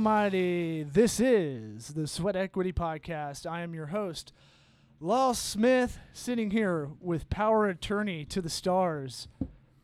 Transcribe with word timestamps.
Almighty. 0.00 0.82
This 0.82 1.20
is 1.20 1.94
the 1.94 2.06
Sweat 2.06 2.36
Equity 2.36 2.70
Podcast. 2.70 3.50
I 3.50 3.62
am 3.62 3.72
your 3.72 3.86
host, 3.86 4.30
Law 5.00 5.32
Smith, 5.32 5.98
sitting 6.12 6.50
here 6.50 6.90
with 7.00 7.30
power 7.30 7.66
attorney 7.66 8.26
to 8.26 8.42
the 8.42 8.50
stars, 8.50 9.26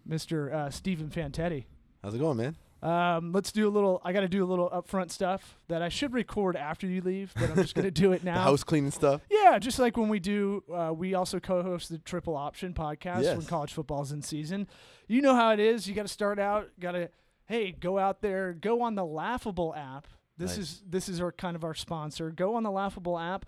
Mr. 0.07 0.53
Uh, 0.53 0.71
Stephen 0.71 1.09
Fantetti. 1.09 1.65
How's 2.05 2.13
it 2.13 2.19
going, 2.19 2.37
man? 2.37 2.57
Um, 2.83 3.33
let's 3.33 3.53
do 3.53 3.67
a 3.67 3.71
little. 3.71 4.03
I 4.05 4.13
got 4.13 4.21
to 4.21 4.29
do 4.29 4.45
a 4.45 4.47
little 4.47 4.69
upfront 4.69 5.11
stuff 5.11 5.57
that 5.69 5.81
I 5.81 5.89
should 5.89 6.13
record 6.13 6.57
after 6.57 6.87
you 6.87 7.01
leave, 7.01 7.33
but 7.35 7.49
I'm 7.49 7.57
just 7.57 7.75
going 7.75 7.87
to 7.87 7.91
do 7.91 8.13
it 8.13 8.23
now. 8.25 8.35
The 8.35 8.41
house 8.41 8.65
cleaning 8.65 8.91
stuff. 8.91 9.23
Yeah, 9.31 9.59
just 9.59 9.79
like 9.79 9.97
when 9.97 10.11
we 10.11 10.21
do, 10.21 10.63
uh, 10.71 10.93
we 10.93 11.15
also 11.15 11.41
co-host 11.41 11.89
the 11.89 11.97
Triple 11.97 12.37
Option 12.37 12.75
podcast 12.75 13.23
Yes. 13.23 13.39
when 13.39 13.47
college 13.47 13.73
football's 13.73 14.13
in 14.13 14.21
season. 14.21 14.69
You 15.09 15.23
know 15.23 15.35
how 15.35 15.53
it 15.53 15.59
is. 15.59 15.89
You 15.89 15.95
got 15.95 16.03
to 16.03 16.13
start 16.13 16.39
out. 16.39 16.69
Got 16.79 16.93
to, 16.93 17.09
hey, 17.47 17.73
go 17.73 17.99
out 17.99 18.21
there, 18.23 18.53
go 18.53 18.83
on 18.83 18.95
the 18.95 19.05
Laughable 19.05 19.75
app. 19.75 20.07
This 20.39 20.57
Nice. 20.57 20.59
is 20.59 20.83
this 20.89 21.09
is 21.09 21.21
our 21.21 21.33
kind 21.33 21.57
of 21.57 21.65
our 21.65 21.75
sponsor. 21.75 22.31
Go 22.31 22.55
on 22.55 22.63
the 22.63 22.71
Laughable 22.71 23.19
app. 23.19 23.47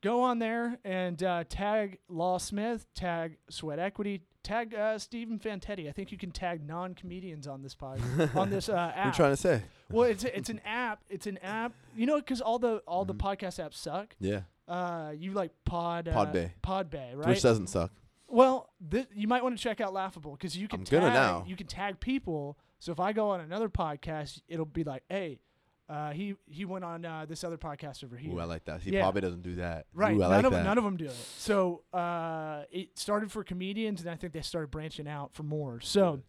Go 0.00 0.20
on 0.22 0.38
there 0.38 0.78
and 0.84 1.20
uh, 1.22 1.42
tag 1.48 1.98
Law 2.08 2.38
Smith, 2.38 2.86
tag 2.94 3.38
Sweat 3.50 3.80
Equity, 3.80 4.22
tag 4.44 4.72
uh, 4.72 4.96
Stephen 4.98 5.40
Fantetti. 5.40 5.88
I 5.88 5.92
think 5.92 6.12
you 6.12 6.18
can 6.18 6.30
tag 6.30 6.64
non-comedians 6.64 7.48
on 7.48 7.62
this 7.62 7.74
pod 7.74 8.00
on 8.36 8.48
this 8.50 8.68
uh, 8.68 8.72
What 8.94 8.96
are 8.96 9.06
you 9.08 9.12
trying 9.12 9.32
to 9.32 9.36
say? 9.36 9.62
well, 9.90 10.08
it's 10.08 10.22
it's 10.22 10.50
an 10.50 10.60
app. 10.64 11.00
It's 11.08 11.26
an 11.26 11.38
app. 11.38 11.72
You 11.96 12.06
know, 12.06 12.16
because 12.18 12.40
all 12.40 12.58
the 12.60 12.76
all 12.86 13.04
the 13.04 13.14
Mhm. 13.14 13.18
podcast 13.18 13.58
apps 13.64 13.74
suck 13.74 14.14
Yeah. 14.20 14.42
uh, 14.68 15.12
you 15.18 15.32
like 15.32 15.50
Pod 15.64 16.06
uh, 16.06 16.12
Podbay. 16.12 16.52
Podbay, 16.62 17.16
right? 17.16 17.28
Which 17.28 17.42
doesn't 17.42 17.66
suck. 17.68 17.90
well, 18.28 18.70
th- 18.88 19.08
you 19.14 19.26
might 19.26 19.42
want 19.42 19.56
to 19.56 19.62
check 19.62 19.80
out 19.80 19.92
Laughable 19.94 20.32
because 20.32 20.56
you 20.56 20.68
can 20.68 20.80
I'm 20.80 20.84
tag, 20.84 21.48
you 21.48 21.56
can 21.56 21.66
tag 21.66 21.98
people. 21.98 22.56
So 22.78 22.92
if 22.92 23.00
I 23.00 23.12
go 23.12 23.30
on 23.30 23.40
another 23.40 23.68
podcast, 23.68 24.40
it'll 24.48 24.64
be 24.64 24.84
like, 24.84 25.02
hey, 25.08 25.40
uh, 25.88 26.10
he 26.12 26.34
he 26.46 26.64
went 26.64 26.84
on 26.84 27.04
uh, 27.04 27.24
this 27.26 27.42
other 27.44 27.56
podcast 27.56 28.04
over 28.04 28.16
here. 28.16 28.34
Ooh, 28.34 28.40
I 28.40 28.44
like 28.44 28.64
that. 28.66 28.82
He 28.82 28.90
Yeah. 28.90 29.02
Bobby 29.02 29.22
doesn't 29.22 29.42
do 29.42 29.56
that. 29.56 29.86
Right, 29.94 30.14
Ooh, 30.16 30.22
I 30.22 30.28
none 30.28 30.30
like 30.30 30.44
of 30.44 30.52
that. 30.52 30.64
none 30.64 30.78
of 30.78 30.84
them 30.84 30.96
do 30.96 31.06
it. 31.06 31.16
So 31.38 31.82
uh, 31.94 32.64
it 32.70 32.98
started 32.98 33.32
for 33.32 33.42
comedians, 33.42 34.00
and 34.02 34.10
I 34.10 34.16
think 34.16 34.32
they 34.34 34.42
started 34.42 34.70
branching 34.70 35.08
out 35.08 35.32
for 35.32 35.44
more. 35.44 35.80
So, 35.80 36.20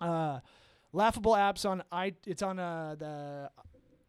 uh, 0.00 0.40
laughable 0.92 1.32
apps 1.32 1.68
on 1.68 1.82
i 1.90 2.12
it's 2.26 2.42
on 2.42 2.58
uh, 2.58 2.96
the 2.98 3.50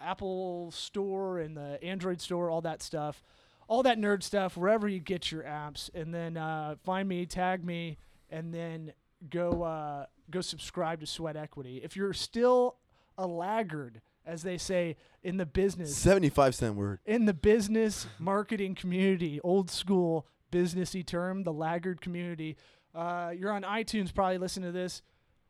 Apple 0.02 0.72
Store 0.72 1.40
and 1.40 1.56
the 1.56 1.82
Android 1.82 2.20
Store, 2.20 2.50
all 2.50 2.62
that 2.62 2.82
stuff, 2.82 3.24
all 3.70 3.84
that 3.84 3.98
nerd 3.98 4.24
stuff, 4.24 4.58
wherever 4.58 4.90
you 4.90 5.00
get 5.00 5.32
your 5.32 5.44
apps, 5.44 5.90
and 5.94 6.14
then 6.14 6.36
uh, 6.36 6.76
find 6.84 7.08
me, 7.08 7.26
tag 7.26 7.64
me, 7.64 7.98
and 8.30 8.54
then 8.54 8.92
go 9.30 9.64
uh, 9.64 10.06
go 10.30 10.42
subscribe 10.42 11.00
to 11.02 11.06
Sweat 11.06 11.36
Equity. 11.36 11.82
If 11.84 11.96
you're 11.96 12.14
still 12.14 12.76
a 13.18 13.28
laggard, 13.28 14.02
as 14.26 14.44
they 14.44 14.58
say 14.58 14.98
in 15.24 15.38
the 15.38 15.46
business, 15.46 15.96
75 15.96 16.56
cent 16.56 16.76
word. 16.76 17.00
in 17.06 17.26
the 17.26 17.34
business 17.34 18.08
marketing 18.20 18.76
community, 18.76 19.40
old 19.42 19.70
school 19.70 20.26
businessy 20.52 21.06
term, 21.06 21.44
the 21.44 21.54
laggard 21.54 22.02
community. 22.02 22.58
Uh, 22.94 23.32
you're 23.36 23.52
on 23.52 23.64
iTunes, 23.64 24.14
probably 24.14 24.38
listening 24.38 24.68
to 24.70 24.78
this, 24.78 25.02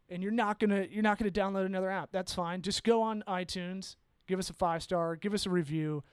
and 0.10 0.22
you're 0.22 0.32
not 0.32 0.60
gonna 0.60 0.86
you're 0.90 1.04
not 1.04 1.18
gonna 1.18 1.32
download 1.32 1.66
another 1.66 1.90
app. 1.90 2.10
That's 2.12 2.34
fine. 2.34 2.62
Just 2.62 2.84
go 2.84 3.02
on 3.02 3.24
iTunes, 3.28 3.96
give 4.28 4.38
us 4.40 4.50
a 4.50 4.54
five 4.54 4.84
star, 4.84 5.16
give 5.16 5.34
us 5.34 5.46
a 5.46 5.50
review, 5.50 6.04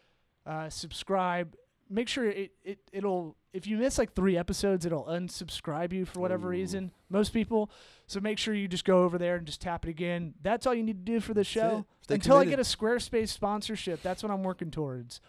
uh, 0.47 0.71
subscribe. 0.71 1.55
Make 1.91 2.09
sure 2.09 2.29
it, 2.29 2.53
it 2.65 2.79
it'll 2.93 3.37
if 3.53 3.67
you 3.67 3.79
miss 3.79 3.99
like 3.99 4.15
three 4.15 4.37
episodes, 4.37 4.85
it'll 4.85 5.05
unsubscribe 5.05 5.93
you 5.93 6.05
for 6.05 6.21
whatever 6.21 6.49
Ooh. 6.49 6.51
reason. 6.51 6.93
Most 7.09 7.33
people. 7.33 7.71
So 8.07 8.21
make 8.21 8.39
sure 8.39 8.55
you 8.55 8.69
just 8.69 8.85
go 8.85 9.05
over 9.05 9.19
there 9.19 9.37
and 9.37 9.47
just 9.47 9.61
tap 9.61 9.87
it 9.87 9.91
again. 9.91 10.35
That's 10.43 10.67
all 10.67 10.75
you 10.75 10.83
need 10.83 11.05
to 11.05 11.13
do 11.13 11.21
for 11.21 11.35
the 11.35 11.45
show 11.45 11.87
until 12.09 12.37
I 12.37 12.45
get 12.45 12.59
a 12.59 12.63
Squarespace 12.63 13.29
sponsorship. 13.29 14.03
That's 14.03 14.23
what 14.23 14.31
I'm 14.31 14.43
working 14.43 14.71
towards. 14.71 15.21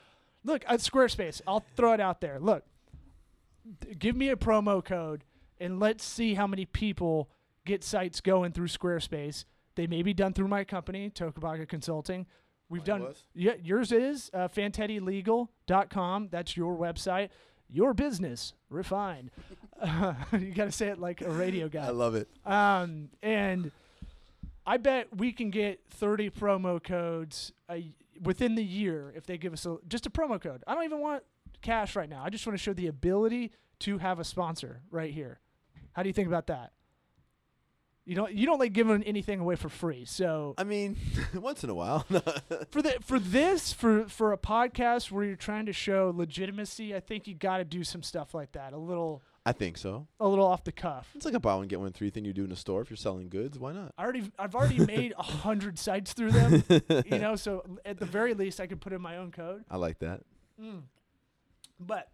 Look, 0.43 0.63
at 0.67 0.79
Squarespace, 0.79 1.41
I'll 1.47 1.65
throw 1.75 1.93
it 1.93 1.99
out 1.99 2.21
there. 2.21 2.39
Look, 2.39 2.63
d- 3.81 3.95
give 3.95 4.15
me 4.15 4.29
a 4.29 4.35
promo 4.35 4.83
code 4.83 5.23
and 5.59 5.79
let's 5.79 6.03
see 6.03 6.33
how 6.33 6.47
many 6.47 6.65
people 6.65 7.29
get 7.65 7.83
sites 7.83 8.21
going 8.21 8.51
through 8.51 8.67
Squarespace. 8.67 9.45
They 9.75 9.87
may 9.87 10.01
be 10.01 10.13
done 10.13 10.33
through 10.33 10.47
my 10.47 10.63
company, 10.63 11.09
Tocobaga 11.09 11.67
Consulting. 11.67 12.25
We've 12.69 12.81
Mine 12.81 12.99
done 12.99 13.03
was. 13.03 13.23
yeah, 13.33 13.53
yours 13.61 13.91
is 13.91 14.29
uh, 14.33 14.47
fantettilegal.com. 14.47 16.29
That's 16.31 16.55
your 16.55 16.77
website. 16.77 17.29
Your 17.67 17.93
business 17.93 18.53
refined. 18.69 19.31
you 20.33 20.53
got 20.53 20.65
to 20.65 20.71
say 20.71 20.87
it 20.87 20.99
like 20.99 21.21
a 21.21 21.29
radio 21.29 21.67
guy. 21.67 21.85
I 21.85 21.91
love 21.91 22.15
it. 22.15 22.27
Um, 22.45 23.09
and 23.21 23.71
I 24.65 24.77
bet 24.77 25.07
we 25.15 25.31
can 25.31 25.49
get 25.49 25.81
30 25.91 26.29
promo 26.31 26.83
codes 26.83 27.51
uh, 27.67 27.77
within 28.21 28.55
the 28.55 28.63
year 28.63 29.13
if 29.15 29.25
they 29.25 29.37
give 29.37 29.53
us 29.53 29.65
a, 29.65 29.77
just 29.87 30.05
a 30.05 30.09
promo 30.09 30.39
code. 30.41 30.63
I 30.67 30.75
don't 30.75 30.83
even 30.83 30.99
want 30.99 31.23
cash 31.61 31.95
right 31.95 32.09
now. 32.09 32.23
I 32.23 32.29
just 32.29 32.45
want 32.45 32.57
to 32.57 32.63
show 32.63 32.73
the 32.73 32.87
ability 32.87 33.51
to 33.79 33.97
have 33.97 34.19
a 34.19 34.23
sponsor 34.23 34.81
right 34.91 35.11
here. 35.11 35.39
How 35.93 36.03
do 36.03 36.09
you 36.09 36.13
think 36.13 36.27
about 36.27 36.47
that? 36.47 36.71
You 38.09 38.15
don't 38.15 38.33
you 38.33 38.47
don't 38.47 38.57
like 38.57 38.73
giving 38.73 39.03
anything 39.03 39.39
away 39.39 39.55
for 39.55 39.69
free. 39.69 40.03
So 40.03 40.55
I 40.57 40.63
mean, 40.63 40.97
once 41.35 41.63
in 41.63 41.69
a 41.69 41.75
while. 41.75 41.99
for 42.71 42.81
the 42.81 42.97
for 43.05 43.19
this 43.19 43.71
for 43.71 44.09
for 44.09 44.33
a 44.33 44.37
podcast 44.37 45.11
where 45.11 45.23
you're 45.23 45.35
trying 45.35 45.67
to 45.67 45.73
show 45.73 46.11
legitimacy, 46.15 46.95
I 46.95 47.01
think 47.01 47.27
you 47.27 47.35
got 47.35 47.57
to 47.57 47.63
do 47.63 47.83
some 47.83 48.01
stuff 48.01 48.33
like 48.33 48.53
that. 48.53 48.73
A 48.73 48.79
little 48.79 49.21
I 49.45 49.51
think 49.51 49.77
so. 49.77 50.07
a 50.19 50.27
little 50.27 50.47
off 50.47 50.63
the 50.63 50.71
cuff. 50.71 51.11
It's 51.13 51.23
like 51.23 51.35
a 51.35 51.39
buy 51.39 51.53
one 51.53 51.67
get 51.67 51.79
one 51.79 51.91
three 51.91 52.09
thing 52.09 52.25
you 52.25 52.33
do 52.33 52.45
in 52.45 52.51
a 52.51 52.55
store 52.55 52.81
if 52.81 52.89
you're 52.89 52.97
selling 52.97 53.29
goods. 53.29 53.59
Why 53.59 53.73
not? 53.73 53.93
I 53.95 54.05
already 54.05 54.31
I've 54.39 54.55
already 54.55 54.83
made 54.87 55.13
a 55.15 55.21
hundred 55.21 55.77
sites 55.77 56.13
through 56.13 56.31
them. 56.31 56.63
you 57.05 57.19
know, 57.19 57.35
so 57.35 57.63
at 57.85 57.99
the 57.99 58.07
very 58.07 58.33
least, 58.33 58.59
I 58.59 58.65
could 58.65 58.81
put 58.81 58.91
in 58.91 59.03
my 59.03 59.17
own 59.17 59.29
code. 59.29 59.65
I 59.69 59.77
like 59.77 59.99
that. 59.99 60.21
Mm. 60.59 60.81
But 61.79 62.09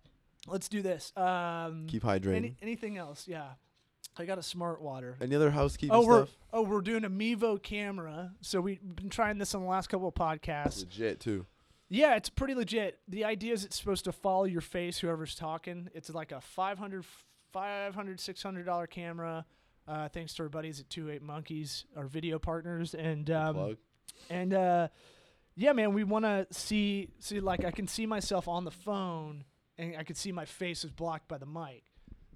let's 0.45 0.67
do 0.67 0.81
this. 0.81 1.13
Um, 1.15 1.85
Keep 1.87 2.03
hydrating. 2.03 2.35
any, 2.35 2.57
anything 2.61 2.97
else? 2.97 3.29
Yeah, 3.29 3.51
I 4.17 4.25
got 4.25 4.37
a 4.37 4.43
smart 4.43 4.81
water. 4.81 5.17
Any 5.21 5.35
other 5.35 5.51
housekeeping 5.51 5.95
Oh, 5.95 6.05
we're 6.05 6.25
stuff? 6.25 6.37
oh 6.53 6.61
we're 6.61 6.81
doing 6.81 7.03
a 7.03 7.09
Mevo 7.09 7.61
camera. 7.61 8.31
So 8.41 8.61
we've 8.61 8.79
been 8.95 9.09
trying 9.09 9.37
this 9.37 9.53
on 9.55 9.61
the 9.63 9.67
last 9.67 9.87
couple 9.87 10.07
of 10.07 10.13
podcasts. 10.15 10.79
Legit 10.81 11.19
too. 11.19 11.45
Yeah, 11.89 12.15
it's 12.15 12.29
pretty 12.29 12.55
legit. 12.55 12.99
The 13.07 13.25
idea 13.25 13.53
is 13.53 13.63
it's 13.65 13.77
supposed 13.77 14.05
to 14.05 14.11
follow 14.11 14.45
your 14.45 14.61
face, 14.61 14.97
whoever's 14.99 15.35
talking. 15.35 15.89
It's 15.93 16.09
like 16.09 16.31
a 16.31 16.41
500 16.41 17.05
500 17.53 18.19
600 18.19 18.65
dollar 18.65 18.87
camera. 18.87 19.45
Uh, 19.87 20.09
thanks 20.09 20.33
to 20.33 20.43
our 20.43 20.49
buddies 20.49 20.79
at 20.79 20.89
Two 20.89 21.11
Eight 21.11 21.21
Monkeys, 21.21 21.85
our 21.95 22.07
video 22.07 22.39
partners, 22.39 22.95
and 22.95 23.29
um, 23.29 23.77
and 24.31 24.53
uh, 24.53 24.87
yeah, 25.55 25.73
man, 25.73 25.93
we 25.93 26.03
want 26.03 26.25
to 26.25 26.47
see 26.51 27.09
see 27.19 27.39
like 27.39 27.63
I 27.63 27.69
can 27.71 27.87
see 27.87 28.05
myself 28.07 28.47
on 28.47 28.63
the 28.63 28.71
phone, 28.71 29.43
and 29.77 29.95
I 29.95 30.03
can 30.03 30.15
see 30.15 30.31
my 30.31 30.45
face 30.45 30.83
is 30.83 30.89
blocked 30.91 31.27
by 31.27 31.37
the 31.37 31.45
mic, 31.45 31.83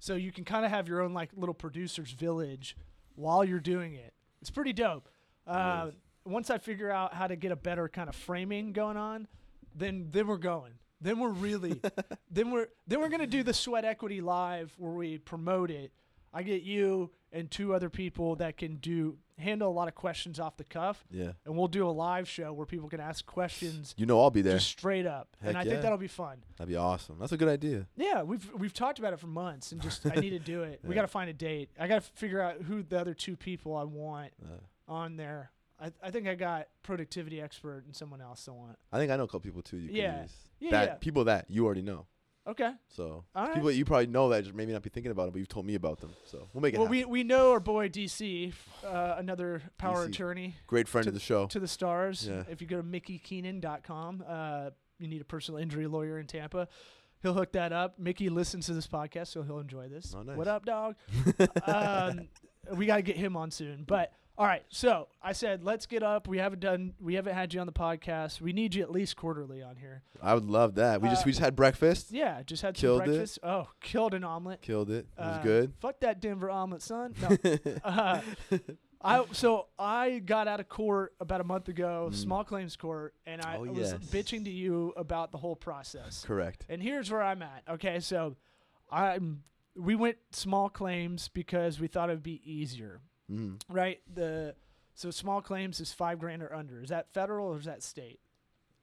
so 0.00 0.14
you 0.14 0.32
can 0.32 0.44
kind 0.44 0.64
of 0.64 0.70
have 0.70 0.88
your 0.88 1.00
own 1.02 1.14
like 1.14 1.30
little 1.36 1.54
producer's 1.54 2.10
village 2.10 2.76
while 3.14 3.44
you're 3.44 3.60
doing 3.60 3.94
it. 3.94 4.12
It's 4.40 4.50
pretty 4.50 4.72
dope. 4.72 5.08
Uh, 5.46 5.90
once 6.24 6.50
I 6.50 6.58
figure 6.58 6.90
out 6.90 7.14
how 7.14 7.26
to 7.26 7.36
get 7.36 7.52
a 7.52 7.56
better 7.56 7.88
kind 7.88 8.08
of 8.08 8.16
framing 8.16 8.72
going 8.72 8.96
on, 8.96 9.28
then 9.74 10.08
then 10.10 10.26
we're 10.26 10.38
going. 10.38 10.72
Then 11.00 11.18
we're 11.18 11.30
really 11.30 11.80
then 12.30 12.50
we're 12.50 12.68
then 12.86 13.00
we're 13.00 13.08
gonna 13.08 13.26
do 13.26 13.42
the 13.42 13.54
sweat 13.54 13.84
equity 13.84 14.20
live 14.20 14.72
where 14.78 14.92
we 14.92 15.18
promote 15.18 15.70
it. 15.70 15.92
I 16.32 16.42
get 16.42 16.62
you 16.62 17.10
and 17.32 17.50
two 17.50 17.74
other 17.74 17.90
people 17.90 18.36
that 18.36 18.56
can 18.56 18.76
do 18.76 19.18
handle 19.40 19.68
a 19.68 19.72
lot 19.72 19.88
of 19.88 19.94
questions 19.94 20.38
off 20.38 20.56
the 20.56 20.64
cuff 20.64 21.04
Yeah. 21.10 21.32
and 21.44 21.56
we'll 21.56 21.68
do 21.68 21.86
a 21.88 21.90
live 21.90 22.28
show 22.28 22.52
where 22.52 22.66
people 22.66 22.88
can 22.88 23.00
ask 23.00 23.24
questions 23.26 23.94
You 23.96 24.06
know 24.06 24.20
I'll 24.20 24.30
be 24.30 24.42
there. 24.42 24.54
just 24.56 24.68
straight 24.68 25.06
up, 25.06 25.36
and 25.42 25.56
I 25.56 25.62
yeah. 25.62 25.70
think 25.70 25.82
that'll 25.82 25.98
be 25.98 26.06
fun. 26.08 26.38
That'd 26.56 26.68
be 26.70 26.76
awesome. 26.76 27.16
That's 27.18 27.32
a 27.32 27.36
good 27.36 27.48
idea. 27.48 27.86
Yeah, 27.96 28.22
we've 28.22 28.48
we've 28.54 28.74
talked 28.74 28.98
about 28.98 29.12
it 29.12 29.18
for 29.20 29.26
months, 29.26 29.72
and 29.72 29.80
just 29.80 30.04
I 30.06 30.14
need 30.20 30.30
to 30.30 30.38
do 30.38 30.62
it. 30.62 30.80
We 30.84 30.94
got 30.94 31.02
to 31.02 31.08
find 31.08 31.28
a 31.30 31.32
date. 31.34 31.70
I 31.78 31.88
got 31.88 32.02
to 32.02 32.10
figure 32.12 32.40
out 32.40 32.62
who 32.62 32.82
the 32.82 32.98
other 33.00 33.14
two 33.14 33.36
people 33.36 33.74
I 33.76 33.84
want 33.84 34.32
Uh, 34.42 34.58
on 34.92 35.16
there. 35.16 35.50
I 35.80 35.92
I 36.02 36.10
think 36.10 36.28
I 36.28 36.34
got 36.34 36.68
productivity 36.82 37.40
expert 37.40 37.84
and 37.86 37.96
someone 37.96 38.20
else 38.20 38.46
I 38.48 38.52
want. 38.52 38.78
I 38.92 38.98
think 38.98 39.10
I 39.10 39.16
know 39.16 39.24
a 39.24 39.26
couple 39.26 39.40
people 39.40 39.62
too. 39.62 39.78
You 39.78 39.88
can 39.88 39.96
Yeah. 39.96 40.22
use. 40.22 40.32
Yeah, 40.58 40.70
that 40.72 40.88
yeah. 40.88 40.94
people 40.96 41.24
that 41.24 41.46
you 41.48 41.64
already 41.64 41.82
know. 41.82 42.06
Okay. 42.48 42.70
So 42.88 43.24
All 43.34 43.48
people 43.48 43.70
you 43.70 43.84
probably 43.84 44.06
know 44.06 44.28
that 44.30 44.44
just 44.44 44.54
maybe 44.56 44.72
not 44.72 44.82
be 44.82 44.88
thinking 44.90 45.12
about 45.12 45.28
it, 45.28 45.32
but 45.32 45.38
you've 45.38 45.48
told 45.48 45.66
me 45.66 45.74
about 45.74 46.00
them. 46.00 46.10
So 46.26 46.48
we'll 46.52 46.62
make 46.62 46.74
it 46.74 46.78
Well, 46.78 46.86
happen. 46.86 46.98
we 47.10 47.20
we 47.20 47.22
know 47.24 47.52
our 47.52 47.60
boy 47.60 47.88
DC, 47.88 48.52
uh, 48.84 49.14
another 49.18 49.62
power 49.78 50.06
DC. 50.06 50.08
attorney 50.10 50.54
Great 50.66 50.88
friend 50.88 51.04
to- 51.04 51.10
of 51.10 51.14
the 51.14 51.20
show. 51.20 51.46
to 51.48 51.60
the 51.60 51.68
stars. 51.68 52.26
Yeah. 52.26 52.44
If 52.50 52.60
you 52.60 52.66
go 52.66 52.78
to 52.78 52.82
mickeykeenan.com, 52.82 54.24
uh, 54.26 54.70
you 54.98 55.08
need 55.08 55.20
a 55.20 55.24
personal 55.24 55.60
injury 55.60 55.86
lawyer 55.86 56.18
in 56.18 56.26
Tampa. 56.26 56.68
He'll 57.22 57.34
hook 57.34 57.52
that 57.52 57.72
up. 57.72 57.98
Mickey 57.98 58.30
listens 58.30 58.66
to 58.66 58.72
this 58.74 58.86
podcast, 58.86 59.26
so 59.28 59.42
he'll 59.42 59.58
enjoy 59.58 59.88
this. 59.88 60.14
Oh, 60.16 60.22
nice. 60.22 60.36
What 60.38 60.48
up, 60.48 60.64
dog? 60.64 60.96
um, 61.66 62.28
we 62.74 62.86
got 62.86 62.96
to 62.96 63.02
get 63.02 63.16
him 63.16 63.36
on 63.36 63.50
soon. 63.50 63.84
But 63.86 64.12
All 64.40 64.46
right, 64.46 64.64
so 64.70 65.08
I 65.22 65.32
said 65.34 65.62
let's 65.64 65.84
get 65.84 66.02
up. 66.02 66.26
We 66.26 66.38
haven't 66.38 66.60
done. 66.60 66.94
We 66.98 67.12
haven't 67.16 67.34
had 67.34 67.52
you 67.52 67.60
on 67.60 67.66
the 67.66 67.74
podcast. 67.74 68.40
We 68.40 68.54
need 68.54 68.74
you 68.74 68.82
at 68.82 68.90
least 68.90 69.14
quarterly 69.14 69.62
on 69.62 69.76
here. 69.76 70.02
I 70.22 70.32
would 70.32 70.46
love 70.46 70.76
that. 70.76 71.02
We 71.02 71.10
just 71.10 71.24
Uh, 71.24 71.26
we 71.26 71.32
just 71.32 71.42
had 71.42 71.54
breakfast. 71.54 72.10
Yeah, 72.10 72.42
just 72.42 72.62
had 72.62 72.74
Killed 72.74 73.02
some 73.02 73.10
it. 73.10 73.16
breakfast. 73.16 73.38
Oh, 73.42 73.68
killed 73.82 74.14
an 74.14 74.24
omelet. 74.24 74.62
Killed 74.62 74.90
it. 74.90 75.06
It 75.18 75.20
was 75.20 75.36
Uh, 75.36 75.42
good. 75.42 75.74
Fuck 75.80 76.00
that 76.00 76.22
Denver 76.22 76.48
omelet, 76.48 76.80
son. 76.80 77.14
No. 77.20 77.36
uh, 77.84 78.22
I 79.02 79.24
so 79.32 79.66
I 79.78 80.20
got 80.20 80.48
out 80.48 80.58
of 80.58 80.70
court 80.70 81.12
about 81.20 81.42
a 81.42 81.44
month 81.44 81.68
ago, 81.68 82.08
Mm. 82.10 82.14
small 82.14 82.42
claims 82.42 82.76
court, 82.76 83.14
and 83.26 83.42
I 83.42 83.58
Oh, 83.58 83.64
was 83.64 83.92
yes. 83.92 83.92
bitching 84.06 84.44
to 84.44 84.50
you 84.50 84.94
about 84.96 85.32
the 85.32 85.38
whole 85.38 85.54
process. 85.56 86.24
Correct. 86.24 86.64
And 86.66 86.82
here's 86.82 87.10
where 87.10 87.22
I'm 87.22 87.42
at. 87.42 87.62
Okay, 87.68 88.00
so 88.00 88.36
I'm 88.90 89.42
we 89.76 89.94
went 89.96 90.16
small 90.32 90.70
claims 90.70 91.28
because 91.28 91.78
we 91.78 91.88
thought 91.88 92.08
it 92.08 92.14
would 92.14 92.22
be 92.22 92.40
easier, 92.50 93.00
Mm. 93.30 93.60
right? 93.68 94.00
The 94.12 94.54
so 94.94 95.10
small 95.10 95.40
claims 95.40 95.80
is 95.80 95.92
five 95.92 96.18
grand 96.18 96.42
or 96.42 96.52
under. 96.54 96.82
Is 96.82 96.88
that 96.90 97.12
federal 97.12 97.48
or 97.48 97.58
is 97.58 97.64
that 97.66 97.82
state? 97.82 98.20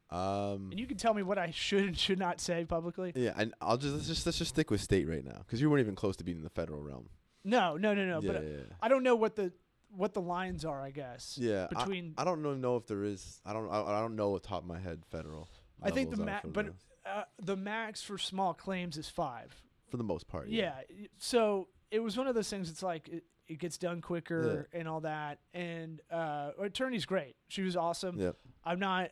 Um. 0.10 0.70
And 0.72 0.80
you 0.80 0.88
can 0.88 0.96
tell 0.98 1.14
me 1.14 1.22
what 1.22 1.38
I 1.38 1.52
should 1.52 1.84
and 1.84 1.98
should 1.98 2.18
not 2.20 2.40
say 2.40 2.64
publicly. 2.64 3.12
Yeah, 3.16 3.34
and 3.36 3.54
I'll 3.60 3.78
just 3.78 3.94
let's 3.94 4.08
just 4.08 4.26
let's 4.26 4.38
just 4.38 4.50
stick 4.50 4.72
with 4.72 4.80
state 4.82 5.08
right 5.08 5.24
now 5.24 5.40
because 5.40 5.60
you 5.60 5.70
weren't 5.70 5.82
even 5.82 5.96
close 5.96 6.16
to 6.18 6.24
being 6.24 6.38
in 6.38 6.44
the 6.44 6.50
federal 6.50 6.82
realm. 6.82 7.10
No, 7.44 7.76
no, 7.76 7.94
no, 7.94 8.06
no. 8.06 8.22
yeah, 8.22 8.32
but 8.32 8.44
yeah, 8.44 8.58
I 8.82 8.88
don't 8.88 9.04
know 9.04 9.16
what 9.16 9.36
the 9.36 9.52
what 9.90 10.14
the 10.14 10.22
lines 10.22 10.64
are. 10.64 10.82
I 10.82 10.92
guess. 10.92 11.38
yeah. 11.40 11.68
I- 11.76 11.80
between- 11.84 12.14
I, 12.18 12.24
don't 12.24 12.42
know 12.42 12.54
know 12.56 12.78
if 12.78 12.88
there 12.88 13.04
is. 13.04 13.42
I 13.46 13.52
don't. 13.54 13.70
I, 13.70 13.82
I 13.82 14.00
don't 14.02 14.16
know 14.16 14.34
off 14.34 14.42
the 14.44 14.48
top 14.48 14.62
of 14.62 14.68
my 14.68 14.80
head 14.80 15.04
federal. 15.12 15.50
I 15.84 15.92
think 15.92 16.10
the 16.12 16.18
levels 16.24 16.26
ma- 16.28 16.38
are 16.38 16.42
for 16.42 16.48
but 16.48 16.66
the- 17.04 17.10
uh, 17.10 17.24
the 17.42 17.56
max 17.58 18.02
for 18.02 18.18
small 18.18 18.54
claims 18.54 18.98
is 18.98 19.10
five. 19.10 19.62
for 19.90 19.98
the 19.98 20.04
most 20.04 20.28
part. 20.28 20.48
Yeah. 20.48 20.74
y- 20.90 21.08
So 21.18 21.68
it 21.92 22.00
was 22.00 22.18
one 22.18 22.28
of 22.28 22.36
those 22.36 22.50
things. 22.50 22.70
It's 22.70 22.84
like 22.84 23.08
it, 23.08 23.24
it 23.48 23.60
gets 23.60 23.78
done 23.78 24.02
quicker 24.02 24.68
and 24.74 24.88
all 24.88 25.02
that. 25.02 25.40
And 25.54 26.02
uh, 26.12 26.52
attorney's 26.62 27.06
great. 27.06 27.36
She 27.48 27.62
was 27.62 27.76
awesome. 27.76 28.20
Yep. 28.20 28.36
I'm 28.64 28.80
not. 28.80 29.12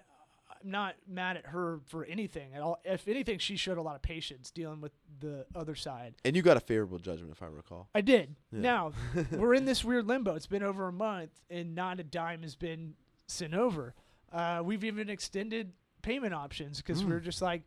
I'm 0.64 0.70
not 0.72 0.96
mad 1.08 1.38
at 1.38 1.48
her 1.48 1.80
for 1.88 2.06
anything 2.06 2.54
at 2.54 2.62
all. 2.62 2.80
If 2.86 3.08
anything, 3.08 3.40
she 3.40 3.56
showed 3.56 3.78
a 3.78 3.82
lot 3.82 3.96
of 3.96 4.02
patience 4.02 4.52
dealing 4.52 4.80
with 4.82 4.92
the 5.20 5.46
other 5.56 5.76
side. 5.76 6.16
And 6.24 6.36
you 6.36 6.42
got 6.42 6.56
a 6.58 6.60
favorable 6.60 6.98
judgment, 7.00 7.32
if 7.32 7.42
I 7.44 7.48
recall. 7.48 7.90
I 7.94 8.02
did. 8.02 8.36
Yeah. 8.52 8.60
Now 8.62 8.92
we're 9.32 9.54
in 9.54 9.66
this 9.66 9.84
weird 9.84 10.08
limbo. 10.08 10.34
It's 10.36 10.48
been 10.48 10.64
over 10.64 10.88
a 10.88 10.92
month, 10.94 11.32
and 11.50 11.76
not 11.76 12.00
a 12.00 12.04
dime 12.04 12.42
has 12.44 12.56
been 12.56 12.94
sent 13.28 13.54
over. 13.54 13.94
Uh, 14.32 14.62
we've 14.64 14.84
even 14.84 15.10
extended 15.10 15.72
payment 16.02 16.34
options 16.34 16.78
because 16.78 17.04
Mm. 17.04 17.10
we're 17.10 17.20
just 17.20 17.42
like, 17.42 17.64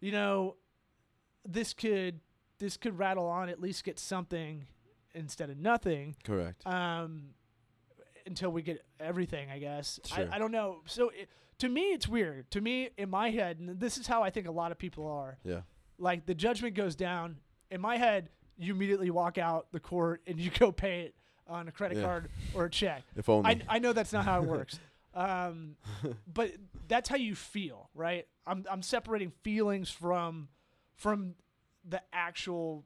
you 0.00 0.12
know, 0.12 0.56
this 1.46 1.72
could 1.74 2.20
this 2.62 2.76
could 2.76 2.96
rattle 2.96 3.26
on 3.26 3.48
at 3.48 3.60
least 3.60 3.82
get 3.82 3.98
something 3.98 4.66
instead 5.14 5.50
of 5.50 5.58
nothing 5.58 6.14
Correct. 6.22 6.64
um, 6.64 7.30
until 8.24 8.50
we 8.52 8.62
get 8.62 8.84
everything. 9.00 9.50
I 9.50 9.58
guess 9.58 9.98
Sure. 10.06 10.28
I, 10.30 10.36
I 10.36 10.38
don't 10.38 10.52
know. 10.52 10.80
So 10.86 11.08
it, 11.10 11.28
to 11.58 11.68
me, 11.68 11.92
it's 11.92 12.06
weird. 12.06 12.50
To 12.52 12.60
me, 12.60 12.90
in 12.96 13.10
my 13.10 13.30
head, 13.30 13.58
and 13.58 13.80
this 13.80 13.98
is 13.98 14.06
how 14.06 14.22
I 14.22 14.30
think 14.30 14.46
a 14.46 14.52
lot 14.52 14.70
of 14.72 14.78
people 14.78 15.06
are 15.08 15.38
yeah. 15.44 15.62
like 15.98 16.24
the 16.24 16.34
judgment 16.34 16.74
goes 16.76 16.94
down 16.94 17.36
in 17.70 17.80
my 17.80 17.96
head 17.96 18.28
you 18.56 18.74
immediately 18.74 19.10
walk 19.10 19.38
out 19.38 19.66
the 19.72 19.80
court 19.80 20.22
and 20.26 20.38
you 20.38 20.50
go 20.58 20.70
pay 20.70 21.00
it 21.02 21.14
on 21.48 21.66
a 21.66 21.72
credit 21.72 21.98
Yeah. 21.98 22.04
card 22.04 22.28
or 22.54 22.66
a 22.66 22.70
check 22.70 23.02
If 23.16 23.28
only. 23.28 23.50
I, 23.68 23.76
I 23.76 23.78
know 23.80 23.92
that's 23.92 24.12
not 24.12 24.24
how 24.24 24.40
it 24.40 24.48
works 24.48 24.78
um, 25.14 25.76
but 26.32 26.52
that's 26.86 27.08
how 27.08 27.16
you 27.16 27.34
feel 27.34 27.88
right 27.94 28.26
I'm, 28.46 28.64
I'm 28.70 28.82
separating 28.82 29.32
feelings 29.42 29.90
from 29.90 30.48
from 30.96 31.34
the 31.88 32.00
actual 32.12 32.84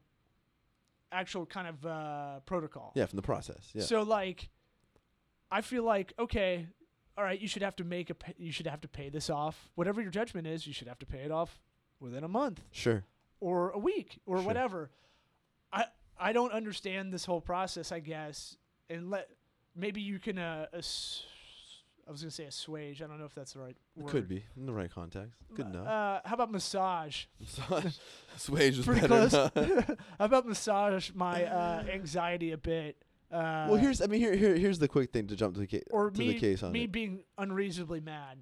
actual 1.11 1.45
kind 1.45 1.67
of 1.67 1.85
uh, 1.85 2.39
protocol 2.45 2.91
yeah, 2.95 3.05
from 3.05 3.15
the 3.17 3.21
process. 3.21 3.69
Yeah. 3.73 3.83
so 3.83 4.01
like 4.01 4.49
i 5.49 5.61
feel 5.61 5.83
like 5.83 6.13
okay 6.19 6.67
all 7.17 7.23
right 7.23 7.39
you 7.39 7.47
should 7.47 7.61
have 7.61 7.75
to 7.77 7.85
make 7.85 8.09
a 8.09 8.13
pa- 8.15 8.33
you 8.37 8.51
should 8.51 8.67
have 8.67 8.81
to 8.81 8.87
pay 8.89 9.07
this 9.09 9.29
off 9.29 9.69
whatever 9.75 10.01
your 10.01 10.11
judgment 10.11 10.45
is 10.47 10.67
you 10.67 10.73
should 10.73 10.87
have 10.89 10.99
to 10.99 11.05
pay 11.05 11.19
it 11.19 11.31
off 11.31 11.61
within 12.01 12.23
a 12.25 12.27
month 12.27 12.61
sure. 12.71 13.05
or 13.39 13.69
a 13.69 13.77
week 13.79 14.19
or 14.25 14.37
Sure. 14.37 14.45
whatever. 14.45 14.89
I 15.71 15.85
I 16.19 16.33
don't 16.33 16.51
understand 16.51 17.13
this 17.13 17.25
whole 17.25 17.41
process. 17.41 17.91
I 17.91 17.99
guess, 17.99 18.57
and 18.89 19.09
let 19.09 19.29
maybe 19.75 20.01
you 20.01 20.19
can 20.19 20.37
uh, 20.37 20.65
ass- 20.73 21.23
I 22.07 22.11
was 22.11 22.21
gonna 22.21 22.31
say 22.31 22.45
assuage. 22.45 23.01
I 23.01 23.07
don't 23.07 23.19
know 23.19 23.25
if 23.25 23.35
that's 23.35 23.53
the 23.53 23.59
right 23.59 23.75
It 23.97 24.01
word. 24.03 24.11
could 24.11 24.27
be 24.29 24.43
in 24.55 24.65
the 24.65 24.73
right 24.73 24.89
context. 24.89 25.33
Good 25.53 25.67
enough. 25.67 25.85
Uh, 25.87 26.21
how 26.23 26.35
about 26.35 26.51
massage? 26.51 27.25
Massage. 27.39 27.97
Swage 28.37 28.77
was 28.77 28.85
Pretty 28.85 29.01
better. 29.07 29.49
close. 29.49 29.83
how 30.17 30.25
about 30.25 30.47
massage 30.47 31.11
my 31.13 31.43
uh, 31.43 31.83
anxiety 31.91 32.51
a 32.53 32.57
bit? 32.57 32.95
Uh, 33.29 33.67
well, 33.69 33.75
here's. 33.75 34.01
I 34.01 34.05
mean, 34.07 34.21
here, 34.21 34.33
here, 34.35 34.55
here's 34.55 34.79
the 34.79 34.87
quick 34.87 35.11
thing 35.11 35.27
to 35.27 35.35
jump 35.35 35.55
to 35.55 35.59
the, 35.59 35.67
ca- 35.67 35.83
or 35.91 36.09
to 36.11 36.17
me 36.17 36.29
the 36.29 36.39
case 36.39 36.63
on 36.63 36.71
me 36.71 36.85
it. 36.85 36.91
being 36.93 37.19
unreasonably 37.37 37.99
mad. 37.99 38.37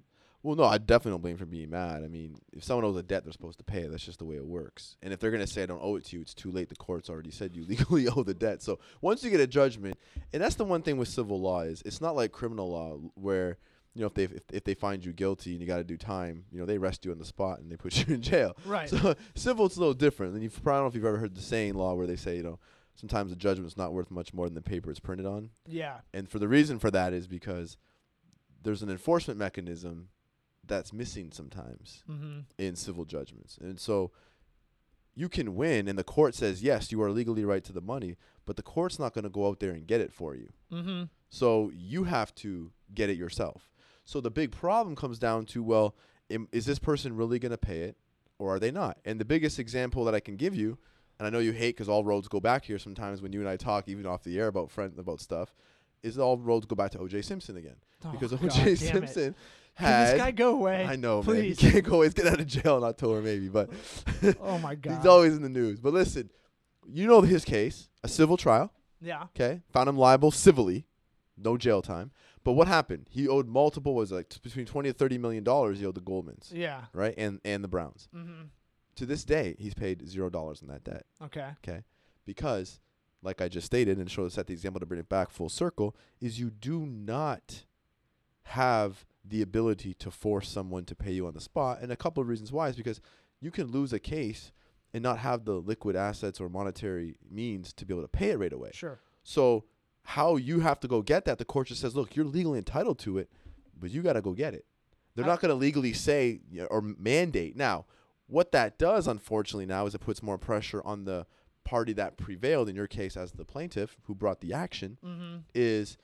Well, 0.46 0.54
no, 0.54 0.62
I 0.62 0.78
definitely 0.78 1.10
don't 1.10 1.22
blame 1.22 1.36
for 1.38 1.44
being 1.44 1.70
mad. 1.70 2.04
I 2.04 2.06
mean, 2.06 2.36
if 2.52 2.62
someone 2.62 2.84
owes 2.84 2.96
a 2.96 3.02
debt, 3.02 3.24
they're 3.24 3.32
supposed 3.32 3.58
to 3.58 3.64
pay 3.64 3.80
it. 3.80 3.90
That's 3.90 4.04
just 4.04 4.20
the 4.20 4.24
way 4.24 4.36
it 4.36 4.46
works. 4.46 4.96
And 5.02 5.12
if 5.12 5.18
they're 5.18 5.32
gonna 5.32 5.44
say 5.44 5.64
I 5.64 5.66
don't 5.66 5.82
owe 5.82 5.96
it 5.96 6.04
to 6.04 6.16
you, 6.16 6.22
it's 6.22 6.34
too 6.34 6.52
late. 6.52 6.68
The 6.68 6.76
court's 6.76 7.10
already 7.10 7.32
said 7.32 7.56
you 7.56 7.64
legally 7.68 8.06
owe 8.06 8.22
the 8.22 8.32
debt. 8.32 8.62
So 8.62 8.78
once 9.00 9.24
you 9.24 9.30
get 9.30 9.40
a 9.40 9.48
judgment, 9.48 9.98
and 10.32 10.40
that's 10.40 10.54
the 10.54 10.64
one 10.64 10.82
thing 10.82 10.98
with 10.98 11.08
civil 11.08 11.40
law 11.40 11.62
is 11.62 11.82
it's 11.84 12.00
not 12.00 12.14
like 12.14 12.30
criminal 12.30 12.70
law 12.70 12.96
where 13.16 13.58
you 13.92 14.02
know 14.02 14.06
if 14.06 14.14
they 14.14 14.22
if, 14.22 14.42
if 14.52 14.62
they 14.62 14.74
find 14.74 15.04
you 15.04 15.12
guilty 15.12 15.50
and 15.50 15.60
you 15.60 15.66
got 15.66 15.78
to 15.78 15.84
do 15.84 15.96
time, 15.96 16.44
you 16.52 16.60
know 16.60 16.64
they 16.64 16.76
arrest 16.76 17.04
you 17.04 17.10
on 17.10 17.18
the 17.18 17.24
spot 17.24 17.58
and 17.58 17.68
they 17.68 17.76
put 17.76 17.96
you 18.06 18.14
in 18.14 18.22
jail. 18.22 18.56
Right. 18.64 18.88
So 18.88 19.16
civil 19.34 19.66
it's 19.66 19.74
a 19.74 19.80
little 19.80 19.94
different. 19.94 20.34
And 20.34 20.44
you've 20.44 20.62
probably 20.62 20.76
don't 20.76 20.84
know 20.84 20.88
if 20.90 20.94
you've 20.94 21.04
ever 21.06 21.18
heard 21.18 21.34
the 21.34 21.42
saying 21.42 21.74
law 21.74 21.94
where 21.94 22.06
they 22.06 22.14
say 22.14 22.36
you 22.36 22.44
know 22.44 22.60
sometimes 22.94 23.30
the 23.30 23.36
judgment's 23.36 23.76
not 23.76 23.92
worth 23.92 24.12
much 24.12 24.32
more 24.32 24.46
than 24.46 24.54
the 24.54 24.62
paper 24.62 24.92
it's 24.92 25.00
printed 25.00 25.26
on. 25.26 25.50
yeah. 25.66 26.02
And 26.14 26.28
for 26.28 26.38
the 26.38 26.46
reason 26.46 26.78
for 26.78 26.92
that 26.92 27.12
is 27.12 27.26
because 27.26 27.78
there's 28.62 28.84
an 28.84 28.90
enforcement 28.90 29.40
mechanism 29.40 30.08
that's 30.66 30.92
missing 30.92 31.30
sometimes 31.32 32.02
Mm-hmm. 32.10 32.40
in 32.58 32.76
civil 32.76 33.04
judgments. 33.04 33.58
And 33.60 33.78
so 33.80 34.10
you 35.14 35.28
can 35.28 35.54
win 35.54 35.88
and 35.88 35.98
the 35.98 36.04
court 36.04 36.34
says, 36.34 36.62
"Yes, 36.62 36.92
you 36.92 37.00
are 37.02 37.10
legally 37.10 37.44
right 37.44 37.64
to 37.64 37.72
the 37.72 37.80
money," 37.80 38.16
but 38.44 38.56
the 38.56 38.62
court's 38.62 38.98
not 38.98 39.14
going 39.14 39.24
to 39.24 39.30
go 39.30 39.46
out 39.48 39.60
there 39.60 39.70
and 39.72 39.86
get 39.86 40.00
it 40.00 40.12
for 40.12 40.34
you. 40.34 40.48
Mm-hmm. 40.72 41.04
So 41.30 41.70
you 41.74 42.04
have 42.04 42.34
to 42.36 42.70
get 42.94 43.08
it 43.10 43.16
yourself. 43.16 43.70
So 44.04 44.20
the 44.20 44.30
big 44.30 44.52
problem 44.52 44.94
comes 44.94 45.18
down 45.18 45.46
to, 45.46 45.62
well, 45.62 45.96
im- 46.28 46.48
is 46.52 46.64
this 46.66 46.78
person 46.78 47.16
really 47.16 47.38
going 47.40 47.50
to 47.50 47.58
pay 47.58 47.80
it 47.80 47.96
or 48.38 48.54
are 48.54 48.60
they 48.60 48.70
not? 48.70 48.98
And 49.04 49.18
the 49.20 49.24
biggest 49.24 49.58
example 49.58 50.04
that 50.04 50.14
I 50.14 50.20
can 50.20 50.36
give 50.36 50.54
you, 50.54 50.78
and 51.18 51.26
I 51.26 51.30
know 51.30 51.40
you 51.40 51.52
hate 51.52 51.76
cuz 51.76 51.88
all 51.88 52.04
roads 52.04 52.28
go 52.28 52.38
back 52.38 52.66
here 52.66 52.78
sometimes 52.78 53.20
when 53.22 53.32
you 53.32 53.40
and 53.40 53.48
I 53.48 53.56
talk 53.56 53.88
even 53.88 54.06
off 54.06 54.22
the 54.22 54.38
air 54.38 54.46
about 54.48 54.70
friend 54.70 54.92
about 54.98 55.20
stuff, 55.20 55.54
is 56.02 56.18
all 56.18 56.36
roads 56.38 56.66
go 56.66 56.76
back 56.76 56.90
to 56.92 56.98
OJ 56.98 57.24
Simpson 57.24 57.56
again. 57.56 57.76
because 58.12 58.32
oh, 58.32 58.36
God 58.36 58.50
OJ 58.50 58.92
damn 58.92 59.06
Simpson 59.78 59.94
Can 59.94 60.06
this 60.06 60.18
guy 60.18 60.30
go 60.30 60.52
away? 60.54 60.84
I 60.86 60.96
know, 60.96 61.22
please. 61.22 61.34
man. 61.34 61.44
He 61.44 61.54
can't 61.72 61.84
go 61.84 61.92
always 61.94 62.14
get 62.14 62.26
out 62.26 62.40
of 62.40 62.46
jail 62.46 62.78
in 62.78 62.84
October, 62.84 63.20
maybe, 63.22 63.48
but 63.48 63.68
oh 64.40 64.58
my 64.58 64.74
God. 64.76 64.96
he's 64.96 65.06
always 65.06 65.34
in 65.36 65.42
the 65.42 65.48
news. 65.48 65.80
But 65.80 65.92
listen, 65.92 66.30
you 66.88 67.06
know 67.06 67.20
his 67.20 67.44
case, 67.44 67.88
a 68.02 68.08
civil 68.08 68.36
trial. 68.36 68.72
yeah. 69.00 69.24
Okay, 69.36 69.60
found 69.72 69.88
him 69.88 69.98
liable 69.98 70.30
civilly, 70.30 70.86
no 71.36 71.56
jail 71.56 71.82
time. 71.82 72.10
But 72.44 72.52
what 72.52 72.68
happened? 72.68 73.08
He 73.10 73.26
owed 73.28 73.48
multiple, 73.48 73.94
was 73.94 74.12
like 74.12 74.28
t- 74.28 74.38
between 74.42 74.66
twenty 74.66 74.88
to 74.90 74.94
thirty 74.96 75.18
million 75.18 75.42
dollars. 75.44 75.80
He 75.80 75.84
owed 75.86 75.96
the 75.96 76.00
Goldmans, 76.00 76.52
Yeah. 76.52 76.82
right, 76.92 77.14
and 77.18 77.40
and 77.44 77.62
the 77.64 77.68
Browns. 77.68 78.08
Mm-hmm. 78.14 78.44
To 78.96 79.04
this 79.04 79.24
day, 79.24 79.56
he's 79.58 79.74
paid 79.74 80.08
zero 80.08 80.30
dollars 80.30 80.62
in 80.62 80.68
that 80.68 80.84
debt. 80.84 81.04
Okay. 81.24 81.48
Okay, 81.62 81.82
because 82.24 82.80
like 83.22 83.42
I 83.42 83.48
just 83.48 83.66
stated, 83.66 83.98
and 83.98 84.10
show 84.10 84.28
set 84.28 84.46
the 84.46 84.52
example 84.54 84.78
to 84.80 84.86
bring 84.86 85.00
it 85.00 85.08
back 85.08 85.30
full 85.30 85.48
circle, 85.48 85.96
is 86.20 86.38
you 86.38 86.50
do 86.50 86.86
not 86.86 87.64
have 88.44 89.04
the 89.28 89.42
ability 89.42 89.94
to 89.94 90.10
force 90.10 90.48
someone 90.48 90.84
to 90.84 90.94
pay 90.94 91.12
you 91.12 91.26
on 91.26 91.34
the 91.34 91.40
spot. 91.40 91.78
And 91.82 91.90
a 91.90 91.96
couple 91.96 92.20
of 92.22 92.28
reasons 92.28 92.52
why 92.52 92.68
is 92.68 92.76
because 92.76 93.00
you 93.40 93.50
can 93.50 93.66
lose 93.70 93.92
a 93.92 93.98
case 93.98 94.52
and 94.94 95.02
not 95.02 95.18
have 95.18 95.44
the 95.44 95.54
liquid 95.54 95.96
assets 95.96 96.40
or 96.40 96.48
monetary 96.48 97.16
means 97.30 97.72
to 97.74 97.84
be 97.84 97.92
able 97.92 98.02
to 98.02 98.08
pay 98.08 98.30
it 98.30 98.38
right 98.38 98.52
away. 98.52 98.70
Sure. 98.72 99.00
So 99.24 99.64
how 100.02 100.36
you 100.36 100.60
have 100.60 100.78
to 100.80 100.88
go 100.88 101.02
get 101.02 101.24
that, 101.24 101.38
the 101.38 101.44
court 101.44 101.66
just 101.68 101.80
says, 101.80 101.96
look, 101.96 102.14
you're 102.14 102.24
legally 102.24 102.58
entitled 102.58 102.98
to 103.00 103.18
it, 103.18 103.28
but 103.78 103.90
you 103.90 104.02
got 104.02 104.12
to 104.14 104.22
go 104.22 104.32
get 104.32 104.54
it. 104.54 104.64
They're 105.16 105.24
I- 105.24 105.28
not 105.28 105.40
going 105.40 105.48
to 105.50 105.54
legally 105.56 105.92
say 105.92 106.40
or 106.70 106.80
mandate. 106.80 107.56
Now, 107.56 107.86
what 108.28 108.52
that 108.52 108.78
does, 108.78 109.06
unfortunately, 109.08 109.66
now 109.66 109.86
is 109.86 109.94
it 109.94 110.00
puts 110.00 110.22
more 110.22 110.38
pressure 110.38 110.82
on 110.84 111.04
the 111.04 111.26
party 111.64 111.92
that 111.94 112.16
prevailed, 112.16 112.68
in 112.68 112.76
your 112.76 112.86
case 112.86 113.16
as 113.16 113.32
the 113.32 113.44
plaintiff 113.44 113.96
who 114.04 114.14
brought 114.14 114.40
the 114.40 114.52
action, 114.52 114.98
Mm-hmm. 115.04 115.36
is 115.54 115.96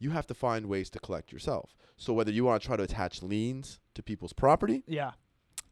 you 0.00 0.10
have 0.10 0.26
to 0.26 0.34
find 0.34 0.66
ways 0.66 0.90
to 0.90 0.98
collect 0.98 1.30
yourself. 1.32 1.76
So 1.96 2.12
whether 2.12 2.32
you 2.32 2.44
want 2.44 2.60
to 2.62 2.66
try 2.66 2.76
to 2.76 2.82
attach 2.82 3.22
liens 3.22 3.78
to 3.94 4.02
people's 4.02 4.32
property, 4.32 4.82
Yeah. 4.88 5.12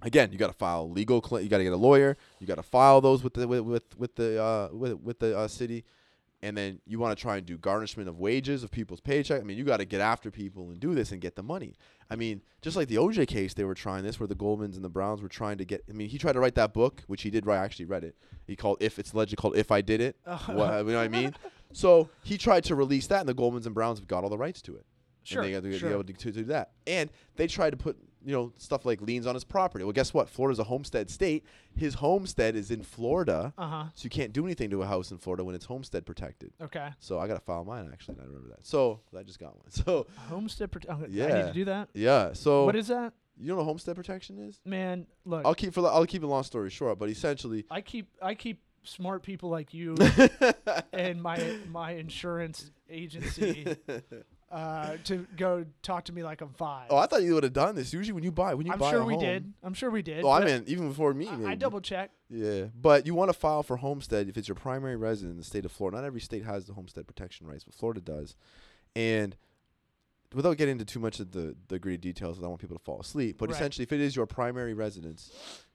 again, 0.03 0.31
you 0.31 0.39
got 0.39 0.49
to 0.49 0.53
file 0.53 0.89
legal. 0.91 1.21
Cl- 1.23 1.41
you 1.43 1.49
got 1.49 1.59
to 1.59 1.65
get 1.65 1.73
a 1.73 1.77
lawyer. 1.77 2.17
You 2.39 2.47
got 2.47 2.57
to 2.57 2.63
file 2.63 3.01
those 3.01 3.25
with 3.25 3.35
the 3.35 3.49
with 3.49 3.61
with, 3.63 3.99
with 3.99 4.15
the 4.17 4.41
uh, 4.43 4.69
with 4.73 4.93
with 5.01 5.19
the 5.21 5.37
uh, 5.39 5.49
city, 5.49 5.85
and 6.43 6.57
then 6.57 6.81
you 6.87 6.99
want 6.99 7.17
to 7.17 7.21
try 7.21 7.37
and 7.39 7.47
do 7.47 7.57
garnishment 7.59 8.09
of 8.09 8.19
wages 8.21 8.63
of 8.63 8.71
people's 8.71 9.01
paycheck. 9.01 9.41
I 9.41 9.45
mean, 9.45 9.57
you 9.57 9.65
got 9.65 9.79
to 9.79 9.85
get 9.87 10.01
after 10.03 10.31
people 10.31 10.71
and 10.71 10.79
do 10.79 10.95
this 10.95 11.11
and 11.13 11.21
get 11.21 11.35
the 11.35 11.43
money. 11.43 11.75
I 12.11 12.17
mean, 12.17 12.43
just 12.63 12.77
like 12.77 12.89
the 12.89 12.97
OJ 12.97 13.27
case, 13.27 13.55
they 13.55 13.65
were 13.65 13.75
trying 13.75 14.05
this, 14.05 14.19
where 14.21 14.27
the 14.27 14.35
Goldmans 14.35 14.77
and 14.77 14.85
the 14.85 14.89
Browns 14.91 15.21
were 15.23 15.29
trying 15.29 15.59
to 15.59 15.65
get. 15.65 15.83
I 15.89 15.93
mean, 15.93 16.09
he 16.11 16.19
tried 16.19 16.33
to 16.33 16.41
write 16.41 16.55
that 16.57 16.73
book, 16.75 17.03
which 17.07 17.23
he 17.23 17.31
did 17.31 17.47
write. 17.47 17.59
I 17.61 17.65
actually 17.65 17.87
read 17.87 18.05
it. 18.05 18.15
He 18.47 18.55
called 18.57 18.79
if 18.81 18.99
it's 18.99 19.13
allegedly 19.15 19.41
called 19.41 19.57
"If 19.57 19.71
I 19.73 19.81
Did 19.81 20.01
It." 20.03 20.17
What, 20.27 20.47
you 20.47 20.57
know 20.57 20.85
what 20.85 20.97
I 20.99 21.09
mean? 21.09 21.35
So 21.73 22.09
he 22.23 22.39
tried 22.39 22.65
to 22.65 22.75
release 22.75 23.07
that, 23.09 23.21
and 23.21 23.29
the 23.29 23.35
Goldmans 23.35 23.67
and 23.67 23.75
Browns 23.75 23.99
have 23.99 24.09
got 24.09 24.25
all 24.25 24.31
the 24.31 24.39
rights 24.39 24.63
to 24.63 24.77
it. 24.77 24.85
Sure, 25.25 25.43
And 25.43 25.49
they 25.49 25.55
got 25.61 25.63
to 25.71 25.79
sure. 25.79 25.89
be 25.91 25.93
able 25.95 26.05
to, 26.05 26.13
to 26.15 26.33
do 26.33 26.45
that. 26.45 26.71
And 26.87 27.11
they 27.37 27.47
tried 27.47 27.71
to 27.71 27.77
put, 27.77 27.99
you 28.25 28.33
know, 28.33 28.51
stuff 28.57 28.87
like 28.87 29.03
liens 29.03 29.27
on 29.27 29.35
his 29.35 29.45
property. 29.45 29.85
Well, 29.85 29.93
guess 29.93 30.15
what? 30.15 30.31
Florida's 30.31 30.59
a 30.59 30.65
homestead 30.65 31.11
state. 31.11 31.45
His 31.77 31.95
homestead 31.95 32.57
is 32.57 32.71
in 32.71 32.83
Florida, 32.83 33.53
Uh 33.59 33.69
huh. 33.69 33.85
so 33.95 34.05
you 34.05 34.11
can't 34.11 34.33
do 34.33 34.47
anything 34.47 34.71
to 34.71 34.83
a 34.83 34.87
house 34.87 35.11
in 35.11 35.19
Florida 35.19 35.45
when 35.45 35.55
it's 35.55 35.67
homestead 35.67 36.07
protected. 36.07 36.53
Okay. 36.63 36.89
So 36.99 37.19
I 37.19 37.27
got 37.29 37.35
to 37.35 37.41
file 37.41 37.63
mine 37.65 37.91
actually. 37.93 38.17
I 38.21 38.25
remember 38.25 38.49
that. 38.49 38.65
So 38.67 39.01
I 39.19 39.23
just 39.23 39.39
got 39.39 39.55
one. 39.55 39.67
So 39.71 40.07
Homestead. 40.31 40.71
Prote- 40.73 40.89
I 40.91 40.97
need 41.07 41.47
to 41.49 41.53
do 41.53 41.65
that. 41.67 41.91
yeah. 41.93 42.33
So 42.33 42.65
what 42.65 42.75
is 42.77 42.89
that, 42.89 43.13
you 43.39 43.49
know 43.49 43.57
what 43.57 43.65
homestead 43.65 43.97
protection 43.97 44.39
is? 44.39 44.59
man? 44.65 45.07
Look, 45.27 45.45
I'll 45.45 45.55
keep 45.55 45.75
for 45.75 45.87
I'll 45.87 46.07
keep 46.07 46.23
a 46.23 46.27
long 46.27 46.43
story 46.43 46.71
short, 46.71 46.99
but 46.99 47.11
essentially, 47.11 47.67
I 47.71 47.83
keep 47.83 48.09
I 48.23 48.35
keep 48.35 48.63
smart 48.89 49.23
people 49.23 49.49
like 49.51 49.73
you 49.75 49.97
and 50.93 51.23
my 51.23 51.57
my 51.71 51.93
insurance 51.93 52.71
agency 52.91 53.77
uh, 54.51 54.97
to 55.05 55.27
go 55.37 55.65
talk 55.83 56.05
to 56.07 56.13
me 56.13 56.23
like 56.23 56.41
I'm 56.41 56.53
five. 56.55 56.87
oh, 56.91 56.97
I 56.97 57.07
thought 57.07 57.23
you 57.23 57.35
would 57.35 57.43
have 57.45 57.53
done 57.53 57.75
this. 57.75 57.93
Usually, 57.93 58.13
when 58.15 58.25
you 58.25 58.33
buy 58.33 58.55
when 58.55 58.67
you. 58.67 58.73
I'm 58.73 58.79
buy 58.79 58.91
sure 58.91 59.05
we 59.05 59.15
home- 59.15 59.23
did. 59.23 59.53
I'm 59.63 59.75
sure 59.75 59.91
we 59.91 60.03
did. 60.03 60.25
Oh, 60.25 60.31
I 60.31 60.45
mean, 60.45 60.65
even 60.67 60.89
before 60.89 61.13
me. 61.15 61.29
I, 61.29 61.51
I 61.51 61.55
double 61.55 61.81
check. 61.81 62.11
Yeah, 62.31 62.65
but 62.75 63.07
you 63.07 63.15
want 63.15 63.29
to 63.31 63.39
file 63.39 63.63
for 63.63 63.77
homestead 63.77 64.29
if 64.29 64.37
it's 64.37 64.49
your 64.49 64.55
primary 64.55 64.97
residence 64.97 65.33
in 65.33 65.39
the 65.39 65.45
state 65.45 65.65
of 65.65 65.73
Florida. 65.73 65.99
Not 65.99 66.07
every 66.07 66.21
state 66.21 66.45
has 66.45 66.65
the 66.65 66.73
homestead 66.75 67.07
protection 67.07 67.47
rights, 67.47 67.65
but 67.65 67.75
Florida 67.75 68.01
does. 68.01 68.37
And 68.97 69.37
without 70.35 70.57
getting 70.57 70.73
into 70.73 70.85
too 70.85 71.01
much 71.01 71.21
of 71.21 71.33
the 71.33 71.55
the 71.69 71.79
gritty 71.79 71.99
details, 71.99 72.39
I 72.39 72.41
don't 72.43 72.51
want 72.51 72.61
people 72.63 72.77
to 72.79 72.85
fall 72.85 73.01
asleep. 73.01 73.37
But 73.39 73.51
Right. 73.51 73.57
essentially, 73.57 73.83
if 73.83 73.93
it 73.93 74.01
is 74.01 74.17
your 74.17 74.27
primary 74.27 74.73
residence, 74.75 75.31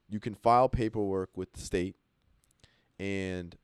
you 0.10 0.20
can 0.20 0.34
file 0.36 0.68
paperwork 0.70 1.30
with 1.36 1.54
the 1.54 1.62
state, 1.62 1.96
and 3.00 3.56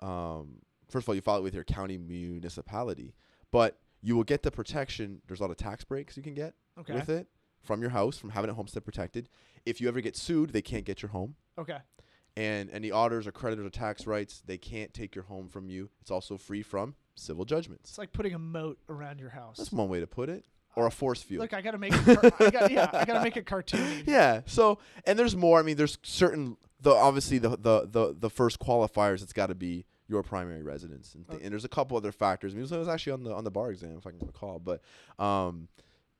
um, 0.00 0.56
first 0.88 1.04
of 1.04 1.08
all, 1.08 1.14
you 1.14 1.20
file 1.20 1.38
it 1.38 1.42
with 1.42 1.54
your 1.54 1.64
county 1.64 1.98
municipality, 1.98 3.14
but 3.50 3.78
you 4.02 4.16
will 4.16 4.24
get 4.24 4.42
the 4.42 4.50
protection. 4.50 5.20
There's 5.26 5.40
a 5.40 5.42
lot 5.42 5.50
of 5.50 5.56
tax 5.56 5.84
breaks 5.84 6.16
you 6.16 6.22
can 6.22 6.34
get 6.34 6.54
Okay. 6.78 6.94
with 6.94 7.08
it 7.10 7.26
from 7.62 7.80
your 7.82 7.90
house 7.90 8.16
from 8.16 8.30
having 8.30 8.48
it 8.50 8.54
homestead 8.54 8.84
protected. 8.84 9.28
If 9.66 9.80
you 9.80 9.88
ever 9.88 10.00
get 10.00 10.16
sued, 10.16 10.50
they 10.52 10.62
can't 10.62 10.84
get 10.84 11.02
your 11.02 11.10
home 11.10 11.34
Okay. 11.58 11.76
and 12.36 12.70
any 12.70 12.90
auditors 12.90 13.26
or 13.26 13.32
creditors 13.32 13.66
or 13.66 13.70
tax 13.70 14.06
rights, 14.06 14.42
they 14.46 14.56
can't 14.56 14.94
take 14.94 15.14
your 15.14 15.24
home 15.24 15.48
from 15.48 15.68
you. 15.68 15.90
It's 16.00 16.10
also 16.10 16.38
free 16.38 16.62
from 16.62 16.94
civil 17.14 17.44
judgments. 17.44 17.90
It's 17.90 17.98
like 17.98 18.12
putting 18.12 18.32
a 18.34 18.38
moat 18.38 18.78
around 18.88 19.20
your 19.20 19.28
house. 19.30 19.58
That's 19.58 19.70
one 19.72 19.90
way 19.90 20.00
to 20.00 20.06
put 20.06 20.30
it, 20.30 20.46
or 20.74 20.86
a 20.86 20.90
force 20.90 21.20
field. 21.20 21.42
Look, 21.42 21.52
I 21.52 21.60
gotta 21.60 21.76
make. 21.76 21.92
It 21.92 22.04
car- 22.20 22.32
I 22.46 22.50
got, 22.50 22.70
yeah, 22.70 22.88
I 22.94 23.04
gotta 23.04 23.22
make 23.22 23.36
it 23.36 23.44
cartoony. 23.46 24.04
yeah. 24.06 24.40
So, 24.46 24.78
and 25.04 25.18
there's 25.18 25.36
more. 25.36 25.58
I 25.58 25.62
mean, 25.62 25.76
there's 25.76 25.98
certain 26.02 26.56
the 26.80 26.90
obviously 26.94 27.38
the 27.38 27.50
the 27.50 27.86
the, 27.90 28.16
the 28.18 28.30
first 28.30 28.58
qualifiers. 28.58 29.22
It's 29.22 29.32
got 29.32 29.46
to 29.48 29.54
be 29.54 29.84
your 30.08 30.22
primary 30.24 30.62
residence, 30.62 31.14
and, 31.14 31.24
th- 31.26 31.36
Okay. 31.36 31.44
and 31.44 31.52
there's 31.52 31.64
a 31.64 31.68
couple 31.68 31.96
other 31.96 32.10
factors. 32.12 32.52
I 32.52 32.56
mean, 32.56 32.64
it 32.64 32.70
was 32.76 32.88
actually 32.88 33.12
on 33.12 33.22
the 33.24 33.32
on 33.34 33.44
the 33.44 33.50
bar 33.50 33.70
exam, 33.70 33.96
if 33.96 34.06
I 34.06 34.10
can 34.10 34.26
recall. 34.26 34.58
But, 34.58 34.82
um, 35.18 35.68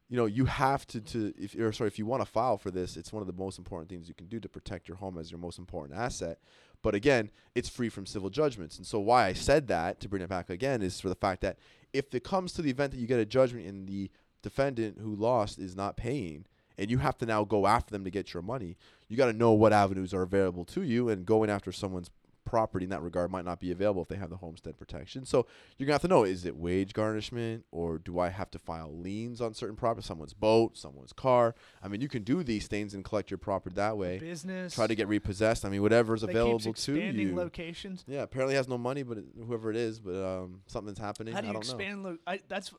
you 0.08 0.16
know, 0.16 0.26
you 0.26 0.44
have 0.44 0.86
to 0.88 1.00
to 1.00 1.32
if 1.38 1.54
or 1.56 1.72
sorry 1.72 1.88
if 1.88 1.98
you 1.98 2.06
want 2.06 2.22
to 2.22 2.26
file 2.30 2.56
for 2.58 2.70
this, 2.70 2.96
it's 2.96 3.12
one 3.12 3.20
of 3.20 3.26
the 3.26 3.32
most 3.32 3.58
important 3.58 3.88
things 3.90 4.08
you 4.08 4.14
can 4.14 4.26
do 4.26 4.38
to 4.40 4.48
protect 4.48 4.86
your 4.88 4.96
home 4.98 5.18
as 5.18 5.30
your 5.30 5.38
most 5.40 5.58
important 5.58 5.98
asset. 5.98 6.38
But 6.82 6.94
again, 6.94 7.30
it's 7.54 7.68
free 7.68 7.88
from 7.90 8.06
civil 8.06 8.30
judgments. 8.30 8.78
And 8.78 8.86
so 8.86 8.98
why 9.00 9.26
I 9.26 9.32
said 9.34 9.66
that 9.68 10.00
to 10.00 10.08
bring 10.08 10.22
it 10.22 10.28
back 10.30 10.48
again 10.50 10.80
is 10.82 10.98
for 11.00 11.08
the 11.10 11.14
fact 11.14 11.42
that 11.42 11.58
if 11.92 12.14
it 12.14 12.24
comes 12.24 12.52
to 12.54 12.62
the 12.62 12.70
event 12.70 12.92
that 12.92 12.98
you 12.98 13.06
get 13.06 13.18
a 13.20 13.26
judgment 13.26 13.66
and 13.66 13.86
the 13.86 14.10
defendant 14.42 14.98
who 15.00 15.14
lost 15.14 15.58
is 15.58 15.76
not 15.76 15.96
paying 15.96 16.46
and 16.80 16.90
you 16.90 16.98
have 16.98 17.18
to 17.18 17.26
now 17.26 17.44
go 17.44 17.66
after 17.66 17.92
them 17.92 18.02
to 18.04 18.10
get 18.10 18.32
your 18.32 18.42
money, 18.42 18.76
you 19.08 19.16
got 19.16 19.26
to 19.26 19.32
know 19.32 19.52
what 19.52 19.72
avenues 19.72 20.14
are 20.14 20.22
available 20.22 20.64
to 20.64 20.82
you 20.82 21.08
and 21.10 21.26
going 21.26 21.50
after 21.50 21.70
someone's 21.70 22.10
property 22.46 22.84
in 22.84 22.90
that 22.90 23.02
regard 23.02 23.30
might 23.30 23.44
not 23.44 23.60
be 23.60 23.70
available 23.70 24.02
if 24.02 24.08
they 24.08 24.16
have 24.16 24.30
the 24.30 24.36
homestead 24.36 24.76
protection. 24.76 25.24
So 25.24 25.46
you're 25.76 25.86
gonna 25.86 25.94
have 25.94 26.02
to 26.02 26.08
know: 26.08 26.24
is 26.24 26.44
it 26.44 26.56
wage 26.56 26.94
garnishment, 26.94 27.64
or 27.70 27.98
do 27.98 28.18
I 28.18 28.30
have 28.30 28.50
to 28.52 28.58
file 28.58 28.92
liens 28.92 29.40
on 29.40 29.54
certain 29.54 29.76
property, 29.76 30.04
someone's 30.04 30.32
boat, 30.32 30.76
someone's 30.76 31.12
car? 31.12 31.54
I 31.82 31.86
mean, 31.86 32.00
you 32.00 32.08
can 32.08 32.24
do 32.24 32.42
these 32.42 32.66
things 32.66 32.92
and 32.94 33.04
collect 33.04 33.30
your 33.30 33.38
property 33.38 33.74
that 33.76 33.96
way. 33.96 34.18
Business. 34.18 34.74
Try 34.74 34.88
to 34.88 34.94
get 34.94 35.06
repossessed. 35.06 35.64
I 35.64 35.68
mean, 35.68 35.82
whatever's 35.82 36.22
that 36.22 36.28
keeps 36.28 36.36
available 36.40 36.58
to 36.60 36.70
expanding 36.70 37.28
you. 37.28 37.36
locations. 37.36 38.04
yeah, 38.08 38.22
apparently 38.22 38.56
has 38.56 38.68
no 38.68 38.78
money, 38.78 39.02
but 39.04 39.18
it, 39.18 39.24
whoever 39.46 39.70
it 39.70 39.76
is, 39.76 40.00
but 40.00 40.16
um, 40.16 40.62
something's 40.66 40.98
happening. 40.98 41.34
How 41.34 41.42
do 41.42 41.48
I 41.48 41.52
you 41.52 41.58
expand? 41.58 42.02
Lo- 42.02 42.18
I, 42.26 42.40
that's 42.48 42.72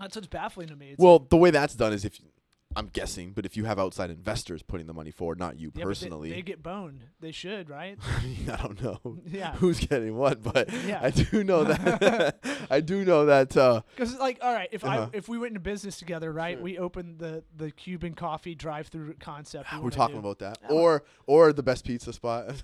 that's 0.00 0.16
what's 0.16 0.28
baffling 0.28 0.68
to 0.68 0.76
me. 0.76 0.90
It's 0.90 0.98
Well, 0.98 1.18
the 1.18 1.36
way 1.36 1.50
that's 1.50 1.74
done 1.74 1.92
is 1.92 2.04
if 2.04 2.18
I'm 2.76 2.88
guessing, 2.92 3.32
but 3.32 3.46
if 3.46 3.56
you 3.56 3.64
have 3.64 3.78
outside 3.78 4.10
investors 4.10 4.62
putting 4.62 4.86
the 4.86 4.92
money 4.92 5.10
forward, 5.10 5.38
not 5.38 5.58
you 5.58 5.68
Yeah, 5.68 5.70
but 5.72 5.78
they- 5.78 5.84
personally, 5.86 6.30
they, 6.30 6.42
get 6.42 6.62
boned. 6.62 7.04
They 7.20 7.32
should, 7.32 7.70
right? 7.70 7.98
I 8.52 8.56
don't 8.56 8.82
know 8.82 9.00
Yeah. 9.26 9.54
who's 9.54 9.80
getting 9.80 10.14
what, 10.16 10.42
but 10.42 10.70
Yeah. 10.84 11.00
I 11.02 11.08
do 11.10 11.42
know 11.42 11.64
that 11.64 12.38
I 12.70 12.80
do 12.80 13.04
know 13.06 13.24
that 13.26 13.56
uh, 13.56 13.80
Because 13.94 14.14
like, 14.18 14.38
all 14.42 14.52
right, 14.52 14.68
if 14.72 14.84
Uh-huh. 14.84 15.08
I 15.12 15.16
if 15.16 15.26
we 15.26 15.38
went 15.38 15.52
into 15.52 15.60
business 15.60 15.96
together, 15.98 16.30
right? 16.32 16.56
Sure. 16.56 16.62
We 16.62 16.78
opened 16.78 17.18
the 17.18 17.42
the 17.56 17.70
Cuban 17.70 18.12
coffee 18.14 18.54
drive-through 18.54 19.14
concept. 19.20 19.72
we 19.72 19.78
we're 19.80 19.90
talking 19.90 20.16
do. 20.16 20.20
about 20.20 20.38
that, 20.40 20.58
don't- 20.68 20.72
or 20.72 21.02
or 21.26 21.52
the 21.54 21.62
best 21.62 21.84
pizza 21.86 22.12
spot. 22.12 22.62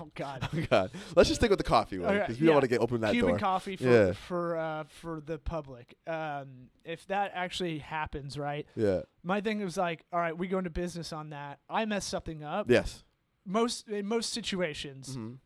Oh 0.00 0.08
God. 0.14 0.48
oh 0.54 0.62
God, 0.70 0.90
let's 1.16 1.28
just 1.28 1.40
stick 1.40 1.50
with 1.50 1.58
the 1.58 1.64
coffee 1.64 1.98
one 1.98 2.10
Okay, 2.10 2.20
because 2.20 2.36
we 2.40 2.46
yeah. 2.46 2.50
don't 2.50 2.54
want 2.56 2.62
to 2.64 2.68
get 2.68 2.80
open 2.80 3.00
that 3.00 3.12
Cuban 3.12 3.30
door. 3.30 3.38
coffee 3.38 3.74
for 3.76 3.84
Yeah. 3.84 4.12
for 4.12 4.56
uh, 4.56 4.84
for 5.00 5.20
the 5.20 5.38
public. 5.38 5.96
Um, 6.06 6.68
if 6.84 7.06
that 7.08 7.32
actually 7.34 7.78
happens, 7.78 8.38
right? 8.38 8.66
yeah. 8.76 9.00
My 9.22 9.40
thing 9.40 9.60
was 9.62 9.76
like, 9.76 10.04
all 10.12 10.20
right, 10.20 10.36
we 10.36 10.48
go 10.48 10.58
into 10.58 10.70
business 10.70 11.12
on 11.12 11.30
that. 11.30 11.58
I 11.68 11.84
mess 11.84 12.04
something 12.04 12.44
up. 12.44 12.70
Yes. 12.70 13.04
Most 13.44 13.88
in 13.88 14.06
most 14.06 14.32
situations, 14.32 15.16
Mhm. 15.16 15.38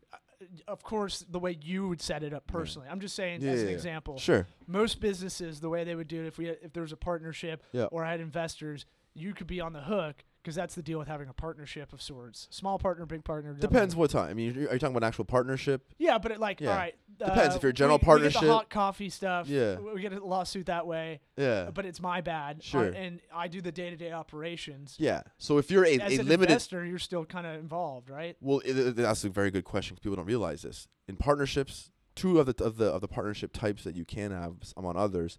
of 0.67 0.83
course, 0.83 1.25
the 1.29 1.39
way 1.39 1.57
you 1.61 1.87
would 1.87 2.01
set 2.01 2.21
it 2.23 2.33
up 2.33 2.45
personally. 2.47 2.87
I'm 2.89 2.99
just 2.99 3.15
saying 3.15 3.41
Yeah, 3.41 3.51
as 3.51 3.61
an 3.61 3.69
yeah. 3.69 3.73
example. 3.73 4.17
Sure. 4.17 4.45
Most 4.67 4.99
businesses, 4.99 5.61
the 5.61 5.69
way 5.69 5.83
they 5.85 5.95
would 5.95 6.07
do 6.09 6.21
it, 6.23 6.27
if 6.27 6.37
we 6.37 6.49
if 6.49 6.73
there 6.73 6.81
was 6.83 6.91
a 6.91 6.97
partnership 6.97 7.63
Yeah. 7.71 7.85
or 7.85 8.03
I 8.03 8.11
had 8.11 8.19
investors, 8.19 8.85
you 9.13 9.33
could 9.33 9.47
be 9.47 9.61
on 9.61 9.73
the 9.73 9.81
hook 9.83 10.23
because 10.43 10.55
that's 10.55 10.75
the 10.75 10.81
deal 10.83 10.99
with 10.99 11.07
having 11.07 11.29
a 11.29 11.33
partnership 11.33 11.93
of 11.93 12.01
sorts. 12.01 12.47
Small 12.51 12.77
partner, 12.77 13.05
big 13.05 13.23
partner. 13.23 13.53
Depends 13.53 13.95
what 13.95 14.09
time. 14.11 14.29
I 14.29 14.33
mean, 14.33 14.49
are 14.57 14.59
you 14.61 14.67
talking 14.67 14.87
about 14.87 15.03
an 15.03 15.07
actual 15.07 15.23
partnership? 15.23 15.85
Yeah, 15.97 16.17
but 16.17 16.31
it 16.33 16.39
like 16.39 16.59
Yeah. 16.59 16.71
all 16.71 16.75
right. 16.75 16.95
Depends. 17.17 17.53
uh, 17.53 17.57
If 17.57 17.63
you're 17.63 17.69
a 17.69 17.73
general 17.73 17.97
we, 18.05 18.13
we 18.15 18.21
get 18.23 18.33
the 18.33 18.39
hot 18.51 18.69
coffee 18.69 19.09
stuff. 19.09 19.47
Yeah. 19.47 19.75
we 19.79 20.01
get 20.01 20.11
a 20.11 20.23
lawsuit 20.25 20.65
that 20.65 20.85
way, 20.85 21.21
Yeah. 21.37 21.69
but 21.73 21.85
it's 21.85 22.01
my 22.01 22.19
bad. 22.19 22.57
uh, 22.57 22.61
Sure. 22.61 22.83
and 22.85 23.21
I 23.33 23.47
do 23.47 23.61
the 23.61 23.71
day 23.71 23.89
to 23.89 23.95
day 23.95 24.11
operations. 24.11 24.95
Yeah. 24.99 25.21
So 25.37 25.57
if 25.59 25.71
you're 25.71 25.85
a, 25.85 25.99
As 25.99 26.17
a 26.17 26.19
an 26.21 26.27
limited 26.27 26.51
investor, 26.51 26.83
you're 26.85 26.99
still 26.99 27.23
kind 27.25 27.47
of 27.47 27.59
involved, 27.59 28.09
right? 28.09 28.35
Well, 28.41 28.59
it, 28.65 28.77
it- 28.77 28.95
that's 28.97 29.23
a 29.23 29.29
very 29.29 29.49
good 29.51 29.63
question 29.63 29.95
people 30.01 30.17
don't 30.17 30.25
realize 30.25 30.63
this. 30.63 30.87
In 31.07 31.15
partnerships, 31.15 31.91
two 32.15 32.39
of 32.39 32.45
the 32.47 32.63
of 32.63 32.77
the 32.77 32.85
of 32.91 32.99
the 33.01 33.07
partnership 33.07 33.53
types 33.53 33.83
that 33.85 33.95
you 33.95 34.03
can 34.05 34.31
have 34.31 34.55
among 34.75 34.97
others 34.97 35.37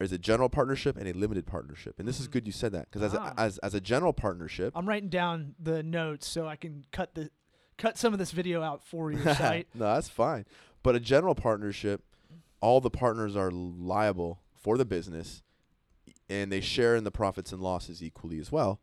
is 0.00 0.12
a 0.12 0.18
general 0.18 0.48
partnership 0.48 0.96
and 0.96 1.06
a 1.06 1.12
limited 1.12 1.46
partnership. 1.46 1.98
And 1.98 2.08
this 2.08 2.20
is 2.20 2.28
Mhm. 2.28 2.30
good 2.32 2.46
you 2.46 2.52
said 2.52 2.72
that 2.72 2.90
because 2.90 3.02
as, 3.02 3.14
Ah. 3.14 3.34
a, 3.36 3.40
as 3.40 3.58
as 3.58 3.74
a 3.74 3.80
general 3.80 4.12
partnership, 4.12 4.72
I'm 4.76 4.88
writing 4.88 5.08
down 5.10 5.54
the 5.58 5.82
notes 5.82 6.26
so 6.26 6.46
I 6.48 6.56
can 6.56 6.84
cut 6.90 7.14
the 7.14 7.30
cut 7.76 7.96
some 7.98 8.12
of 8.12 8.18
this 8.18 8.30
video 8.32 8.62
out 8.62 8.82
for 8.84 9.10
your 9.12 9.22
site. 9.34 9.68
no, 9.74 9.94
that's 9.94 10.08
fine. 10.08 10.44
But 10.82 10.94
a 10.96 11.00
general 11.00 11.34
partnership, 11.34 12.02
all 12.60 12.80
the 12.80 12.90
partners 12.90 13.36
are 13.36 13.50
liable 13.50 14.40
for 14.54 14.76
the 14.78 14.84
business, 14.84 15.42
and 16.28 16.50
they 16.52 16.60
share 16.60 16.94
in 16.96 17.04
the 17.04 17.10
profits 17.10 17.52
and 17.52 17.62
losses 17.62 18.02
equally 18.02 18.38
as 18.38 18.50
well. 18.52 18.80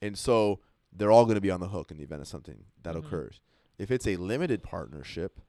And 0.00 0.16
so 0.18 0.60
they're 0.92 1.10
all 1.12 1.24
going 1.24 1.36
to 1.36 1.40
be 1.40 1.50
on 1.50 1.60
the 1.60 1.68
hook 1.68 1.90
in 1.90 1.96
the 1.96 2.02
event 2.04 2.20
of 2.20 2.28
something 2.28 2.64
that 2.82 2.94
Mhm. 2.94 2.98
occurs. 3.06 3.40
If 3.78 3.90
it's 3.90 4.06
a 4.06 4.16
limited 4.16 4.62
partnership, 4.62 5.40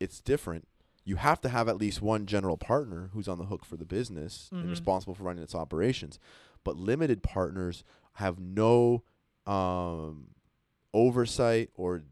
it's 0.00 0.20
different. 0.20 0.66
You 1.08 1.16
have 1.16 1.40
to 1.40 1.48
have 1.48 1.68
at 1.68 1.78
least 1.78 2.02
one 2.02 2.26
general 2.26 2.58
partner 2.58 3.08
who's 3.14 3.28
on 3.28 3.38
the 3.38 3.46
hook 3.46 3.64
for 3.64 3.78
the 3.78 3.86
business 3.86 4.50
Mhm. 4.52 4.60
and 4.60 4.68
responsible 4.70 5.14
for 5.14 5.22
running 5.24 5.42
its 5.42 5.54
operations. 5.54 6.18
But 6.64 6.76
limited 6.76 7.22
partners 7.22 7.82
have 8.14 8.38
no 8.38 9.02
um, 9.46 10.34
oversight 10.92 11.70
or 11.74 12.02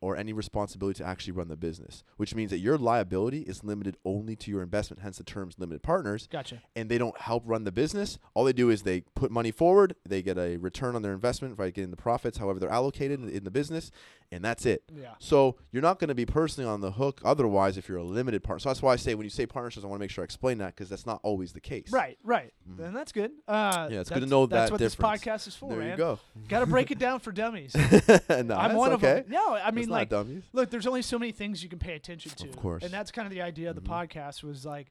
or 0.00 0.16
any 0.16 0.32
responsibility 0.32 0.98
to 0.98 1.04
actually 1.06 1.32
run 1.32 1.48
the 1.48 1.56
business, 1.56 2.02
which 2.16 2.34
means 2.34 2.50
that 2.50 2.58
your 2.58 2.78
liability 2.78 3.40
is 3.42 3.62
limited 3.62 3.96
only 4.04 4.34
to 4.36 4.50
your 4.50 4.62
investment, 4.62 5.02
hence 5.02 5.18
the 5.18 5.24
terms 5.24 5.56
limited 5.58 5.82
partners, 5.82 6.26
Gotcha. 6.30 6.62
and 6.74 6.88
they 6.88 6.96
don't 6.98 7.18
help 7.20 7.42
run 7.46 7.64
the 7.64 7.72
business. 7.72 8.18
All 8.34 8.44
they 8.44 8.52
do 8.52 8.70
is 8.70 8.82
they 8.82 9.02
put 9.14 9.30
money 9.30 9.50
forward, 9.50 9.94
they 10.08 10.22
get 10.22 10.38
a 10.38 10.56
return 10.56 10.96
on 10.96 11.02
their 11.02 11.12
investment 11.12 11.56
by 11.56 11.70
getting 11.70 11.90
the 11.90 11.96
profits, 11.96 12.38
however 12.38 12.58
they're 12.58 12.70
allocated 12.70 13.20
in, 13.20 13.28
in 13.28 13.44
the 13.44 13.50
business, 13.50 13.90
and 14.32 14.44
that's 14.44 14.64
it. 14.64 14.84
Yeah. 14.94 15.14
So 15.18 15.56
you're 15.72 15.82
not 15.82 15.98
going 15.98 16.08
to 16.08 16.14
be 16.14 16.24
personally 16.24 16.68
on 16.70 16.80
the 16.80 16.92
hook 16.92 17.20
otherwise 17.24 17.76
if 17.76 17.88
you're 17.88 17.98
a 17.98 18.04
limited 18.04 18.42
partner. 18.42 18.60
So 18.60 18.68
that's 18.70 18.80
why 18.80 18.92
I 18.92 18.96
say 18.96 19.14
when 19.14 19.24
you 19.24 19.30
say 19.30 19.44
partnerships, 19.44 19.84
I 19.84 19.88
want 19.88 19.98
to 19.98 20.04
make 20.04 20.10
sure 20.10 20.22
I 20.22 20.24
explain 20.24 20.58
that 20.58 20.74
because 20.76 20.88
that's 20.88 21.04
not 21.04 21.20
always 21.22 21.52
the 21.52 21.60
case. 21.60 21.90
Right. 21.90 22.16
Right. 22.22 22.52
Mhm. 22.70 22.86
And 22.86 22.96
that's 22.96 23.12
good. 23.12 23.32
Uh, 23.48 23.88
Yeah, 23.90 24.00
it's 24.00 24.08
good 24.10 24.20
to 24.20 24.26
know 24.26 24.46
That's 24.46 24.70
that 24.70 24.78
That's 24.78 24.96
what 24.98 25.04
difference. 25.08 25.20
this 25.20 25.30
podcast 25.44 25.48
is 25.48 25.56
for, 25.56 25.70
There 25.70 25.78
man. 25.80 25.90
you 25.90 25.96
go. 25.96 26.18
Got 26.48 26.60
to 26.60 26.66
break 26.66 26.90
it 26.90 26.98
down 26.98 27.18
for 27.20 27.32
dummies. 27.32 27.74
no, 28.28 28.54
I'm 28.56 28.74
one 28.76 28.92
okay. 28.92 29.18
of 29.20 29.24
them. 29.24 29.24
No, 29.28 29.54
I 29.54 29.70
mean 29.72 29.88
Like 29.92 30.08
dummies. 30.10 30.44
look, 30.52 30.70
there's 30.70 30.86
only 30.86 31.02
so 31.02 31.18
many 31.18 31.32
things 31.32 31.62
you 31.62 31.68
can 31.68 31.78
pay 31.78 31.94
attention 31.94 32.32
to. 32.32 32.48
Of 32.48 32.56
course. 32.56 32.82
And 32.84 32.92
that's 32.92 33.10
kind 33.10 33.26
of 33.26 33.32
the 33.32 33.42
idea 33.42 33.70
of 33.70 33.76
the 33.76 33.82
Mhm. 33.82 33.88
podcast 34.08 34.42
was 34.42 34.64
like, 34.66 34.90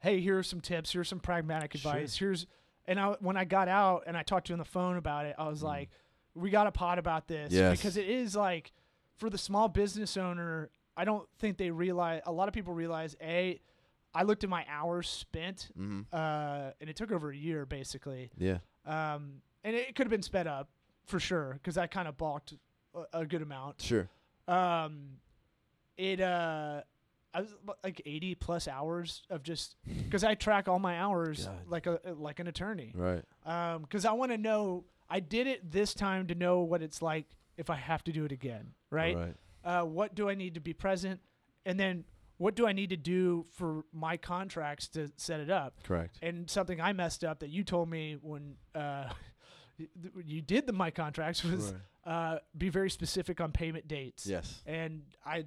hey, 0.00 0.20
here 0.20 0.38
are 0.38 0.42
some 0.42 0.60
tips, 0.60 0.92
here's 0.92 1.08
some 1.08 1.20
pragmatic 1.20 1.76
Sure. 1.76 1.92
advice. 1.92 2.16
Here's 2.16 2.46
and 2.86 2.98
I 2.98 3.10
when 3.20 3.36
I 3.36 3.44
got 3.44 3.68
out 3.68 4.04
and 4.06 4.16
I 4.16 4.22
talked 4.22 4.46
to 4.46 4.50
you 4.50 4.54
on 4.54 4.58
the 4.58 4.64
phone 4.64 4.96
about 4.96 5.26
it, 5.26 5.34
I 5.38 5.48
was 5.48 5.60
Mhm. 5.60 5.64
like, 5.64 5.90
we 6.34 6.50
got 6.50 6.66
a 6.66 6.72
pod 6.72 6.98
about 6.98 7.26
this 7.28 7.52
Yes. 7.52 7.76
because 7.76 7.96
it 7.96 8.08
is 8.08 8.34
like 8.36 8.72
for 9.16 9.28
the 9.28 9.36
small 9.38 9.68
business 9.68 10.16
owner, 10.16 10.70
I 10.96 11.04
don't 11.04 11.28
think 11.38 11.58
they 11.58 11.70
realize. 11.70 12.22
A 12.26 12.32
lot 12.32 12.48
of 12.48 12.54
people 12.54 12.72
realize 12.74 13.16
a. 13.20 13.60
I 14.14 14.22
looked 14.22 14.42
at 14.42 14.48
my 14.50 14.64
hours 14.68 15.08
spent, 15.08 15.70
Mm-hmm. 15.78 16.00
uh, 16.12 16.70
and 16.80 16.88
it 16.88 16.96
took 16.96 17.12
over 17.12 17.30
a 17.30 17.36
year 17.36 17.66
basically. 17.66 18.30
Yeah. 18.38 18.58
Um, 18.86 19.42
and 19.64 19.76
it 19.76 19.94
could 19.94 20.06
have 20.06 20.10
been 20.10 20.22
sped 20.22 20.46
up 20.46 20.70
for 21.04 21.20
sure 21.20 21.54
because 21.54 21.76
I 21.76 21.86
kind 21.88 22.08
of 22.08 22.16
balked 22.16 22.54
a, 22.94 23.20
a 23.20 23.26
good 23.26 23.42
amount. 23.42 23.82
Sure. 23.82 24.08
Um, 24.48 25.18
it 25.96 26.20
uh, 26.20 26.82
I 27.34 27.40
was 27.40 27.54
like 27.84 28.02
eighty 28.06 28.34
plus 28.34 28.66
hours 28.66 29.22
of 29.30 29.42
just 29.42 29.76
because 29.84 30.24
I 30.24 30.34
track 30.34 30.68
all 30.68 30.78
my 30.78 30.98
hours 30.98 31.46
God. 31.46 31.56
like 31.68 31.86
a 31.86 32.00
like 32.16 32.40
an 32.40 32.46
attorney. 32.46 32.92
Right. 32.94 33.24
Um, 33.44 33.82
because 33.82 34.04
I 34.04 34.12
want 34.12 34.32
to 34.32 34.38
know. 34.38 34.84
I 35.10 35.20
did 35.20 35.46
it 35.46 35.70
this 35.70 35.94
time 35.94 36.26
to 36.26 36.34
know 36.34 36.60
what 36.60 36.82
it's 36.82 37.00
like 37.00 37.26
if 37.56 37.70
I 37.70 37.76
have 37.76 38.04
to 38.04 38.12
do 38.12 38.24
it 38.24 38.32
again. 38.32 38.72
Right. 38.90 39.16
Right. 39.16 39.34
Uh, 39.64 39.84
what 39.84 40.14
do 40.14 40.28
I 40.28 40.34
need 40.34 40.54
to 40.54 40.60
be 40.60 40.72
present, 40.72 41.20
and 41.66 41.78
then 41.78 42.04
what 42.38 42.54
do 42.54 42.66
I 42.66 42.72
need 42.72 42.90
to 42.90 42.96
do 42.96 43.46
for 43.50 43.84
my 43.92 44.16
contracts 44.16 44.88
to 44.88 45.10
set 45.16 45.40
it 45.40 45.50
up? 45.50 45.82
Correct. 45.82 46.18
And 46.22 46.48
something 46.48 46.80
I 46.80 46.92
messed 46.92 47.24
up 47.24 47.40
that 47.40 47.50
you 47.50 47.64
told 47.64 47.90
me 47.90 48.16
when 48.20 48.54
uh, 48.74 49.10
you 50.24 50.42
did 50.42 50.66
the 50.66 50.72
my 50.72 50.90
contracts 50.90 51.44
was 51.44 51.74
uh, 52.04 52.38
be 52.56 52.68
very 52.68 52.90
specific 52.90 53.40
on 53.40 53.52
payment 53.52 53.86
dates. 53.88 54.26
Yes. 54.26 54.62
And 54.66 55.02
I 55.24 55.44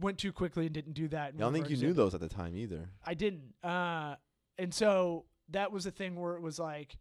went 0.00 0.18
too 0.18 0.32
quickly 0.32 0.66
and 0.66 0.74
didn't 0.74 0.94
do 0.94 1.08
that. 1.08 1.34
in 1.34 1.36
I 1.36 1.40
don't 1.40 1.52
think 1.52 1.70
you 1.70 1.76
knew 1.76 1.92
those 1.92 2.14
at 2.14 2.20
the 2.20 2.28
time 2.28 2.56
either. 2.56 2.88
I 3.04 3.14
didn't. 3.14 3.54
Uh, 3.62 4.16
and 4.58 4.72
so 4.72 5.24
that 5.50 5.72
was 5.72 5.84
the 5.84 5.90
thing 5.90 6.16
where 6.16 6.34
it 6.34 6.42
was 6.42 6.58
like, 6.58 6.96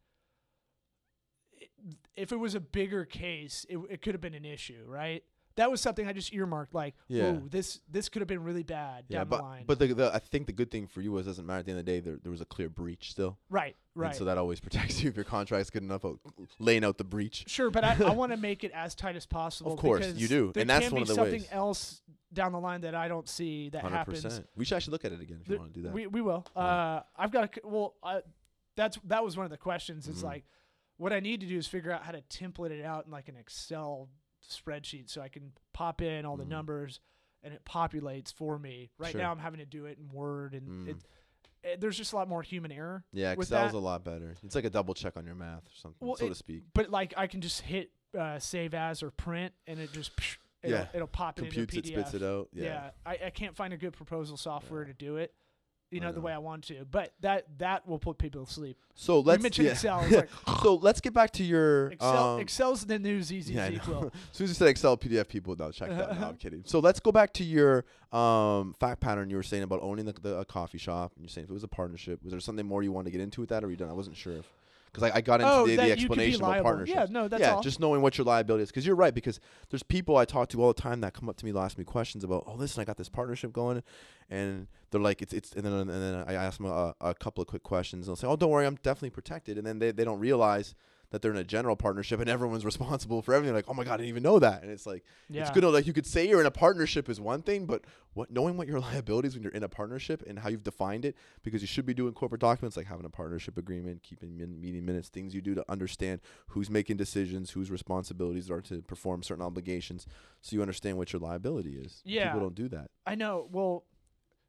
if 2.15 2.31
it 2.31 2.37
was 2.37 2.55
a 2.55 2.59
bigger 2.59 3.05
case, 3.05 3.65
it, 3.69 3.77
it 3.89 4.01
could 4.01 4.13
have 4.13 4.21
been 4.21 4.33
an 4.33 4.45
issue, 4.45 4.83
right? 4.87 5.23
That 5.57 5.71
was 5.71 5.79
something 5.79 6.05
I 6.05 6.11
just 6.11 6.33
earmarked, 6.33 6.73
like, 6.73 6.95
Yeah. 7.07 7.31
"Ooh, 7.35 7.47
this 7.49 7.79
this 7.89 8.09
could 8.09 8.21
have 8.21 8.27
been 8.27 8.43
really 8.43 8.63
bad 8.63 9.05
Yeah, 9.07 9.19
down 9.19 9.27
but 9.29 9.37
the 9.37 9.43
line." 9.43 9.63
but 9.65 9.79
the, 9.79 9.87
the 9.93 10.13
I 10.13 10.19
think 10.19 10.47
the 10.47 10.51
good 10.53 10.69
thing 10.69 10.85
for 10.87 11.01
you 11.01 11.11
was 11.13 11.25
it 11.27 11.29
doesn't 11.29 11.45
matter 11.45 11.59
at 11.59 11.65
the 11.65 11.71
end 11.71 11.79
of 11.79 11.85
the 11.85 11.91
day 11.91 11.99
there 12.01 12.17
there 12.21 12.31
was 12.31 12.41
a 12.41 12.45
clear 12.45 12.67
breach 12.69 13.11
still. 13.11 13.37
right, 13.49 13.75
And 13.95 14.01
right, 14.03 14.15
so 14.15 14.25
that 14.25 14.37
always 14.37 14.59
protects 14.67 15.01
you 15.01 15.09
if 15.09 15.15
your 15.15 15.23
contract's 15.25 15.69
good 15.69 15.83
enough 15.83 16.03
out 16.03 16.19
laying 16.59 16.83
out 16.83 16.97
the 16.97 17.03
breach. 17.05 17.45
sure. 17.47 17.69
But 17.71 17.83
I, 17.85 17.95
I 18.05 18.11
want 18.13 18.31
to 18.33 18.37
make 18.37 18.63
it 18.65 18.71
as 18.73 18.95
tight 18.95 19.15
as 19.15 19.25
possible. 19.25 19.73
Of 19.73 19.79
course, 19.79 20.13
you 20.15 20.27
do, 20.27 20.51
and 20.55 20.69
that's 20.69 20.91
one 20.91 21.01
of 21.03 21.07
the 21.07 21.15
something 21.15 21.41
ways. 21.41 21.47
else 21.51 22.01
down 22.33 22.51
the 22.51 22.59
line 22.59 22.81
that 22.81 22.95
I 22.95 23.07
don't 23.07 23.29
see 23.29 23.69
that 23.69 23.81
Hundred 23.81 23.95
happens. 23.95 24.23
percent. 24.23 24.49
We 24.57 24.65
should 24.65 24.75
actually 24.75 24.91
look 24.91 25.05
at 25.05 25.13
it 25.13 25.21
again 25.21 25.39
if 25.41 25.49
you 25.49 25.57
want 25.57 25.73
to 25.73 25.79
do 25.79 25.83
that. 25.83 25.93
We 25.93 26.07
we 26.07 26.21
will. 26.21 26.45
Yeah. 26.55 26.61
Uh, 26.63 27.03
I've 27.15 27.31
got 27.31 27.57
a 27.63 27.67
well. 27.67 27.95
Uh, 28.03 28.19
that's 28.75 28.97
that 29.05 29.23
was 29.23 29.37
one 29.37 29.45
of 29.45 29.51
the 29.51 29.57
questions. 29.57 30.09
It's 30.09 30.19
Mhm. 30.19 30.25
like, 30.25 30.45
what 30.97 31.13
I 31.13 31.21
need 31.21 31.39
to 31.39 31.47
do 31.47 31.57
is 31.57 31.65
figure 31.65 31.93
out 31.93 32.03
how 32.03 32.11
to 32.11 32.21
template 32.23 32.71
it 32.71 32.83
out 32.83 33.05
in 33.05 33.11
like 33.13 33.29
an 33.29 33.37
Excel 33.37 34.09
spreadsheet 34.49 35.09
so 35.09 35.21
I 35.21 35.27
can 35.29 35.51
pop 35.73 36.01
in 36.01 36.25
all 36.25 36.37
the 36.37 36.43
Mhm. 36.45 36.49
numbers 36.49 36.99
and 37.43 37.53
it 37.53 37.63
populates 37.65 38.33
for 38.33 38.57
me. 38.57 38.91
Right 38.97 39.11
Sure. 39.11 39.21
now, 39.21 39.31
I'm 39.31 39.37
having 39.39 39.59
to 39.59 39.65
do 39.65 39.85
it 39.85 39.97
in 39.99 40.09
Word, 40.09 40.55
and 40.55 40.67
Mm. 40.67 40.89
it, 40.89 40.97
it, 41.63 41.81
there's 41.81 41.95
just 41.97 42.11
a 42.13 42.15
lot 42.15 42.27
more 42.27 42.41
human 42.41 42.71
error. 42.71 43.03
yeah, 43.11 43.29
Excel's 43.37 43.73
a 43.73 43.77
lot 43.77 44.03
better. 44.03 44.35
It's 44.43 44.55
like 44.55 44.65
a 44.65 44.69
double 44.71 44.93
check 44.95 45.15
on 45.15 45.25
your 45.27 45.35
math 45.35 45.67
or 45.67 45.75
something, 45.75 46.07
Well, 46.07 46.15
so 46.17 46.25
it- 46.25 46.29
to 46.29 46.35
speak. 46.35 46.63
But 46.73 46.89
like, 46.89 47.13
I 47.17 47.27
can 47.27 47.41
just 47.41 47.61
hit 47.61 47.91
uh, 48.17 48.39
save 48.39 48.73
as 48.73 49.03
or 49.03 49.11
print, 49.11 49.53
and 49.67 49.77
it 49.79 49.91
just 49.91 50.11
it'll, 50.63 50.77
Yeah. 50.79 50.87
it'll 50.93 51.05
pop 51.07 51.37
it 51.37 51.41
Computes 51.43 51.75
into 51.75 51.89
it, 51.89 51.91
a 51.91 51.97
PDF. 51.97 52.07
spits 52.07 52.13
it 52.15 52.23
out. 52.23 52.49
Yeah, 52.53 52.63
Yeah. 52.63 52.91
I, 53.05 53.19
I 53.25 53.29
can't 53.29 53.55
find 53.55 53.73
a 53.73 53.77
good 53.77 53.91
proposal 53.93 54.37
software 54.37 54.81
Yeah. 54.83 54.87
to 54.87 54.93
do 54.93 55.17
it. 55.17 55.35
You 55.95 56.01
I 56.01 56.05
know, 56.07 56.11
the 56.11 56.21
way 56.21 56.33
I 56.33 56.37
want 56.37 56.65
to, 56.65 56.85
but 56.91 57.13
that 57.21 57.45
that 57.59 57.87
will 57.87 57.99
put 57.99 58.17
people 58.17 58.45
to 58.45 58.51
sleep. 58.51 58.77
So 58.95 59.21
let's 59.21 59.39
you 59.39 59.43
mentioned 59.43 59.65
yeah. 59.67 59.71
Excel. 59.71 60.05
Like 60.09 60.29
so 60.61 60.75
let's 60.75 60.99
get 60.99 61.13
back 61.13 61.31
to 61.31 61.43
your 61.43 61.87
Excel. 61.87 62.35
um, 62.35 62.41
Excel's 62.41 62.85
the 62.85 62.99
new 62.99 63.21
ZZ 63.21 63.49
yeah, 63.49 63.69
sequel. 63.69 64.11
As 64.31 64.37
soon 64.37 64.45
as 64.45 64.51
you 64.51 64.55
said 64.55 64.67
Excel 64.67 64.97
PDF, 64.97 65.27
people 65.29 65.55
no 65.55 65.71
check 65.71 65.89
that. 65.89 66.19
No, 66.19 66.27
I'm 66.27 66.35
kidding. 66.37 66.63
So 66.65 66.79
let's 66.79 66.99
go 66.99 67.13
back 67.13 67.31
to 67.33 67.45
your 67.45 67.85
um, 68.11 68.73
fact 68.77 68.99
pattern. 68.99 69.29
You 69.29 69.37
were 69.37 69.43
saying 69.43 69.63
about 69.63 69.81
owning 69.81 70.05
the, 70.05 70.13
the 70.13 70.37
a 70.39 70.45
coffee 70.45 70.77
shop. 70.77 71.13
And 71.15 71.23
you're 71.23 71.29
saying 71.29 71.45
if 71.45 71.49
it 71.49 71.53
was 71.53 71.63
a 71.63 71.69
partnership, 71.69 72.21
was 72.23 72.31
there 72.31 72.39
something 72.41 72.65
more 72.65 72.83
you 72.83 72.91
wanted 72.91 73.05
to 73.05 73.11
get 73.11 73.21
into 73.21 73.39
with 73.39 73.49
that, 73.49 73.63
or 73.63 73.67
were 73.67 73.71
you 73.71 73.77
done? 73.77 73.89
I 73.89 73.93
wasn't 73.93 74.17
sure 74.17 74.33
if 74.33 74.51
because 74.95 75.11
I, 75.11 75.17
I 75.17 75.21
got 75.21 75.41
into 75.41 75.51
oh, 75.51 75.67
the, 75.67 75.75
the 75.75 75.87
you 75.87 75.89
could 75.89 75.95
be 75.97 76.01
explanation 76.03 76.41
about 76.41 76.47
liable. 76.49 76.63
partnerships. 76.63 76.97
Yeah, 76.97 77.05
no, 77.09 77.27
that's 77.27 77.41
yeah, 77.41 77.55
all. 77.55 77.61
just 77.61 77.79
knowing 77.79 78.01
what 78.01 78.17
your 78.17 78.25
liability 78.25 78.63
is. 78.63 78.69
Because 78.69 78.85
you're 78.85 78.95
right. 78.95 79.13
Because 79.13 79.39
there's 79.69 79.83
people 79.83 80.15
I 80.15 80.25
talk 80.25 80.49
to 80.49 80.61
all 80.61 80.69
the 80.69 80.81
time 80.81 81.01
that 81.01 81.13
come 81.13 81.27
up 81.27 81.35
to 81.37 81.45
me, 81.45 81.51
to 81.51 81.59
ask 81.59 81.77
me 81.77 81.83
questions 81.83 82.23
about, 82.23 82.45
oh, 82.47 82.53
listen, 82.53 82.81
I 82.81 82.85
got 82.85 82.97
this 82.97 83.09
partnership 83.09 83.51
going, 83.51 83.83
and 84.29 84.67
they're 84.91 85.01
like, 85.01 85.21
it's 85.21 85.33
it's, 85.33 85.51
and 85.51 85.65
then 85.65 85.73
and 85.73 85.89
then 85.89 86.23
I 86.27 86.33
ask 86.33 86.57
them 86.57 86.67
a, 86.67 86.95
a 87.01 87.13
couple 87.13 87.41
of 87.41 87.47
quick 87.47 87.63
questions. 87.63 88.07
And 88.07 88.11
they'll 88.11 88.21
say, 88.21 88.27
oh, 88.27 88.37
don't 88.37 88.49
worry, 88.49 88.65
I'm 88.65 88.77
definitely 88.83 89.09
protected. 89.09 89.57
And 89.57 89.67
then 89.67 89.79
they, 89.79 89.91
they 89.91 90.05
don't 90.05 90.19
realize 90.19 90.75
that 91.15 91.21
they're 91.21 91.31
in 91.31 91.37
a 91.37 91.45
general 91.45 91.77
partnership 91.77 92.19
and 92.19 92.29
everyone's 92.29 92.65
responsible 92.65 93.21
for 93.21 93.33
everything. 93.33 93.55
Like, 93.55 93.69
oh 93.69 93.73
my 93.73 93.85
god, 93.85 93.93
I 93.93 93.97
didn't 93.97 94.09
even 94.09 94.23
know 94.23 94.37
that. 94.39 94.63
And 94.63 94.69
it's 94.69 94.85
like, 94.85 95.05
yeah. 95.29 95.43
it's 95.43 95.51
good. 95.51 95.61
To, 95.61 95.69
like 95.69 95.87
you 95.87 95.93
could 95.93 96.05
say 96.05 96.27
you're 96.27 96.41
in 96.41 96.45
a 96.45 96.51
partnership 96.51 97.07
is 97.07 97.21
one 97.21 97.41
thing, 97.41 97.65
but 97.65 97.85
what 98.15 98.29
knowing 98.29 98.57
what 98.57 98.67
your 98.67 98.79
liabilities 98.81 99.33
when 99.33 99.41
you're 99.41 99.53
in 99.53 99.63
a 99.63 99.69
partnership 99.69 100.21
and 100.27 100.39
how 100.39 100.49
you've 100.49 100.65
defined 100.65 101.05
it, 101.05 101.15
because 101.41 101.61
you 101.61 101.67
should 101.67 101.85
be 101.85 101.93
doing 101.93 102.11
corporate 102.11 102.41
documents 102.41 102.75
like 102.75 102.87
having 102.87 103.05
a 103.05 103.09
partnership 103.09 103.57
agreement, 103.57 104.03
keeping 104.03 104.35
min- 104.35 104.59
meeting 104.59 104.85
minutes, 104.85 105.07
things 105.07 105.33
you 105.33 105.39
do 105.39 105.55
to 105.55 105.63
understand 105.71 106.19
who's 106.47 106.69
making 106.69 106.97
decisions, 106.97 107.51
whose 107.51 107.71
responsibilities 107.71 108.51
are 108.51 108.59
to 108.63 108.81
perform 108.81 109.23
certain 109.23 109.41
obligations, 109.41 110.05
so 110.41 110.53
you 110.53 110.61
understand 110.61 110.97
what 110.97 111.13
your 111.13 111.21
liability 111.21 111.77
is. 111.77 112.01
Yeah. 112.03 112.25
people 112.25 112.41
don't 112.41 112.55
do 112.55 112.67
that. 112.67 112.91
I 113.05 113.15
know. 113.15 113.47
Well, 113.49 113.85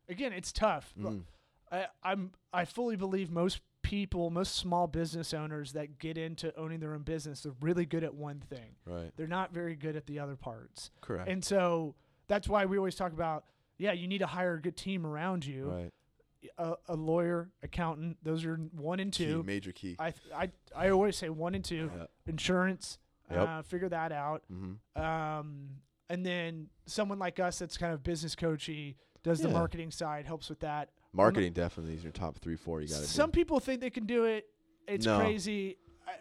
again, 0.09 0.33
it's 0.33 0.51
tough. 0.51 0.93
Mm. 1.01 1.23
I, 1.71 1.87
I'm 2.03 2.33
I 2.53 2.65
fully 2.65 2.97
believe 2.97 3.31
most 3.31 3.61
people, 3.87 4.31
most 4.31 4.57
small 4.57 4.89
business 4.89 5.33
owners 5.33 5.73
that 5.75 5.99
get 6.01 6.19
into 6.19 6.53
owning 6.59 6.81
their 6.81 6.93
own 6.93 7.03
business, 7.03 7.43
they're 7.43 7.53
really 7.61 7.87
good 7.87 8.03
at 8.03 8.13
one 8.15 8.41
thing. 8.41 8.75
Right. 8.85 9.13
They're 9.17 9.29
not 9.29 9.53
very 9.55 9.77
good 9.77 9.95
at 9.95 10.07
the 10.07 10.19
other 10.19 10.35
parts. 10.35 10.91
Correct. 11.01 11.29
And 11.29 11.45
so 11.45 11.95
that's 12.27 12.49
why 12.49 12.67
we 12.67 12.79
always 12.79 12.97
talk 12.97 13.13
about, 13.13 13.45
yeah, 13.79 13.93
you 13.93 14.09
need 14.09 14.19
to 14.19 14.27
hire 14.27 14.55
a 14.55 14.61
good 14.61 14.77
team 14.77 15.07
around 15.07 15.47
you. 15.47 15.67
right. 15.71 15.93
A, 16.59 16.75
a 16.89 16.95
lawyer, 16.95 17.49
accountant, 17.63 18.19
those 18.23 18.45
are 18.45 18.57
one 18.57 19.01
and 19.01 19.13
Key, 19.13 19.25
two. 19.27 19.43
major 19.43 19.73
key. 19.73 19.97
I, 19.99 20.13
I, 20.35 20.51
I 20.77 20.91
always 20.91 21.17
say 21.17 21.29
one 21.29 21.55
and 21.55 21.65
two. 21.65 21.91
Yeah. 21.97 22.07
Insurance, 22.27 22.99
Yep. 23.31 23.49
uh, 23.49 23.63
figure 23.63 23.89
that 23.89 24.13
out. 24.13 24.43
Mm-hmm. 24.53 25.01
Um, 25.03 25.69
and 26.09 26.25
then 26.25 26.69
someone 26.87 27.19
like 27.19 27.41
us 27.41 27.59
that's 27.59 27.77
kind 27.77 27.93
of 27.93 28.03
business 28.05 28.35
coachy 28.37 28.97
does 29.25 29.41
the 29.41 29.49
marketing 29.49 29.91
side, 29.91 30.25
helps 30.27 30.49
with 30.49 30.61
that. 30.61 30.91
Marketing 31.17 31.53
definitely 31.53 31.95
is 31.95 32.03
your 32.03 32.13
top 32.13 32.39
three, 32.39 32.57
four. 32.57 32.81
You 32.81 32.89
got 32.89 32.97
to 32.99 33.07
Some 33.07 33.31
people 33.31 33.59
think 33.61 33.81
they 33.81 33.91
can 33.91 34.07
do 34.07 34.25
it. 34.25 34.47
It's 34.87 35.07
No. 35.07 35.19
crazy. 35.19 35.77
I, 36.07 36.13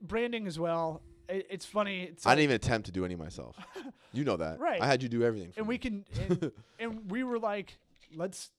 branding 0.00 0.46
as 0.46 0.58
well. 0.58 1.02
It, 1.28 1.46
it's 1.50 1.66
funny. 1.66 2.02
It's 2.04 2.26
I 2.26 2.30
didn't 2.34 2.44
even 2.44 2.56
attempt 2.56 2.86
to 2.86 2.92
do 2.92 3.04
any 3.04 3.16
myself. 3.16 3.56
You 4.12 4.24
know 4.24 4.36
that. 4.38 4.58
Right. 4.58 4.80
I 4.80 4.86
had 4.86 5.02
you 5.02 5.10
do 5.10 5.22
everything. 5.24 5.52
For 5.52 5.60
and 5.60 5.68
me. 5.68 5.74
we 5.74 5.78
can, 5.78 6.04
and, 6.30 6.52
and 6.78 7.10
we 7.10 7.22
were 7.22 7.38
like, 7.38 7.76
let's, 8.14 8.50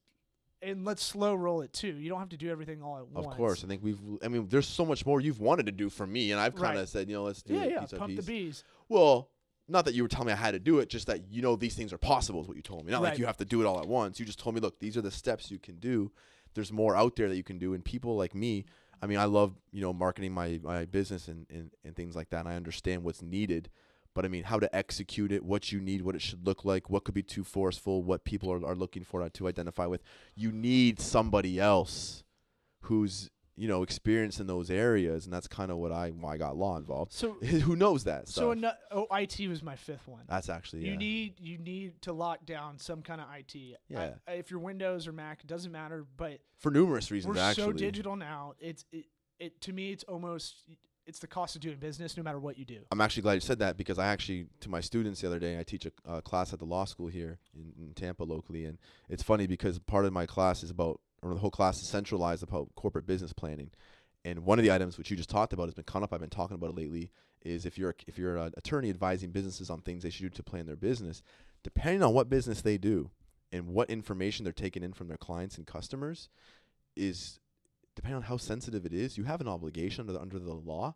and 0.61 0.85
let's 0.85 1.01
slow 1.01 1.33
roll 1.33 1.61
it 1.61 1.73
too. 1.73 1.87
You 1.95 2.09
don't 2.09 2.19
have 2.19 2.29
to 2.29 2.37
do 2.37 2.51
everything 2.51 2.83
all 2.83 2.97
at 2.97 3.07
once. 3.07 3.17
Of 3.17 3.25
once. 3.25 3.37
course, 3.37 3.63
I 3.63 3.67
think 3.67 3.81
we've. 3.83 3.97
I 4.23 4.27
mean, 4.27 4.45
there's 4.49 4.67
so 4.67 4.85
much 4.85 5.03
more 5.03 5.19
you've 5.19 5.39
wanted 5.39 5.65
to 5.65 5.71
do 5.71 5.89
for 5.89 6.05
me, 6.05 6.31
and 6.31 6.39
I've 6.39 6.53
kind 6.53 6.75
of 6.75 6.81
Right. 6.81 6.89
said, 6.89 7.09
you 7.09 7.15
know, 7.15 7.23
let's 7.23 7.41
do 7.41 7.55
Yeah, 7.55 7.63
it 7.63 7.71
yeah. 7.71 7.79
piece 7.79 7.91
by 7.93 7.97
Pump 7.97 8.11
the 8.11 8.21
piece. 8.21 8.25
bees. 8.27 8.63
Well, 8.87 9.31
not 9.67 9.85
that 9.85 9.93
you 9.93 10.03
were 10.03 10.07
telling 10.09 10.27
me 10.27 10.33
I 10.33 10.37
had 10.37 10.51
to 10.51 10.59
do 10.59 10.79
it, 10.79 10.89
just 10.89 11.07
that 11.07 11.31
you 11.31 11.41
know 11.41 11.55
these 11.55 11.75
things 11.75 11.91
are 11.93 11.97
possible 11.97 12.41
is 12.41 12.47
what 12.47 12.55
you 12.57 12.63
told 12.63 12.85
me. 12.85 12.91
Not 12.91 13.01
Right. 13.01 13.09
like 13.09 13.19
you 13.19 13.25
have 13.25 13.37
to 13.37 13.45
do 13.45 13.61
it 13.61 13.65
all 13.65 13.79
at 13.79 13.87
once. 13.87 14.19
You 14.19 14.25
just 14.25 14.39
told 14.39 14.55
me, 14.55 14.61
look, 14.61 14.79
these 14.79 14.95
are 14.97 15.01
the 15.01 15.11
steps 15.11 15.51
you 15.51 15.59
can 15.59 15.75
do. 15.77 16.11
There's 16.53 16.71
more 16.71 16.95
out 16.95 17.15
there 17.15 17.27
that 17.29 17.35
you 17.35 17.43
can 17.43 17.59
do, 17.59 17.73
and 17.73 17.83
people 17.83 18.15
like 18.15 18.33
me. 18.33 18.65
I 19.01 19.05
mean, 19.05 19.17
I 19.19 19.25
love 19.25 19.53
you 19.71 19.81
know 19.81 19.93
marketing 19.93 20.33
my 20.33 20.59
my 20.63 20.85
business 20.85 21.27
and 21.27 21.45
and, 21.49 21.71
and 21.83 21.95
things 21.95 22.15
like 22.15 22.29
that. 22.29 22.39
And 22.41 22.49
I 22.49 22.55
understand 22.55 23.03
what's 23.03 23.21
needed. 23.21 23.69
But 24.13 24.25
I 24.25 24.29
mean, 24.29 24.45
how 24.45 24.57
to 24.57 24.75
execute 24.75 25.31
it, 25.31 25.43
what 25.43 25.71
you 25.71 25.79
need, 25.79 26.01
what 26.01 26.15
it 26.15 26.23
should 26.23 26.47
look 26.47 26.65
like, 26.65 26.89
what 26.89 27.03
could 27.03 27.13
be 27.13 27.21
too 27.21 27.43
forceful, 27.43 28.01
what 28.01 28.23
people 28.23 28.51
are, 28.51 28.65
are 28.65 28.73
looking 28.73 29.03
for 29.03 29.29
to 29.29 29.47
identify 29.47 29.85
with. 29.85 30.01
You 30.35 30.51
need 30.51 30.99
somebody 30.99 31.59
else 31.59 32.23
who's 32.81 33.29
you 33.57 33.67
know 33.67 33.81
experience 33.83 34.39
in 34.39 34.47
those 34.47 34.69
areas, 34.69 35.25
and 35.25 35.33
that's 35.33 35.47
kind 35.47 35.71
of 35.71 35.77
what 35.77 35.91
I 35.91 36.09
why 36.09 36.35
I 36.35 36.37
got 36.37 36.55
law 36.55 36.77
involved. 36.77 37.11
So, 37.11 37.31
Who 37.41 37.75
knows 37.75 38.03
that? 38.05 38.29
so 38.29 38.55
oh, 38.91 39.07
IT 39.11 39.47
was 39.49 39.63
my 39.63 39.75
fifth 39.75 40.07
one. 40.07 40.23
that's 40.29 40.47
actually 40.47 40.85
You 40.85 40.91
yeah. 40.91 40.97
need 40.97 41.39
you 41.39 41.57
need 41.57 42.01
to 42.03 42.13
lock 42.13 42.45
down 42.45 42.77
some 42.77 43.01
kind 43.01 43.19
of 43.19 43.27
IT. 43.35 43.55
Yeah. 43.89 44.11
I- 44.27 44.33
if 44.33 44.51
you're 44.51 44.59
Windows 44.59 45.07
or 45.07 45.11
Mac, 45.11 45.41
it 45.41 45.47
doesn't 45.47 45.71
matter. 45.71 46.05
But 46.15 46.39
for 46.59 46.71
numerous 46.71 47.09
reasons. 47.09 47.35
we're 47.35 47.41
actually, 47.41 47.63
so 47.63 47.71
digital 47.73 48.15
now. 48.15 48.53
It's 48.59 48.85
it, 48.91 49.05
it 49.39 49.59
to 49.61 49.73
me. 49.73 49.91
It's 49.91 50.03
almost 50.03 50.55
it's 51.07 51.19
the 51.19 51.27
cost 51.27 51.55
of 51.55 51.61
doing 51.61 51.77
business, 51.77 52.17
no 52.17 52.21
matter 52.21 52.37
what 52.37 52.59
you 52.59 52.65
do. 52.65 52.79
I'm 52.91 52.99
actually 52.99 53.23
glad 53.23 53.35
you 53.35 53.39
said 53.39 53.59
that 53.59 53.77
because 53.77 53.97
I 53.97 54.07
actually, 54.07 54.47
to 54.59 54.69
my 54.69 54.81
students 54.81 55.21
the 55.21 55.27
other 55.27 55.39
day, 55.39 55.57
I 55.57 55.63
teach 55.63 55.85
a 55.85 55.91
uh, 56.05 56.21
class 56.21 56.51
at 56.51 56.59
the 56.59 56.65
law 56.65 56.83
school 56.83 57.07
here 57.07 57.39
in, 57.55 57.71
in 57.81 57.93
Tampa 57.93 58.25
locally, 58.25 58.65
and 58.65 58.77
it's 59.09 59.23
funny 59.23 59.47
because 59.47 59.79
part 59.79 60.05
of 60.05 60.11
my 60.11 60.25
class 60.25 60.63
is 60.63 60.69
about, 60.69 60.99
or 61.21 61.33
the 61.33 61.39
whole 61.39 61.51
class 61.51 61.81
is 61.81 61.87
centralized 61.87 62.43
about 62.43 62.73
corporate 62.75 63.05
business 63.05 63.33
planning, 63.33 63.71
and 64.25 64.45
one 64.45 64.59
of 64.59 64.63
the 64.63 64.71
items 64.71 64.97
which 64.97 65.09
you 65.09 65.17
just 65.17 65.29
talked 65.29 65.53
about 65.53 65.65
has 65.65 65.73
been 65.73 65.83
come 65.83 66.03
up. 66.03 66.13
I've 66.13 66.19
been 66.19 66.29
talking 66.29 66.55
about 66.55 66.71
it 66.71 66.75
lately. 66.75 67.11
Is 67.43 67.65
if 67.65 67.77
you're 67.77 67.91
a, 67.91 67.93
if 68.07 68.17
you're 68.17 68.35
an 68.37 68.53
attorney 68.57 68.89
advising 68.89 69.31
businesses 69.31 69.69
on 69.69 69.81
things 69.81 70.03
they 70.03 70.09
should 70.09 70.23
do 70.23 70.29
to 70.29 70.43
plan 70.43 70.65
their 70.65 70.75
business, 70.75 71.21
depending 71.63 72.03
on 72.03 72.13
what 72.13 72.29
business 72.29 72.61
they 72.61 72.77
do 72.77 73.09
and 73.51 73.67
what 73.67 73.89
information 73.89 74.43
they're 74.43 74.51
taking 74.51 74.83
in 74.83 74.91
from 74.91 75.07
their 75.07 75.17
clients 75.17 75.57
and 75.57 75.65
customers, 75.65 76.29
is 76.95 77.39
depending 77.95 78.17
on 78.17 78.23
how 78.23 78.37
sensitive 78.37 78.85
it 78.85 78.93
is, 78.93 79.17
you 79.17 79.23
have 79.23 79.39
an 79.39 79.47
obligation 79.47 80.01
under 80.01 80.13
the, 80.13 80.19
under 80.19 80.39
the 80.39 80.53
law 80.53 80.95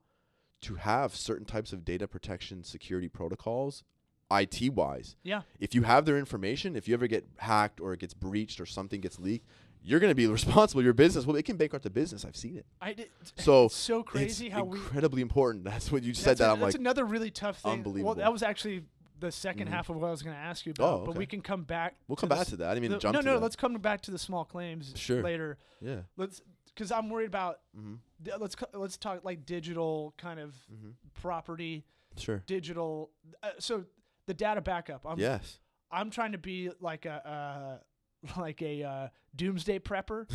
to 0.61 0.75
have 0.75 1.15
certain 1.15 1.45
types 1.45 1.73
of 1.73 1.85
data 1.85 2.07
protection 2.07 2.63
security 2.63 3.07
protocols 3.07 3.83
IT 4.31 4.73
wise. 4.73 5.15
Yeah. 5.23 5.41
If 5.59 5.75
you 5.75 5.83
have 5.83 6.05
their 6.05 6.17
information, 6.17 6.75
if 6.75 6.87
you 6.87 6.93
ever 6.93 7.07
get 7.07 7.25
hacked 7.37 7.81
or 7.81 7.93
it 7.93 7.99
gets 7.99 8.13
breached 8.13 8.61
or 8.61 8.65
something 8.65 9.01
gets 9.01 9.19
leaked, 9.19 9.47
you're 9.83 9.99
going 9.99 10.11
to 10.11 10.15
be 10.15 10.27
responsible. 10.27 10.83
Your 10.83 10.93
business, 10.93 11.25
well, 11.25 11.35
it 11.35 11.43
can 11.43 11.57
bankrupt 11.57 11.83
the 11.83 11.89
business. 11.89 12.23
I've 12.25 12.35
seen 12.35 12.57
it. 12.57 12.65
I 12.81 12.93
did. 12.93 13.09
So 13.37 13.65
it's 13.65 13.75
so 13.75 14.03
crazy 14.03 14.47
it's 14.47 14.55
how 14.55 14.63
we. 14.65 14.77
incredibly 14.77 15.21
important. 15.21 15.63
That's 15.63 15.91
what 15.91 16.03
you 16.03 16.13
said. 16.13 16.37
That 16.37 16.49
a- 16.49 16.51
I'm 16.53 16.59
that's 16.59 16.73
like, 16.75 16.79
another 16.79 17.05
really 17.05 17.31
tough 17.31 17.59
thing. 17.59 17.71
unbelievable. 17.71 18.07
Well, 18.07 18.15
that 18.15 18.31
was 18.31 18.43
actually 18.43 18.83
the 19.19 19.27
2nd 19.27 19.65
Mhm. 19.65 19.67
half 19.67 19.89
of 19.89 19.97
what 19.97 20.07
I 20.07 20.11
was 20.11 20.21
going 20.23 20.35
to 20.35 20.41
ask 20.41 20.65
you 20.65 20.71
about. 20.71 21.01
Oh, 21.01 21.05
But 21.05 21.15
we 21.15 21.25
can 21.27 21.41
come 21.41 21.63
back. 21.63 21.95
we'll 22.07 22.15
come 22.15 22.29
back 22.29 22.47
to 22.47 22.57
that. 22.57 22.71
I 22.73 22.75
even 22.77 22.91
the- 22.91 22.97
jump 22.97 23.13
no, 23.13 23.21
no. 23.21 23.33
that. 23.35 23.41
Let's 23.41 23.55
come 23.55 23.73
back 23.75 24.01
to 24.01 24.11
the 24.11 24.17
small 24.17 24.45
claims 24.45 24.93
Sure. 24.95 25.21
later. 25.21 25.57
yeah. 25.79 26.01
Let's 26.17 26.41
because 26.73 26.91
I'm 26.91 27.09
worried 27.09 27.27
about. 27.27 27.59
Mm-hmm. 27.77 27.95
d- 28.23 28.31
Let's 28.39 28.55
co- 28.55 28.65
let's 28.79 28.97
talk 28.97 29.23
like 29.25 29.45
digital 29.45 30.13
kind 30.17 30.39
of 30.39 30.55
Mm-hmm. 30.73 30.91
property, 31.21 31.85
Sure. 32.17 32.41
digital. 32.45 33.11
Uh, 33.43 33.49
so 33.59 33.85
the 34.27 34.33
data 34.33 34.61
backup. 34.61 35.05
I'm, 35.05 35.19
yes. 35.19 35.59
I'm 35.91 36.09
trying 36.09 36.31
to 36.31 36.37
be 36.37 36.69
like 36.79 37.05
a 37.05 37.27
uh, 37.27 37.83
like 38.37 38.61
a 38.61 38.83
uh, 38.83 39.07
doomsday 39.35 39.79
prepper 39.79 40.29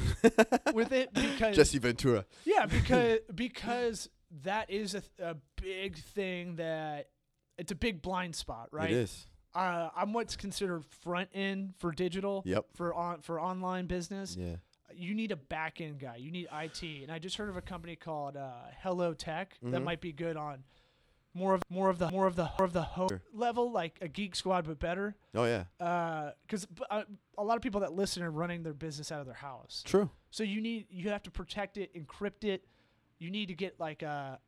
with 0.75 0.93
it 0.93 1.13
because 1.15 1.55
Jesse 1.57 1.79
Ventura. 1.79 2.25
yeah 2.45 2.67
because 2.79 3.19
because 3.35 4.09
that 4.43 4.71
is 4.71 4.95
a, 4.95 5.01
th- 5.01 5.13
a 5.21 5.37
big 5.63 5.97
thing 5.97 6.57
that 6.57 7.09
it's 7.59 7.73
a 7.73 7.77
big 7.77 8.03
blind 8.03 8.35
spot 8.35 8.69
right 8.73 8.91
It 8.91 8.97
is. 8.97 9.27
uh, 9.55 9.89
I'm 9.97 10.13
what's 10.13 10.37
considered 10.37 10.85
front 10.85 11.29
end 11.33 11.75
for 11.79 11.93
digital 11.93 12.43
Yep. 12.45 12.67
for 12.75 12.93
on 12.95 13.21
for 13.23 13.41
online 13.41 13.87
business 13.87 14.37
Yeah. 14.37 14.57
you 14.95 15.15
need 15.15 15.31
a 15.31 15.37
back 15.37 15.81
end 15.81 16.01
guy 16.01 16.17
you 16.17 16.31
need 16.33 16.49
IT 16.53 16.83
and 16.83 17.11
I 17.13 17.19
just 17.21 17.37
heard 17.37 17.49
of 17.49 17.57
a 17.57 17.63
company 17.63 17.95
called 17.97 18.37
uh, 18.37 18.51
Hello 18.83 19.15
Tech 19.15 19.57
that 19.63 19.81
Mhm. 19.81 19.85
might 19.85 20.01
be 20.01 20.13
good 20.13 20.37
on 20.37 20.65
more 21.37 21.55
of 21.55 21.63
more 21.69 21.91
of 21.91 21.99
the 21.99 22.11
more 22.11 22.27
of 22.27 22.35
the 22.35 22.49
more 22.59 22.65
of 22.67 22.73
the 22.73 22.87
Sure. 22.97 23.21
level 23.35 23.71
like 23.71 23.99
a 24.01 24.09
Geek 24.09 24.35
Squad 24.35 24.65
but 24.67 24.79
better 24.79 25.15
Oh 25.35 25.45
yeah. 25.45 25.65
because 26.47 26.67
uh, 26.91 27.03
a 27.37 27.45
lot 27.45 27.57
of 27.57 27.63
people 27.63 27.81
that 27.83 27.93
listen 27.93 28.23
are 28.23 28.31
running 28.31 28.63
their 28.63 28.73
business 28.73 29.13
out 29.13 29.21
of 29.21 29.27
their 29.27 29.35
house. 29.35 29.83
True. 29.85 30.09
So 30.31 30.43
you 30.43 30.61
need 30.61 30.87
you 30.91 31.11
have 31.11 31.23
to 31.25 31.31
protect 31.31 31.77
it, 31.77 31.95
encrypt 31.95 32.45
it. 32.45 32.65
You 33.19 33.31
need 33.31 33.47
to 33.49 33.55
get 33.55 33.79
like 33.79 34.03
a 34.03 34.39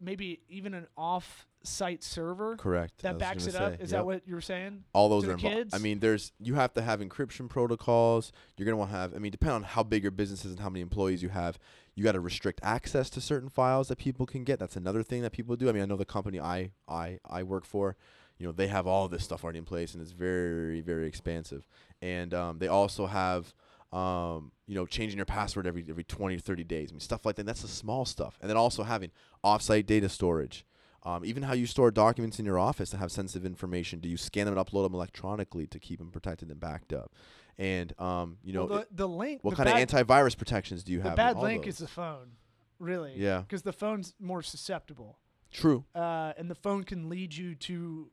maybe 0.00 0.40
even 0.48 0.74
an 0.74 0.86
off-site 0.96 2.02
server 2.02 2.56
Correct. 2.56 3.02
That 3.02 3.18
backs 3.18 3.46
it 3.46 3.54
up. 3.54 3.76
say, 3.76 3.82
Is 3.82 3.90
yep. 3.92 4.00
that 4.00 4.06
what 4.06 4.22
you're 4.26 4.40
saying? 4.40 4.84
all 4.92 5.08
those 5.08 5.24
to 5.24 5.30
are 5.30 5.32
involved. 5.34 5.56
kids? 5.56 5.74
I 5.74 5.78
mean, 5.78 5.98
there's 6.00 6.32
you 6.40 6.54
have 6.54 6.72
to 6.74 6.82
have 6.82 7.00
encryption 7.00 7.48
protocols. 7.48 8.32
You're 8.56 8.66
gonna 8.66 8.76
want 8.76 8.90
to 8.90 8.96
have. 8.96 9.14
I 9.14 9.18
mean, 9.18 9.32
depending 9.32 9.56
on 9.56 9.62
how 9.64 9.82
big 9.82 10.02
your 10.02 10.12
business 10.12 10.44
is 10.44 10.52
and 10.52 10.60
how 10.60 10.68
many 10.68 10.80
employees 10.80 11.22
you 11.22 11.30
have, 11.30 11.58
you 11.94 12.04
got 12.04 12.12
to 12.12 12.20
restrict 12.20 12.60
access 12.62 13.10
to 13.10 13.20
certain 13.20 13.48
files 13.48 13.88
that 13.88 13.98
people 13.98 14.26
can 14.26 14.44
get. 14.44 14.58
That's 14.58 14.76
another 14.76 15.02
thing 15.02 15.22
that 15.22 15.32
people 15.32 15.56
do. 15.56 15.68
I 15.68 15.72
mean, 15.72 15.82
I 15.82 15.86
know 15.86 15.96
the 15.96 16.04
company 16.04 16.40
I 16.40 16.70
I 16.88 17.18
I 17.28 17.42
work 17.42 17.64
for. 17.64 17.96
You 18.38 18.46
know, 18.46 18.52
they 18.52 18.68
have 18.68 18.86
all 18.86 19.08
this 19.08 19.24
stuff 19.24 19.42
already 19.42 19.58
in 19.58 19.64
place, 19.64 19.94
and 19.94 20.02
it's 20.02 20.12
very 20.12 20.80
very 20.80 21.06
expansive. 21.06 21.66
And 22.00 22.32
um, 22.34 22.58
they 22.58 22.68
also 22.68 23.06
have. 23.06 23.54
Um, 23.92 24.52
you 24.66 24.74
know, 24.74 24.84
changing 24.84 25.16
your 25.16 25.24
password 25.26 25.66
every 25.66 25.84
every 25.88 26.04
20 26.04 26.36
to 26.36 26.42
30 26.42 26.64
days. 26.64 26.90
I 26.90 26.92
mean, 26.92 27.00
stuff 27.00 27.24
like 27.24 27.36
that. 27.36 27.46
That's 27.46 27.62
the 27.62 27.68
small 27.68 28.04
stuff. 28.04 28.36
And 28.40 28.50
then 28.50 28.56
also 28.56 28.82
having 28.82 29.10
offsite 29.44 29.86
data 29.86 30.08
storage. 30.08 30.64
Um, 31.04 31.24
even 31.24 31.44
how 31.44 31.54
you 31.54 31.66
store 31.66 31.90
documents 31.90 32.38
in 32.38 32.44
your 32.44 32.58
office 32.58 32.90
that 32.90 32.98
have 32.98 33.10
sensitive 33.12 33.46
information. 33.46 34.00
Do 34.00 34.08
you 34.08 34.16
scan 34.18 34.44
them 34.46 34.58
and 34.58 34.66
upload 34.66 34.84
them 34.84 34.94
electronically 34.94 35.66
to 35.68 35.78
keep 35.78 36.00
them 36.00 36.10
protected 36.10 36.50
and 36.50 36.58
backed 36.60 36.92
up? 36.92 37.14
And 37.56 37.98
um, 37.98 38.36
you 38.42 38.52
know, 38.52 38.66
well, 38.66 38.78
it- 38.80 38.88
the, 38.90 39.04
the 39.04 39.08
link. 39.08 39.42
what 39.42 39.52
the 39.56 39.64
kind 39.64 39.68
bad, 39.88 39.94
of 39.94 40.06
antivirus 40.06 40.36
protections 40.36 40.82
do 40.84 40.92
you 40.92 40.98
The 40.98 41.04
have? 41.04 41.12
in 41.12 41.16
bad 41.16 41.38
link 41.38 41.64
those? 41.64 41.74
is 41.74 41.78
the 41.78 41.88
phone, 41.88 42.32
really. 42.78 43.14
Yeah. 43.16 43.40
Because 43.40 43.62
the 43.62 43.72
phone's 43.72 44.12
more 44.20 44.42
susceptible, 44.42 45.18
true. 45.50 45.84
uh, 45.94 46.32
and 46.36 46.50
the 46.50 46.54
phone 46.56 46.84
can 46.84 47.08
lead 47.08 47.34
you 47.34 47.54
to 47.54 48.10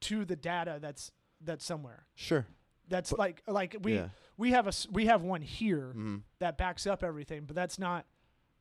to 0.00 0.24
the 0.24 0.34
data 0.34 0.78
that's 0.80 1.12
that's 1.40 1.64
somewhere. 1.64 2.06
Sure. 2.16 2.46
That's 2.88 3.10
But- 3.10 3.18
like 3.18 3.42
like 3.46 3.76
we 3.82 3.94
yeah. 3.96 4.08
we 4.36 4.50
have 4.52 4.66
a 4.66 4.72
we 4.90 5.06
have 5.06 5.22
one 5.22 5.42
here. 5.42 5.90
hmm 5.92 6.16
that 6.38 6.56
backs 6.58 6.86
up 6.86 7.02
everything, 7.04 7.44
but 7.46 7.54
that's 7.56 7.78
not 7.78 8.06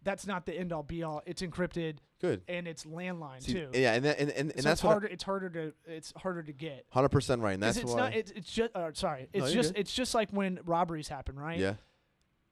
that's 0.03 0.25
not 0.27 0.45
the 0.45 0.53
end 0.57 0.71
all 0.71 0.83
be 0.83 1.03
all. 1.03 1.21
It's 1.25 1.41
encrypted 1.41 1.97
Good. 2.21 2.41
and 2.47 2.67
it's 2.67 2.85
landline 2.85 3.41
See, 3.43 3.53
too. 3.53 3.69
Yeah, 3.73 3.93
and 3.93 4.05
that, 4.05 4.19
and 4.19 4.29
and, 4.29 4.51
and 4.51 4.61
so 4.63 4.69
that's 4.69 4.79
it's 4.79 4.81
harder. 4.81 5.07
it's 5.07 5.23
harder 5.23 5.49
to 5.49 5.73
it's 5.85 6.13
harder 6.17 6.43
to 6.43 6.53
get. 6.53 6.85
hundred 6.91 7.09
percent 7.09 7.41
right. 7.41 7.53
And 7.53 7.63
that's 7.63 7.77
it's 7.77 7.91
why. 7.91 7.97
not. 7.97 8.15
It's, 8.15 8.31
it's 8.31 8.51
just. 8.51 8.75
Uh, 8.75 8.91
sorry. 8.93 9.27
It's 9.33 9.45
you're 9.53 9.63
just. 9.63 9.73
good. 9.73 9.79
It's 9.81 9.93
just 9.93 10.13
like 10.15 10.29
when 10.31 10.59
robberies 10.65 11.07
happen, 11.07 11.37
right? 11.37 11.59
yeah. 11.59 11.73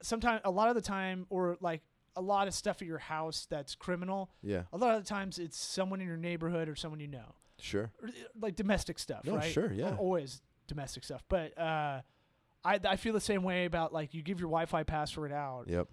Sometimes, 0.01 0.41
a 0.43 0.51
lot 0.51 0.69
of 0.69 0.75
the 0.75 0.81
time, 0.81 1.25
or 1.29 1.57
like 1.61 1.81
a 2.15 2.21
lot 2.21 2.47
of 2.47 2.53
stuff 2.53 2.81
at 2.81 2.87
your 2.87 2.97
house 2.99 3.47
that's 3.49 3.75
criminal. 3.75 4.29
Yeah. 4.43 4.63
A 4.73 4.77
lot 4.77 4.95
of 4.95 5.03
the 5.03 5.07
times, 5.07 5.39
it's 5.39 5.57
someone 5.57 6.01
in 6.01 6.07
your 6.07 6.17
neighborhood 6.17 6.67
or 6.69 6.75
someone 6.75 6.99
you 6.99 7.07
know, 7.07 7.33
Sure. 7.59 7.91
like 8.39 8.55
domestic 8.55 8.99
stuff, 8.99 9.23
No, 9.25 9.37
right? 9.37 9.51
sure, 9.51 9.71
yeah. 9.71 9.95
Always 9.97 10.41
domestic 10.67 11.03
stuff, 11.03 11.23
but 11.29 11.57
uh, 11.57 12.01
I 12.63 12.79
I 12.83 12.95
feel 12.95 13.13
the 13.13 13.19
same 13.21 13.43
way 13.43 13.65
about 13.65 13.93
like 13.93 14.13
you 14.13 14.21
give 14.21 14.39
your 14.39 14.49
Wi-Fi 14.49 14.83
password 14.83 15.31
out, 15.31 15.67
Yep. 15.67 15.87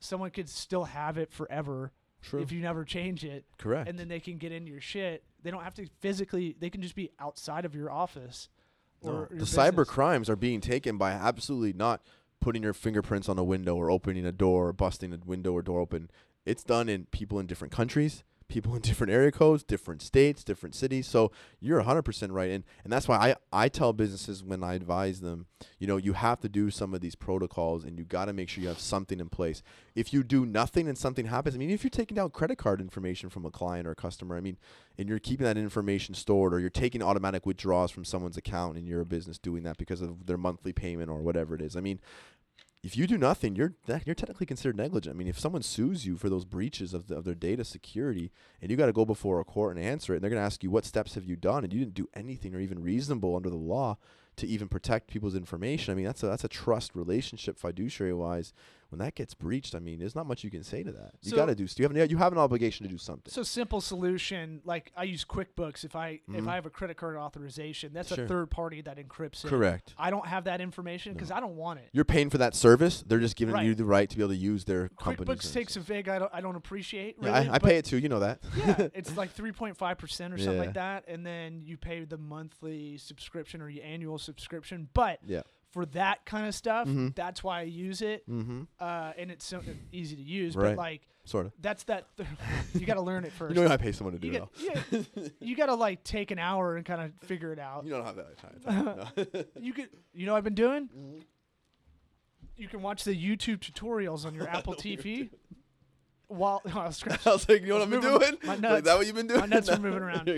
someone 0.00 0.30
could 0.30 0.48
still 0.48 0.84
have 0.84 1.18
it 1.18 1.32
forever 1.32 1.92
True. 2.22 2.40
if 2.40 2.50
you 2.52 2.60
never 2.60 2.84
change 2.84 3.24
it 3.24 3.44
Correct. 3.58 3.88
and 3.88 3.98
then 3.98 4.08
they 4.08 4.20
can 4.20 4.38
get 4.38 4.50
into 4.52 4.70
your 4.72 4.80
shit 4.80 5.22
they 5.42 5.50
don't 5.52 5.62
have 5.62 5.74
to 5.74 5.86
physically 6.00 6.56
they 6.58 6.68
can 6.70 6.82
just 6.82 6.96
be 6.96 7.10
outside 7.20 7.64
of 7.64 7.74
your 7.76 7.90
office 7.92 8.48
or 9.00 9.12
No, 9.12 9.18
your 9.30 9.38
the 9.38 9.44
cyber 9.44 9.86
crimes 9.86 10.28
are 10.28 10.34
being 10.34 10.60
taken 10.60 10.98
by 10.98 11.12
absolutely 11.12 11.72
not 11.72 12.02
putting 12.40 12.64
your 12.64 12.72
fingerprints 12.72 13.28
on 13.28 13.38
a 13.38 13.44
window 13.44 13.76
or 13.76 13.88
opening 13.90 14.26
a 14.26 14.32
door 14.32 14.68
or 14.68 14.72
busting 14.72 15.12
a 15.12 15.18
window 15.24 15.52
or 15.52 15.62
door 15.62 15.78
open. 15.80 16.10
It's 16.44 16.64
done 16.64 16.88
in 16.88 17.04
people 17.06 17.38
in 17.38 17.46
different 17.46 17.72
countries, 17.72 18.24
people 18.48 18.74
in 18.74 18.80
different 18.80 19.12
area 19.12 19.30
codes, 19.30 19.62
different 19.62 20.02
states, 20.02 20.42
different 20.42 20.74
cities. 20.74 21.06
So 21.06 21.30
you're 21.60 21.82
100% 21.82 22.28
right. 22.30 22.50
And, 22.50 22.64
and 22.82 22.92
that's 22.92 23.06
why 23.06 23.16
I, 23.52 23.64
I 23.64 23.68
tell 23.68 23.92
businesses 23.92 24.42
when 24.42 24.64
I 24.64 24.74
advise 24.74 25.20
them, 25.20 25.46
you 25.78 25.86
know, 25.86 25.98
you 25.98 26.14
have 26.14 26.40
to 26.40 26.48
do 26.48 26.70
some 26.70 26.94
of 26.94 27.00
these 27.00 27.14
protocols 27.14 27.84
and 27.84 27.98
you 27.98 28.04
got 28.04 28.24
to 28.24 28.32
make 28.32 28.48
sure 28.48 28.62
you 28.62 28.68
have 28.68 28.80
something 28.80 29.20
in 29.20 29.28
place. 29.28 29.62
If 29.94 30.12
you 30.12 30.22
do 30.22 30.46
nothing 30.46 30.88
and 30.88 30.96
something 30.96 31.26
happens, 31.26 31.54
I 31.54 31.58
mean, 31.58 31.70
if 31.70 31.84
you're 31.84 31.90
taking 31.90 32.16
down 32.16 32.30
credit 32.30 32.56
card 32.56 32.80
information 32.80 33.28
from 33.28 33.44
a 33.44 33.50
client 33.50 33.86
or 33.86 33.92
a 33.92 33.96
customer, 33.96 34.36
I 34.36 34.40
mean, 34.40 34.56
and 34.96 35.08
you're 35.08 35.18
keeping 35.18 35.44
that 35.44 35.58
information 35.58 36.14
stored 36.14 36.54
or 36.54 36.58
you're 36.58 36.70
taking 36.70 37.02
automatic 37.02 37.46
withdrawals 37.46 37.90
from 37.90 38.04
someone's 38.04 38.36
account 38.36 38.76
and 38.76 38.88
you're 38.88 39.02
a 39.02 39.06
business 39.06 39.38
doing 39.38 39.62
that 39.64 39.76
because 39.76 40.00
of 40.00 40.26
their 40.26 40.38
monthly 40.38 40.72
payment 40.72 41.10
or 41.10 41.20
whatever 41.20 41.54
it 41.54 41.62
is. 41.62 41.76
I 41.76 41.80
mean, 41.80 42.00
if 42.82 42.96
you 42.96 43.06
do 43.06 43.18
nothing, 43.18 43.56
you're 43.56 43.74
you're 44.04 44.14
technically 44.14 44.46
considered 44.46 44.76
negligent. 44.76 45.14
I 45.14 45.18
mean, 45.18 45.26
if 45.28 45.38
someone 45.38 45.62
sues 45.62 46.06
you 46.06 46.16
for 46.16 46.28
those 46.28 46.44
breaches 46.44 46.94
of, 46.94 47.08
the, 47.08 47.16
of 47.16 47.24
their 47.24 47.34
data 47.34 47.64
security, 47.64 48.30
and 48.62 48.70
you 48.70 48.76
got 48.76 48.86
to 48.86 48.92
go 48.92 49.04
before 49.04 49.40
a 49.40 49.44
court 49.44 49.76
and 49.76 49.84
answer 49.84 50.12
it, 50.12 50.16
and 50.16 50.22
they're 50.22 50.30
going 50.30 50.40
to 50.40 50.46
ask 50.46 50.62
you 50.62 50.70
what 50.70 50.84
steps 50.84 51.14
have 51.14 51.24
you 51.24 51.34
done, 51.34 51.64
and 51.64 51.72
you 51.72 51.80
didn't 51.80 51.94
do 51.94 52.08
anything 52.14 52.54
or 52.54 52.60
even 52.60 52.82
reasonable 52.82 53.34
under 53.34 53.50
the 53.50 53.56
law 53.56 53.96
to 54.36 54.46
even 54.46 54.68
protect 54.68 55.10
people's 55.10 55.34
information. 55.34 55.92
I 55.92 55.96
mean, 55.96 56.06
that's 56.06 56.22
a 56.22 56.26
that's 56.26 56.44
a 56.44 56.48
trust 56.48 56.94
relationship, 56.94 57.58
fiduciary 57.58 58.14
wise. 58.14 58.52
When 58.90 59.00
that 59.00 59.14
gets 59.14 59.34
breached, 59.34 59.74
I 59.74 59.80
mean, 59.80 59.98
there's 59.98 60.14
not 60.14 60.26
much 60.26 60.42
you 60.44 60.50
can 60.50 60.62
say 60.64 60.82
to 60.82 60.90
that. 60.92 61.12
You 61.22 61.30
So- 61.30 61.36
got 61.36 61.46
to 61.46 61.54
do. 61.54 61.66
You 61.76 61.82
have 61.84 61.94
an, 61.94 62.08
you 62.10 62.16
have 62.16 62.32
an 62.32 62.38
obligation 62.38 62.86
to 62.86 62.90
do 62.90 62.96
something. 62.98 63.30
so 63.30 63.42
simple 63.42 63.80
solution 63.80 64.60
like 64.64 64.92
i 64.96 65.02
use 65.04 65.24
quickbooks 65.24 65.84
if 65.84 65.94
i 65.94 66.20
if 66.28 66.44
Mhm. 66.44 66.48
i 66.48 66.54
have 66.54 66.64
a 66.66 66.70
credit 66.70 66.96
card 66.96 67.16
authorization 67.16 67.92
that's 67.92 68.14
Sure. 68.14 68.24
a 68.24 68.28
third 68.28 68.50
party 68.50 68.80
that 68.82 68.96
encrypts 68.98 69.44
it 69.44 69.48
Correct. 69.48 69.94
i 69.98 70.10
don't 70.10 70.26
have 70.26 70.44
that 70.44 70.60
information 70.60 71.12
because 71.12 71.30
No. 71.30 71.36
i 71.36 71.40
don't 71.40 71.56
want 71.56 71.80
it 71.80 71.88
You're 71.92 72.04
paying 72.04 72.30
for 72.30 72.38
that 72.38 72.54
service. 72.54 73.02
They're 73.06 73.18
just 73.20 73.36
giving 73.36 73.56
you 73.64 73.74
the 73.74 73.84
right 73.84 74.08
to 74.08 74.16
be 74.16 74.22
able 74.22 74.32
to 74.32 74.36
use 74.38 74.64
their 74.64 74.88
company. 74.90 75.26
quickbooks 75.26 75.52
takes 75.52 75.76
a 75.76 75.80
vig 75.80 76.08
i 76.08 76.18
don't, 76.18 76.32
I 76.34 76.40
don't 76.40 76.56
appreciate 76.56 77.16
Yeah, 77.20 77.32
I, 77.32 77.54
I 77.54 77.58
pay 77.58 77.76
it 77.76 77.84
too. 77.84 77.98
You 77.98 78.08
know 78.08 78.20
that. 78.20 78.40
yeah 78.56 78.88
it's 78.94 79.16
like 79.16 79.34
3.5% 79.34 79.74
or 80.32 80.38
something 80.38 80.54
Yeah. 80.54 80.60
like 80.60 80.74
that 80.74 81.04
and 81.08 81.24
then 81.26 81.62
you 81.64 81.76
pay 81.76 82.04
the 82.04 82.18
monthly 82.18 82.96
subscription 82.98 83.60
or 83.60 83.68
your 83.68 83.84
annual 83.84 84.18
subscription 84.18 84.88
but 84.94 85.18
yeah. 85.26 85.42
For 85.70 85.84
that 85.86 86.24
kind 86.24 86.46
of 86.46 86.54
stuff 86.54 86.88
Mhm. 86.88 87.14
that's 87.14 87.42
why 87.44 87.60
i 87.60 87.62
use 87.62 88.00
it 88.02 88.28
Mm-hmm. 88.28 88.62
uh, 88.80 89.12
and 89.18 89.30
it's 89.30 89.44
so 89.44 89.60
easy 89.92 90.16
to 90.16 90.22
use 90.22 90.56
Right. 90.56 90.70
but 90.70 90.78
like 90.78 91.02
Sort 91.24 91.44
of. 91.46 91.52
that's 91.60 91.84
that 91.84 92.06
you 92.74 92.86
got 92.86 92.94
to 92.94 93.02
learn 93.02 93.24
it 93.24 93.32
first 93.32 93.54
You 93.56 93.64
know, 93.64 93.70
I 93.72 93.76
pay 93.76 93.92
someone 93.92 94.14
to 94.14 94.18
do 94.18 94.28
you, 94.28 94.34
it. 94.34 94.40
all. 94.40 94.50
yeah, 94.58 95.02
you 95.40 95.54
got 95.56 95.66
to 95.66 95.74
like 95.74 96.02
take 96.04 96.30
an 96.30 96.38
hour 96.38 96.76
and 96.76 96.86
kind 96.86 97.02
of 97.02 97.12
figure 97.28 97.52
it 97.52 97.58
out 97.58 97.84
You 97.84 97.90
don't 97.90 98.04
have 98.06 98.16
that 98.16 98.36
kind 98.40 98.54
of 98.56 98.64
time. 98.64 99.24
No. 99.34 99.44
you 99.60 99.72
could 99.74 99.90
you 100.14 100.24
know 100.26 100.32
what 100.32 100.38
i've 100.38 100.44
been 100.44 100.54
doing 100.54 100.88
Mhm. 100.88 101.22
you 102.56 102.68
can 102.68 102.80
watch 102.82 103.04
the 103.04 103.14
youtube 103.14 103.58
tutorials 103.58 104.24
on 104.24 104.34
your 104.34 104.48
apple 104.48 104.74
tv 104.74 105.30
while 106.28 106.60
I 106.66 106.86
was 106.86 106.98
scratching. 106.98 107.22
I 107.26 107.32
was 107.32 107.48
like, 107.48 107.62
you 107.62 107.68
know 107.68 107.74
what 107.76 107.82
I've 107.84 107.90
been 107.90 108.00
doing? 108.02 108.36
my 108.44 108.56
Like, 108.56 108.84
that 108.84 108.98
what 108.98 109.06
you've 109.06 109.16
been 109.16 109.28
doing? 109.28 109.40
my 109.40 109.46
nuts 109.46 109.70
are 109.70 109.78
moving 109.78 110.02
around. 110.02 110.28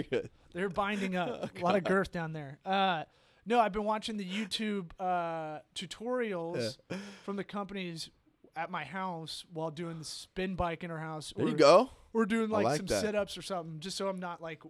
They're 0.52 0.68
binding 0.68 1.16
up. 1.16 1.50
Oh, 1.56 1.60
a 1.60 1.64
lot 1.64 1.74
of 1.74 1.82
girth 1.82 2.12
down 2.12 2.32
there. 2.32 2.60
Uh, 2.64 3.02
no, 3.46 3.61
I've 3.61 3.72
been 3.72 3.85
watching 3.85 4.16
the 4.16 4.24
YouTube 4.24 4.90
uh, 4.98 5.61
tutorials 5.74 6.79
from 7.24 7.37
the 7.37 7.44
companies 7.44 8.11
at 8.57 8.70
my 8.70 8.85
house 8.85 9.44
while 9.53 9.70
doing 9.70 9.98
the 9.98 10.05
spin 10.05 10.55
bike 10.55 10.85
in 10.85 10.90
our 10.90 10.98
house. 10.98 11.33
There 11.37 11.46
or, 11.46 11.48
you 11.48 11.57
go. 11.57 11.90
Or 12.12 12.26
doing 12.26 12.50
like, 12.50 12.64
like 12.64 12.76
some 12.79 12.87
that. 12.87 13.00
sit-ups 13.00 13.38
or 13.38 13.42
something, 13.42 13.81
just 13.81 13.96
so 13.96 14.09
I'm 14.09 14.20
not 14.20 14.42
like 14.42 14.62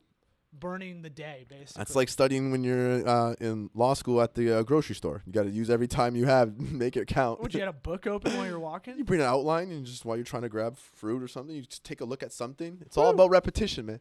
burning 0.52 1.02
the 1.02 1.10
day. 1.10 1.46
Basically, 1.48 1.78
That's 1.80 1.96
like 1.96 2.08
studying 2.08 2.50
when 2.50 2.64
you're 2.64 3.06
uh, 3.06 3.34
in 3.40 3.70
law 3.74 3.94
school 3.94 4.20
at 4.20 4.34
the 4.34 4.58
uh, 4.58 4.62
grocery 4.62 4.94
store. 4.94 5.22
You 5.26 5.32
got 5.32 5.44
to 5.44 5.50
use 5.50 5.70
every 5.70 5.88
time 5.88 6.16
you 6.16 6.26
have, 6.26 6.58
make 6.72 6.96
it 6.96 7.06
count. 7.06 7.40
Would 7.40 7.54
you 7.54 7.60
had 7.60 7.68
a 7.68 7.72
book 7.72 8.06
open 8.06 8.36
while 8.36 8.46
you're 8.46 8.58
walking? 8.58 8.98
You 8.98 9.04
bring 9.04 9.20
an 9.20 9.26
outline 9.26 9.70
and 9.70 9.84
just 9.84 10.04
while 10.04 10.16
you're 10.16 10.24
trying 10.24 10.42
to 10.42 10.48
grab 10.48 10.76
fruit 10.76 11.22
or 11.22 11.28
something, 11.28 11.54
you 11.54 11.62
just 11.62 11.84
take 11.84 12.00
a 12.00 12.04
look 12.04 12.22
at 12.22 12.32
something. 12.32 12.78
It's 12.82 12.96
all 12.96 13.10
about 13.10 13.30
repetition, 13.30 13.86
man. 13.86 14.00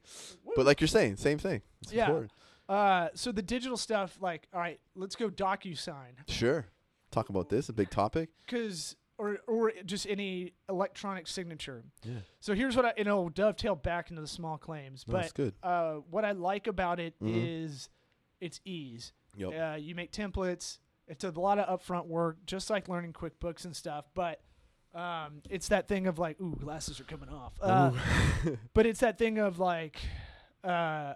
But 0.55 0.65
like 0.65 0.81
you're 0.81 0.87
saying, 0.87 1.17
same 1.17 1.37
thing. 1.37 1.61
It's 1.81 1.93
Yeah. 1.93 2.05
important. 2.05 2.31
Uh, 2.69 3.09
so 3.15 3.31
the 3.31 3.41
digital 3.41 3.75
stuff, 3.77 4.17
like, 4.21 4.47
all 4.53 4.59
right, 4.59 4.79
let's 4.95 5.15
go 5.15 5.29
DocuSign, 5.29 6.13
Sure. 6.27 6.67
Talk 7.11 7.29
about 7.29 7.49
this, 7.49 7.67
a 7.69 7.73
big 7.73 7.89
topic. 7.89 8.29
because 8.45 8.95
or 9.17 9.39
or 9.47 9.73
just 9.85 10.07
any 10.07 10.53
electronic 10.69 11.27
signature. 11.27 11.83
Yeah. 12.03 12.19
So 12.39 12.53
here's 12.53 12.75
what 12.75 12.85
I, 12.85 12.93
and 12.97 13.07
it'll 13.07 13.27
dovetail 13.29 13.75
back 13.75 14.11
into 14.11 14.21
the 14.21 14.27
small 14.27 14.57
claims. 14.57 15.03
No, 15.07 15.13
but 15.13 15.21
that's 15.21 15.33
good. 15.33 15.53
uh, 15.63 15.95
what 16.11 16.23
I 16.23 16.31
like 16.33 16.67
about 16.67 16.99
it 17.01 17.15
is 17.19 17.89
Mhm. 18.41 18.45
its 18.45 18.61
ease. 18.63 19.11
Yep. 19.35 19.51
Uh, 19.73 19.75
you 19.77 19.93
make 19.95 20.11
templates. 20.13 20.77
It's 21.07 21.23
a 21.23 21.31
lot 21.31 21.57
of 21.59 21.79
upfront 21.81 22.05
work, 22.05 22.37
just 22.45 22.69
like 22.69 22.87
learning 22.87 23.13
QuickBooks 23.13 23.65
and 23.65 23.75
stuff. 23.75 24.05
But 24.13 24.39
um, 24.93 25.41
it's 25.49 25.67
that 25.69 25.87
thing 25.87 26.07
of 26.07 26.17
like, 26.19 26.39
ooh, 26.39 26.55
glasses 26.55 26.99
are 26.99 27.03
coming 27.05 27.29
off. 27.29 27.53
Uh, 27.61 27.91
but 28.73 28.85
it's 28.85 28.99
that 29.01 29.17
thing 29.17 29.37
of 29.39 29.59
like, 29.59 29.97
uh, 30.63 31.15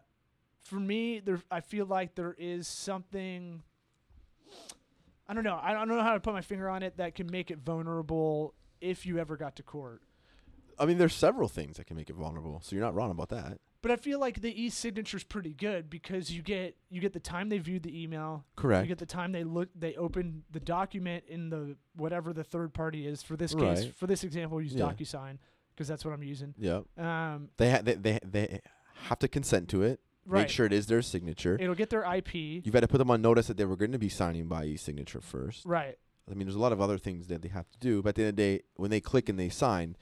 for 0.64 0.76
me, 0.80 1.20
there, 1.20 1.42
I 1.52 1.62
feel 1.62 1.86
like 1.86 2.16
there 2.16 2.36
is 2.38 2.68
something. 2.68 3.62
I 5.28 5.34
don't 5.34 5.44
know. 5.44 5.60
I 5.62 5.74
don't 5.74 5.88
know 5.88 6.02
how 6.02 6.14
to 6.14 6.20
put 6.20 6.34
my 6.34 6.42
finger 6.42 6.70
on 6.70 6.84
it 6.84 6.98
that 6.98 7.16
can 7.16 7.30
make 7.32 7.50
it 7.52 7.60
vulnerable 7.60 8.54
if 8.82 9.06
you 9.06 9.20
ever 9.20 9.38
got 9.38 9.56
to 9.58 9.64
court. 9.64 10.02
I 10.78 10.86
mean, 10.86 10.98
there's 10.98 11.14
several 11.14 11.48
things 11.48 11.78
that 11.78 11.86
can 11.88 11.96
make 11.96 12.10
it 12.10 12.16
vulnerable, 12.16 12.60
so 12.62 12.76
you're 12.76 12.84
not 12.84 12.96
wrong 12.96 13.12
about 13.12 13.30
that. 13.30 13.60
But 13.82 13.92
I 13.92 13.96
feel 13.98 14.18
like 14.20 14.42
the 14.42 14.64
e-signature 14.64 15.18
is 15.18 15.24
pretty 15.26 15.54
good 15.54 15.90
because 15.90 16.32
you 16.32 16.42
get 16.42 16.78
you 16.90 17.02
get 17.02 17.12
the 17.14 17.20
time 17.20 17.50
they 17.50 17.58
viewed 17.58 17.84
the 17.84 18.02
email, 18.04 18.46
Correct. 18.56 18.84
you 18.86 18.88
get 18.88 18.98
the 18.98 19.06
time 19.06 19.34
they 19.34 19.44
look 19.44 19.70
they 19.76 19.94
open 19.96 20.44
the 20.52 20.60
document 20.62 21.26
in 21.28 21.50
the 21.50 21.76
whatever 21.96 22.32
the 22.32 22.46
third 22.46 22.74
party 22.74 23.06
is 23.06 23.22
for 23.22 23.36
this 23.36 23.54
case 23.54 23.86
for 23.98 24.08
this 24.08 24.24
example 24.24 24.62
use 24.62 24.74
Yeah. 24.74 24.86
DocuSign 24.86 25.38
because 25.76 25.88
that's 25.90 26.06
what 26.06 26.14
I'm 26.14 26.24
using. 26.24 26.54
Yep. 26.58 26.86
Um, 26.98 27.50
They, 27.58 27.72
ha- 27.72 27.82
they 27.84 27.96
they 27.96 28.20
they 28.24 28.62
have 29.10 29.20
to 29.20 29.28
consent 29.28 29.68
to 29.70 29.84
it. 29.84 30.00
Right. 30.26 30.42
Make 30.42 30.50
sure 30.50 30.66
it 30.66 30.74
is 30.74 30.88
their 30.88 31.02
signature. 31.02 31.58
It'll 31.60 31.76
get 31.76 31.90
their 31.90 32.04
IP. 32.16 32.34
You've 32.36 32.74
had 32.74 32.82
to 32.82 32.88
put 32.88 32.98
them 33.00 33.12
on 33.12 33.22
notice 33.22 33.48
that 33.48 33.58
they 33.58 33.66
were 33.66 33.76
going 33.76 33.92
to 33.92 34.00
be 34.00 34.10
signing 34.10 34.48
by 34.48 34.66
e-signature 34.66 35.22
first. 35.22 35.66
right. 35.66 35.98
I 36.32 36.36
mean, 36.36 36.48
there's 36.48 36.56
a 36.56 36.60
lot 36.60 36.72
of 36.72 36.80
other 36.80 36.98
things 36.98 37.28
that 37.28 37.42
they 37.42 37.50
have 37.50 37.70
to 37.72 37.78
do, 37.80 38.02
but 38.02 38.10
at 38.10 38.16
the 38.16 38.22
end 38.22 38.30
of 38.30 38.36
the 38.38 38.58
day, 38.58 38.64
when 38.78 38.90
they 38.92 39.02
click 39.02 39.28
and 39.28 39.38
they 39.38 39.50
sign, 39.50 39.98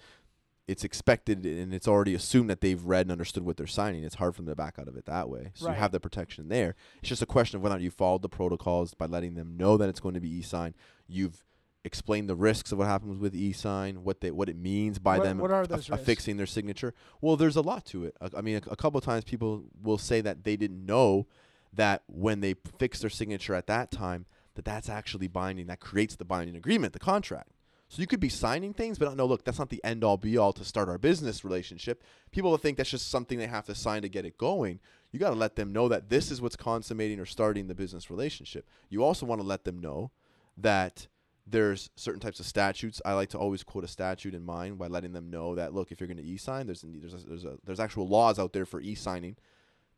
it's 0.68 0.84
expected 0.84 1.44
and 1.48 1.74
it's 1.74 1.88
already 1.88 2.14
assumed 2.14 2.48
that 2.52 2.62
they've 2.62 2.86
read 2.86 3.08
and 3.08 3.12
understood 3.12 3.44
what 3.44 3.58
they're 3.58 3.66
signing. 3.66 4.04
It's 4.04 4.16
hard 4.16 4.36
for 4.36 4.44
them 4.44 4.52
to 4.52 4.56
back 4.56 4.78
out 4.78 4.88
of 4.88 4.96
it 4.96 5.06
that 5.08 5.30
way. 5.30 5.50
So 5.56 5.66
Right. 5.66 5.74
you 5.74 5.80
have 5.80 5.92
the 5.92 6.00
protection 6.00 6.48
there. 6.48 6.76
It's 7.00 7.10
just 7.10 7.24
a 7.24 7.26
question 7.26 7.58
of 7.58 7.64
whether 7.64 7.74
or 7.74 7.80
not 7.80 7.84
you 7.84 7.90
followed 7.90 8.22
the 8.22 8.30
protocols 8.30 8.94
by 8.94 9.08
letting 9.08 9.34
them 9.34 9.58
know 9.58 9.78
that 9.78 9.90
it's 9.90 10.00
going 10.00 10.14
to 10.14 10.22
be 10.22 10.30
e-sign. 10.30 10.76
You've 11.08 11.44
explained 11.84 12.30
the 12.30 12.36
risks 12.36 12.72
of 12.72 12.78
what 12.78 12.88
happens 12.88 13.18
with 13.20 13.36
e-sign, 13.36 14.04
what 14.04 14.22
they 14.22 14.32
what 14.32 14.50
it 14.50 14.56
means 14.58 15.00
by 15.00 15.18
What- 15.18 15.24
them 15.24 15.38
what 15.40 15.52
are 15.52 15.66
those 15.66 15.90
risks? 15.90 16.02
affixing 16.02 16.38
their 16.38 16.46
signature. 16.46 16.94
Well, 17.22 17.36
there's 17.38 17.56
a 17.56 17.62
lot 17.62 17.86
to 17.88 18.06
it. 18.06 18.16
I, 18.22 18.30
I 18.38 18.42
mean, 18.42 18.56
a, 18.68 18.72
a 18.72 18.76
couple 18.76 18.98
of 18.98 19.04
times 19.04 19.24
people 19.24 19.64
will 19.82 19.98
say 19.98 20.22
that 20.22 20.44
they 20.44 20.56
didn't 20.56 20.86
know 20.86 21.28
that 21.74 22.04
when 22.08 22.42
they 22.42 22.56
fix 22.78 23.00
their 23.00 23.10
signature 23.10 23.56
at 23.56 23.68
that 23.68 23.92
time, 23.92 24.26
that 24.56 24.66
that's 24.66 24.90
actually 24.90 25.28
binding. 25.28 25.68
That 25.68 25.80
creates 25.80 26.16
the 26.16 26.26
binding 26.26 26.56
agreement, 26.56 26.94
the 26.94 27.00
contract. 27.00 27.52
So 27.88 28.02
you 28.02 28.08
could 28.08 28.20
be 28.22 28.30
signing 28.30 28.74
things, 28.74 28.98
but 28.98 29.16
no. 29.18 29.26
Look, 29.26 29.44
that's 29.44 29.60
not 29.60 29.70
the 29.70 29.84
end 29.84 30.04
all 30.04 30.16
be 30.18 30.38
all 30.38 30.54
to 30.54 30.64
start 30.64 30.88
our 30.88 30.98
business 30.98 31.44
relationship. 31.44 32.04
People 32.32 32.52
will 32.52 32.58
think 32.58 32.78
that's 32.78 32.90
just 32.90 33.10
something 33.10 33.38
they 33.38 33.48
have 33.48 33.66
to 33.66 33.76
sign 33.76 34.02
to 34.04 34.10
get 34.10 34.26
it 34.26 34.38
going. 34.38 34.80
You 35.12 35.20
got 35.20 35.32
to 35.32 35.36
let 35.36 35.58
them 35.58 35.74
know 35.74 35.90
that 35.90 36.10
this 36.10 36.32
is 36.32 36.42
what's 36.42 36.56
consummating 36.56 37.20
or 37.20 37.26
starting 37.26 37.68
the 37.68 37.76
business 37.76 38.10
relationship. 38.10 38.66
You 38.90 39.04
also 39.04 39.26
want 39.26 39.42
to 39.42 39.48
let 39.48 39.66
them 39.66 39.80
know 39.80 40.12
that 40.58 41.08
there's 41.52 41.90
certain 41.96 42.20
types 42.20 42.40
of 42.40 42.46
statutes. 42.46 43.02
I 43.06 43.14
like 43.14 43.30
to 43.30 43.38
always 43.38 43.64
quote 43.64 43.84
a 43.84 43.88
statute 43.88 44.34
in 44.34 44.46
mind 44.46 44.78
by 44.78 44.88
letting 44.88 45.14
them 45.14 45.30
know 45.30 45.56
that 45.56 45.74
look, 45.74 45.92
if 45.92 46.00
you're 46.00 46.08
going 46.08 46.18
to 46.18 46.24
e-sign, 46.24 46.66
there's 46.66 46.84
there's 46.84 47.14
a, 47.14 47.18
there's 47.18 47.46
a, 47.46 47.58
there's 47.64 47.80
actual 47.80 48.08
laws 48.08 48.40
out 48.40 48.54
there 48.54 48.66
for 48.66 48.82
e-signing 48.82 49.36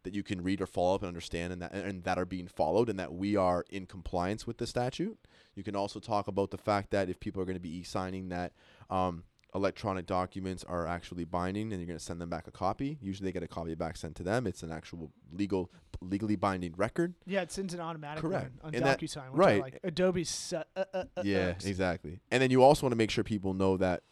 that 0.03 0.13
you 0.13 0.23
can 0.23 0.43
read 0.43 0.59
or 0.59 0.65
follow 0.65 0.95
up 0.95 1.01
and 1.01 1.07
understand, 1.07 1.53
and 1.53 1.61
that 1.61 1.73
and 1.73 2.03
that 2.03 2.17
are 2.17 2.25
being 2.25 2.47
followed, 2.47 2.89
and 2.89 2.99
that 2.99 3.13
we 3.13 3.35
are 3.35 3.65
in 3.69 3.85
compliance 3.85 4.45
with 4.45 4.57
the 4.57 4.67
statute. 4.67 5.17
You 5.55 5.63
can 5.63 5.75
also 5.75 5.99
talk 5.99 6.27
about 6.27 6.51
the 6.51 6.57
fact 6.57 6.91
that 6.91 7.09
if 7.09 7.19
people 7.19 7.41
are 7.41 7.45
going 7.45 7.55
to 7.55 7.61
be 7.61 7.77
e-signing, 7.77 8.29
that 8.29 8.53
um, 8.89 9.23
electronic 9.55 10.05
documents 10.05 10.63
are 10.63 10.87
actually 10.87 11.25
binding, 11.25 11.71
and 11.71 11.79
you're 11.79 11.87
going 11.87 11.97
to 11.97 12.03
send 12.03 12.19
them 12.19 12.29
back 12.29 12.47
a 12.47 12.51
copy. 12.51 12.97
Usually, 13.01 13.27
they 13.27 13.31
get 13.31 13.43
a 13.43 13.47
copy 13.47 13.75
back 13.75 13.97
sent 13.97 14.15
to 14.15 14.23
them. 14.23 14.47
It's 14.47 14.63
an 14.63 14.71
actual 14.71 15.11
legal, 15.31 15.71
legally 16.01 16.35
binding 16.35 16.73
record. 16.75 17.13
Yeah, 17.25 17.41
it 17.41 17.51
sends 17.51 17.73
an 17.73 17.79
automatic 17.79 18.21
Correct. 18.21 18.51
one 18.61 18.73
on 18.73 18.75
And 18.75 18.83
DocuSign, 18.83 19.31
which 19.31 19.39
right. 19.39 19.61
Like. 19.61 19.79
Adobe's 19.83 20.29
su- 20.29 20.57
uh, 20.75 20.85
uh, 20.93 21.03
uh, 21.17 21.21
yeah, 21.23 21.53
exactly. 21.65 22.19
And 22.31 22.41
then 22.41 22.51
you 22.51 22.63
also 22.63 22.85
want 22.85 22.91
to 22.91 22.97
make 22.97 23.11
sure 23.11 23.23
people 23.23 23.53
know 23.53 23.77
that, 23.77 24.03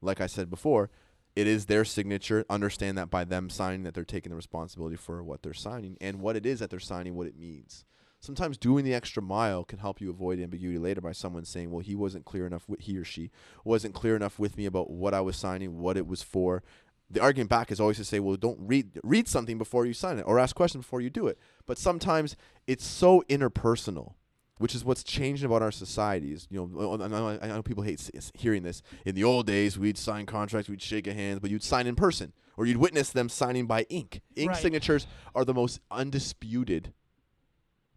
like 0.00 0.20
I 0.20 0.26
said 0.26 0.50
before, 0.50 0.90
it 1.36 1.46
is 1.46 1.66
their 1.66 1.84
signature. 1.84 2.44
Understand 2.50 2.98
that 2.98 3.10
by 3.10 3.24
them 3.24 3.50
signing, 3.50 3.84
that 3.84 3.94
they're 3.94 4.04
taking 4.04 4.30
the 4.30 4.36
responsibility 4.36 4.96
for 4.96 5.22
what 5.22 5.42
they're 5.42 5.54
signing 5.54 5.96
and 6.00 6.20
what 6.20 6.36
it 6.36 6.44
is 6.44 6.58
that 6.58 6.70
they're 6.70 6.80
signing, 6.80 7.14
what 7.14 7.26
it 7.26 7.38
means. 7.38 7.84
Sometimes 8.20 8.58
doing 8.58 8.84
the 8.84 8.92
extra 8.94 9.22
mile 9.22 9.64
can 9.64 9.78
help 9.78 10.00
you 10.00 10.10
avoid 10.10 10.38
ambiguity 10.40 10.78
later 10.78 11.00
by 11.00 11.12
someone 11.12 11.44
saying, 11.44 11.70
"Well, 11.70 11.80
he 11.80 11.94
wasn't 11.94 12.26
clear 12.26 12.46
enough. 12.46 12.68
With, 12.68 12.80
he 12.80 12.96
or 12.98 13.04
she 13.04 13.30
wasn't 13.64 13.94
clear 13.94 14.14
enough 14.14 14.38
with 14.38 14.58
me 14.58 14.66
about 14.66 14.90
what 14.90 15.14
I 15.14 15.20
was 15.22 15.36
signing, 15.36 15.78
what 15.78 15.96
it 15.96 16.06
was 16.06 16.22
for." 16.22 16.62
The 17.10 17.20
argument 17.20 17.50
back 17.50 17.72
is 17.72 17.80
always 17.80 17.96
to 17.96 18.04
say, 18.04 18.20
"Well, 18.20 18.36
don't 18.36 18.60
read 18.60 19.00
read 19.02 19.26
something 19.26 19.58
before 19.58 19.86
you 19.86 19.94
sign 19.94 20.18
it, 20.18 20.22
or 20.26 20.38
ask 20.38 20.54
questions 20.54 20.84
before 20.84 21.00
you 21.00 21.10
do 21.10 21.26
it." 21.28 21.38
But 21.66 21.78
sometimes 21.78 22.36
it's 22.66 22.84
so 22.84 23.24
interpersonal 23.28 24.14
which 24.58 24.74
is 24.74 24.84
what's 24.84 25.02
changed 25.02 25.42
about 25.42 25.62
our 25.62 25.72
societies. 25.72 26.46
You 26.50 26.70
know, 26.70 26.92
I 27.02 27.08
know, 27.08 27.38
I 27.40 27.46
know 27.46 27.62
people 27.62 27.82
hate 27.82 28.10
hearing 28.34 28.62
this. 28.62 28.82
In 29.06 29.14
the 29.14 29.24
old 29.24 29.46
days, 29.46 29.78
we'd 29.78 29.96
sign 29.96 30.26
contracts, 30.26 30.68
we'd 30.68 30.82
shake 30.82 31.06
a 31.06 31.14
hands, 31.14 31.40
but 31.40 31.50
you'd 31.50 31.62
sign 31.62 31.86
in 31.86 31.96
person, 31.96 32.34
or 32.58 32.66
you'd 32.66 32.76
witness 32.76 33.08
them 33.08 33.30
signing 33.30 33.66
by 33.66 33.86
ink. 33.88 34.20
Ink 34.36 34.50
Right. 34.50 34.60
signatures 34.60 35.06
are 35.34 35.46
the 35.46 35.54
most 35.54 35.80
undisputed 35.90 36.92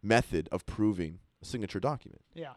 method 0.03 0.49
of 0.51 0.65
proving 0.65 1.19
a 1.41 1.45
signature 1.45 1.79
document. 1.79 2.21
Yeah. 2.33 2.53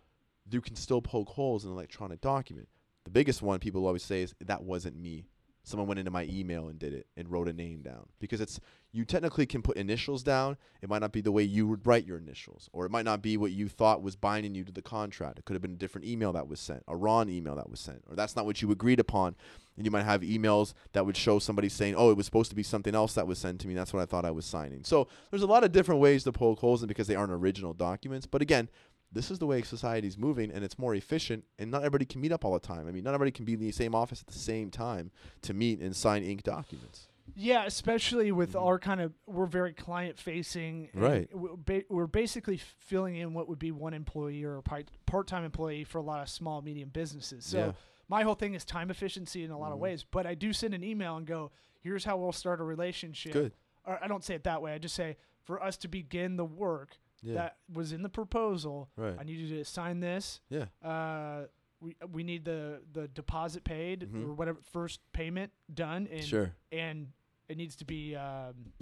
You 0.50 0.60
can 0.60 0.76
still 0.76 1.00
poke 1.00 1.30
holes 1.30 1.64
in 1.64 1.70
an 1.70 1.76
electronic 1.76 2.20
document. 2.20 2.68
The 3.04 3.10
biggest 3.10 3.40
one 3.40 3.58
people 3.60 3.86
always 3.86 4.02
say 4.02 4.22
is 4.22 4.34
that 4.40 4.64
wasn't 4.64 4.96
me. 4.96 5.28
Someone 5.66 5.88
went 5.88 5.98
into 5.98 6.12
my 6.12 6.28
email 6.30 6.68
and 6.68 6.78
did 6.78 6.94
it 6.94 7.08
and 7.16 7.28
wrote 7.28 7.48
a 7.48 7.52
name 7.52 7.82
down 7.82 8.06
because 8.20 8.40
it's 8.40 8.60
you 8.92 9.04
technically 9.04 9.46
can 9.46 9.62
put 9.62 9.76
initials 9.76 10.22
down. 10.22 10.56
It 10.80 10.88
might 10.88 11.00
not 11.00 11.10
be 11.10 11.20
the 11.20 11.32
way 11.32 11.42
you 11.42 11.66
would 11.66 11.84
write 11.84 12.06
your 12.06 12.18
initials, 12.18 12.70
or 12.72 12.86
it 12.86 12.92
might 12.92 13.04
not 13.04 13.20
be 13.20 13.36
what 13.36 13.50
you 13.50 13.68
thought 13.68 14.00
was 14.00 14.14
binding 14.14 14.54
you 14.54 14.62
to 14.62 14.70
the 14.70 14.80
contract. 14.80 15.40
It 15.40 15.44
could 15.44 15.54
have 15.54 15.62
been 15.62 15.72
a 15.72 15.76
different 15.76 16.06
email 16.06 16.32
that 16.34 16.46
was 16.46 16.60
sent, 16.60 16.84
a 16.86 16.96
wrong 16.96 17.28
email 17.28 17.56
that 17.56 17.68
was 17.68 17.80
sent, 17.80 18.04
or 18.08 18.14
that's 18.14 18.36
not 18.36 18.46
what 18.46 18.62
you 18.62 18.70
agreed 18.70 19.00
upon. 19.00 19.34
And 19.76 19.84
you 19.84 19.90
might 19.90 20.04
have 20.04 20.20
emails 20.20 20.72
that 20.92 21.04
would 21.04 21.16
show 21.16 21.40
somebody 21.40 21.68
saying, 21.68 21.96
"Oh, 21.96 22.12
it 22.12 22.16
was 22.16 22.26
supposed 22.26 22.50
to 22.50 22.56
be 22.56 22.62
something 22.62 22.94
else 22.94 23.14
that 23.14 23.26
was 23.26 23.40
sent 23.40 23.60
to 23.62 23.68
me. 23.68 23.74
That's 23.74 23.92
what 23.92 24.02
I 24.02 24.06
thought 24.06 24.24
I 24.24 24.30
was 24.30 24.46
signing." 24.46 24.84
So 24.84 25.08
there's 25.30 25.42
a 25.42 25.48
lot 25.48 25.64
of 25.64 25.72
different 25.72 26.00
ways 26.00 26.22
to 26.24 26.32
poke 26.32 26.60
holes 26.60 26.80
in 26.80 26.86
because 26.86 27.08
they 27.08 27.16
aren't 27.16 27.32
original 27.32 27.74
documents. 27.74 28.26
But 28.26 28.40
again, 28.40 28.68
this 29.12 29.30
is 29.30 29.38
the 29.38 29.46
way 29.46 29.62
society's 29.62 30.18
moving 30.18 30.50
and 30.50 30.64
it's 30.64 30.78
more 30.78 30.94
efficient 30.94 31.44
and 31.58 31.70
not 31.70 31.78
everybody 31.78 32.04
can 32.04 32.20
meet 32.20 32.32
up 32.32 32.44
all 32.44 32.52
the 32.52 32.60
time. 32.60 32.86
I 32.86 32.92
mean, 32.92 33.04
not 33.04 33.10
everybody 33.14 33.30
can 33.30 33.44
be 33.44 33.54
in 33.54 33.60
the 33.60 33.70
same 33.72 33.94
office 33.94 34.20
at 34.20 34.26
the 34.26 34.38
same 34.38 34.70
time 34.70 35.10
to 35.42 35.54
meet 35.54 35.80
and 35.80 35.94
sign 35.94 36.22
ink 36.22 36.42
documents. 36.42 37.08
Yeah, 37.34 37.64
especially 37.66 38.30
with 38.32 38.52
Mhm. 38.52 38.62
our 38.62 38.78
kind 38.78 39.00
of 39.00 39.12
we're 39.26 39.46
very 39.46 39.72
client 39.72 40.18
facing. 40.18 40.90
Right. 40.94 41.28
We're 41.34 42.06
basically 42.06 42.56
filling 42.56 43.16
in 43.16 43.34
what 43.34 43.48
would 43.48 43.58
be 43.58 43.72
one 43.72 43.94
employee 43.94 44.44
or 44.44 44.62
part 44.62 45.26
time 45.26 45.44
employee 45.44 45.84
for 45.84 45.98
a 45.98 46.02
lot 46.02 46.22
of 46.22 46.28
small 46.28 46.62
medium 46.62 46.88
businesses. 46.90 47.44
So 47.44 47.58
Yeah. 47.58 47.72
my 48.08 48.22
whole 48.22 48.34
thing 48.36 48.54
is 48.54 48.64
time 48.64 48.90
efficiency 48.90 49.42
in 49.42 49.50
a 49.50 49.58
lot 49.58 49.72
of 49.72 49.78
Mhm. 49.78 49.82
ways. 49.82 50.04
But 50.04 50.26
I 50.26 50.34
do 50.34 50.52
send 50.52 50.72
an 50.74 50.84
email 50.84 51.16
and 51.16 51.26
go, 51.26 51.50
"Here's 51.80 52.04
how 52.04 52.16
we'll 52.16 52.32
start 52.32 52.60
a 52.60 52.64
relationship." 52.64 53.32
Good. 53.32 53.52
Or 53.84 54.02
I 54.02 54.08
don't 54.08 54.24
say 54.24 54.34
it 54.34 54.44
that 54.44 54.62
way. 54.62 54.72
I 54.72 54.78
just 54.78 54.94
say 54.94 55.16
for 55.42 55.62
us 55.62 55.76
to 55.78 55.88
begin 55.88 56.36
the 56.36 56.44
work 56.44 56.98
Yeah. 57.22 57.34
that 57.34 57.56
was 57.72 57.92
in 57.92 58.02
the 58.02 58.08
proposal. 58.08 58.88
right. 58.96 59.16
I 59.18 59.24
need 59.24 59.38
you 59.38 59.56
to 59.58 59.64
sign 59.64 60.00
this. 60.00 60.40
Yeah. 60.48 60.66
Uh, 60.82 61.46
we 61.80 61.94
we 62.12 62.22
need 62.24 62.44
the 62.44 62.80
the 62.92 63.06
deposit 63.08 63.64
paid 63.64 64.00
Mhm. 64.10 64.24
or 64.28 64.32
whatever 64.34 64.58
first 64.72 65.00
payment 65.12 65.52
done 65.72 66.06
and 66.10 66.24
Sure. 66.24 66.52
and 66.72 67.12
it 67.48 67.56
needs 67.56 67.76
to 67.76 67.84
be 67.84 68.16
um, 68.16 68.72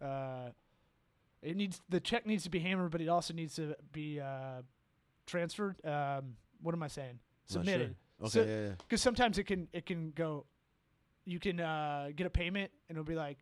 uh, 0.00 0.50
it 1.42 1.56
needs 1.56 1.80
the 1.88 2.00
check 2.00 2.26
needs 2.26 2.44
to 2.44 2.50
be 2.50 2.58
hammered, 2.60 2.90
but 2.90 3.00
it 3.00 3.08
also 3.08 3.32
needs 3.34 3.54
to 3.56 3.74
be 3.92 4.20
uh, 4.20 4.62
transferred. 5.26 5.84
Um, 5.84 6.36
what 6.62 6.74
am 6.74 6.82
I 6.82 6.88
saying? 6.88 7.18
Submitted. 7.46 7.96
sure. 8.18 8.26
Okay. 8.26 8.30
So- 8.30 8.44
yeah. 8.44 8.68
Yeah. 8.68 8.74
Because 8.78 9.00
sometimes 9.02 9.38
it 9.38 9.44
can 9.44 9.68
it 9.72 9.86
can 9.86 10.10
go. 10.12 10.46
You 11.24 11.38
can 11.38 11.60
uh, 11.60 12.10
get 12.16 12.26
a 12.26 12.30
payment 12.30 12.72
and 12.88 12.96
it'll 12.96 13.06
be 13.06 13.14
like, 13.14 13.38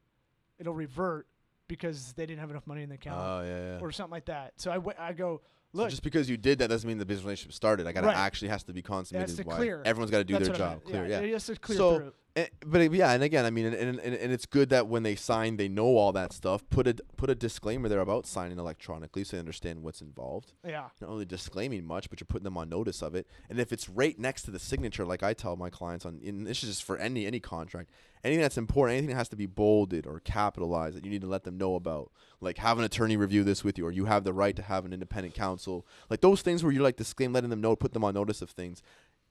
it'll 0.58 0.74
revert 0.74 1.26
because 1.68 2.14
they 2.14 2.26
didn't 2.26 2.40
have 2.40 2.50
enough 2.50 2.66
money 2.66 2.82
in 2.82 2.88
the 2.88 2.96
account 2.96 3.20
Oh 3.20 3.42
yeah. 3.42 3.74
Yeah. 3.74 3.78
or 3.80 3.92
something 3.92 4.10
like 4.12 4.24
that. 4.26 4.54
So 4.56 4.70
I, 4.70 4.74
w- 4.74 4.96
I 4.98 5.12
go 5.12 5.40
So 5.74 5.78
look. 5.82 5.90
just 5.90 6.02
because 6.02 6.28
you 6.28 6.36
did 6.36 6.58
that 6.60 6.68
doesn't 6.68 6.88
mean 6.88 6.98
the 6.98 7.06
business 7.06 7.24
relationship 7.24 7.52
started. 7.52 7.86
I 7.86 7.92
got 7.92 8.00
to 8.00 8.06
Right. 8.08 8.16
actually 8.16 8.48
has 8.48 8.64
to 8.64 8.72
be 8.72 8.82
consummated. 8.82 9.36
to 9.36 9.44
by- 9.44 9.56
clear. 9.56 9.82
Everyone's 9.84 10.10
got 10.10 10.18
to 10.18 10.24
do 10.24 10.32
that's 10.34 10.48
their 10.48 10.54
what 10.54 10.60
I 10.62 10.74
job. 10.74 10.84
Clear. 10.84 11.06
yeah, 11.06 11.20
Yeah. 11.20 11.26
It 11.26 11.32
has 11.34 11.46
to 11.46 11.56
clear 11.56 11.78
So- 11.78 11.96
through. 11.98 12.12
And, 12.38 12.48
but 12.64 12.80
eh, 12.80 12.88
yeah, 12.92 13.10
and 13.10 13.22
again, 13.24 13.44
I 13.44 13.50
mean, 13.50 13.66
and, 13.66 13.74
and, 13.74 13.98
and 13.98 14.14
and 14.14 14.32
it's 14.32 14.46
good 14.46 14.68
that 14.68 14.86
when 14.86 15.02
they 15.02 15.16
sign, 15.16 15.56
they 15.56 15.66
know 15.66 15.96
all 15.96 16.12
that 16.12 16.32
stuff. 16.32 16.62
Put 16.70 16.86
a 16.86 16.94
put 17.16 17.30
a 17.30 17.34
disclaimer 17.34 17.88
there 17.88 17.98
about 17.98 18.26
signing 18.26 18.60
electronically, 18.60 19.24
so 19.24 19.36
they 19.36 19.40
understand 19.40 19.82
what's 19.82 20.00
involved. 20.00 20.52
Yeah. 20.64 20.84
Not 21.00 21.10
only 21.10 21.24
disclaiming 21.24 21.84
much, 21.84 22.08
but 22.08 22.20
you're 22.20 22.26
putting 22.26 22.44
them 22.44 22.56
on 22.56 22.68
notice 22.68 23.02
of 23.02 23.16
it. 23.16 23.26
And 23.50 23.58
if 23.58 23.72
it's 23.72 23.88
right 23.88 24.16
next 24.18 24.42
to 24.42 24.52
the 24.52 24.60
signature, 24.60 25.04
like 25.04 25.24
I 25.24 25.34
tell 25.34 25.56
my 25.56 25.68
clients 25.68 26.06
on, 26.06 26.20
and 26.24 26.46
this 26.46 26.62
is 26.62 26.70
just 26.70 26.84
for 26.84 26.96
any 26.96 27.26
any 27.26 27.40
contract, 27.40 27.90
anything 28.22 28.42
that's 28.42 28.58
important, 28.58 28.98
anything 28.98 29.14
that 29.14 29.18
has 29.18 29.28
to 29.30 29.36
be 29.36 29.46
bolded 29.46 30.06
or 30.06 30.20
capitalized, 30.20 30.96
that 30.96 31.04
you 31.04 31.10
need 31.10 31.22
to 31.22 31.26
let 31.26 31.42
them 31.42 31.58
know 31.58 31.74
about. 31.74 32.12
Like 32.40 32.58
have 32.58 32.78
an 32.78 32.84
attorney 32.84 33.16
review 33.16 33.42
this 33.42 33.64
with 33.64 33.78
you, 33.78 33.86
or 33.86 33.90
you 33.90 34.04
have 34.04 34.22
the 34.22 34.32
right 34.32 34.54
to 34.54 34.62
have 34.62 34.84
an 34.84 34.92
independent 34.92 35.34
counsel. 35.34 35.84
Like 36.08 36.20
those 36.20 36.42
things 36.42 36.62
where 36.62 36.72
you 36.72 36.82
like 36.82 36.96
disclaim, 36.96 37.32
letting 37.32 37.50
them 37.50 37.60
know, 37.60 37.74
put 37.74 37.94
them 37.94 38.04
on 38.04 38.14
notice 38.14 38.42
of 38.42 38.50
things 38.50 38.80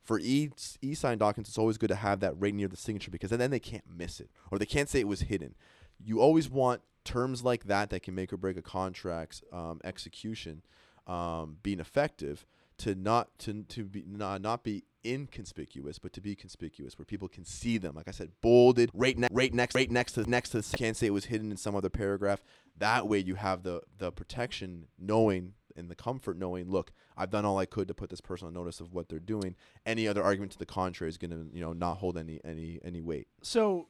for 0.08 0.20
e 0.20 0.50
e 0.82 0.96
sign 0.96 1.18
documents, 1.18 1.50
it's 1.50 1.58
always 1.58 1.78
good 1.78 1.90
to 1.90 1.96
have 1.96 2.22
that 2.22 2.34
right 2.40 2.56
near 2.56 2.70
the 2.70 2.78
signature 2.78 3.12
because 3.12 3.30
then 3.30 3.52
they 3.52 3.60
can't 3.60 3.84
miss 3.94 4.22
it 4.22 4.30
or 4.50 4.58
they 4.58 4.66
can't 4.66 4.90
say 4.90 5.02
it 5.02 5.08
was 5.08 5.22
hidden. 5.22 5.54
You 6.02 6.22
always 6.22 6.50
want 6.50 6.82
terms 7.04 7.44
like 7.44 7.66
that 7.66 7.90
that 7.90 8.04
can 8.04 8.16
make 8.16 8.32
or 8.32 8.38
break 8.38 8.58
a 8.58 8.62
contract's 8.62 9.42
um, 9.52 9.82
execution 9.84 10.62
um, 11.08 11.58
being 11.62 11.82
effective 11.82 12.46
to 12.78 12.96
not 12.96 13.38
to 13.40 13.64
to 13.64 13.84
be 13.84 14.04
not, 14.08 14.42
not 14.42 14.64
be 14.64 14.84
inconspicuous 15.06 16.00
but 16.00 16.12
to 16.14 16.22
be 16.22 16.36
conspicuous 16.36 16.98
where 16.98 17.06
people 17.06 17.30
can 17.30 17.46
see 17.46 17.78
them 17.78 17.96
like 17.96 18.10
i 18.10 18.12
said 18.12 18.30
bolded 18.42 18.92
right, 18.94 19.18
ne- 19.18 19.30
right 19.32 19.54
next 19.54 19.74
right 19.74 19.90
next 19.90 20.14
to 20.14 20.30
next 20.30 20.50
to 20.50 20.62
can't 20.78 20.98
say 20.98 21.08
it 21.08 21.14
was 21.14 21.26
hidden 21.26 21.50
in 21.50 21.56
some 21.56 21.76
other 21.76 21.90
paragraph 21.90 22.44
that 22.78 23.08
way 23.08 23.18
you 23.18 23.36
have 23.36 23.64
the 23.64 23.82
the 23.98 24.12
protection 24.12 24.88
knowing 25.00 25.54
and 25.78 25.90
the 25.90 25.96
comfort 25.96 26.38
knowing 26.38 26.70
look 26.70 26.92
i've 27.16 27.30
done 27.30 27.46
all 27.46 27.58
i 27.58 27.66
could 27.66 27.88
to 27.88 27.94
put 27.94 28.10
this 28.10 28.22
person 28.22 28.48
on 28.48 28.54
notice 28.54 28.80
of 28.80 28.94
what 28.94 29.10
they're 29.10 29.20
doing 29.20 29.56
any 29.86 30.08
other 30.08 30.24
argument 30.24 30.52
to 30.52 30.58
the 30.58 30.66
contrary 30.66 31.10
is 31.10 31.18
going 31.18 31.32
to 31.32 31.48
you 31.54 31.62
know 31.62 31.74
not 31.74 31.98
hold 31.98 32.18
any 32.18 32.40
any 32.44 32.80
any 32.84 33.02
weight 33.02 33.28
So, 33.42 33.88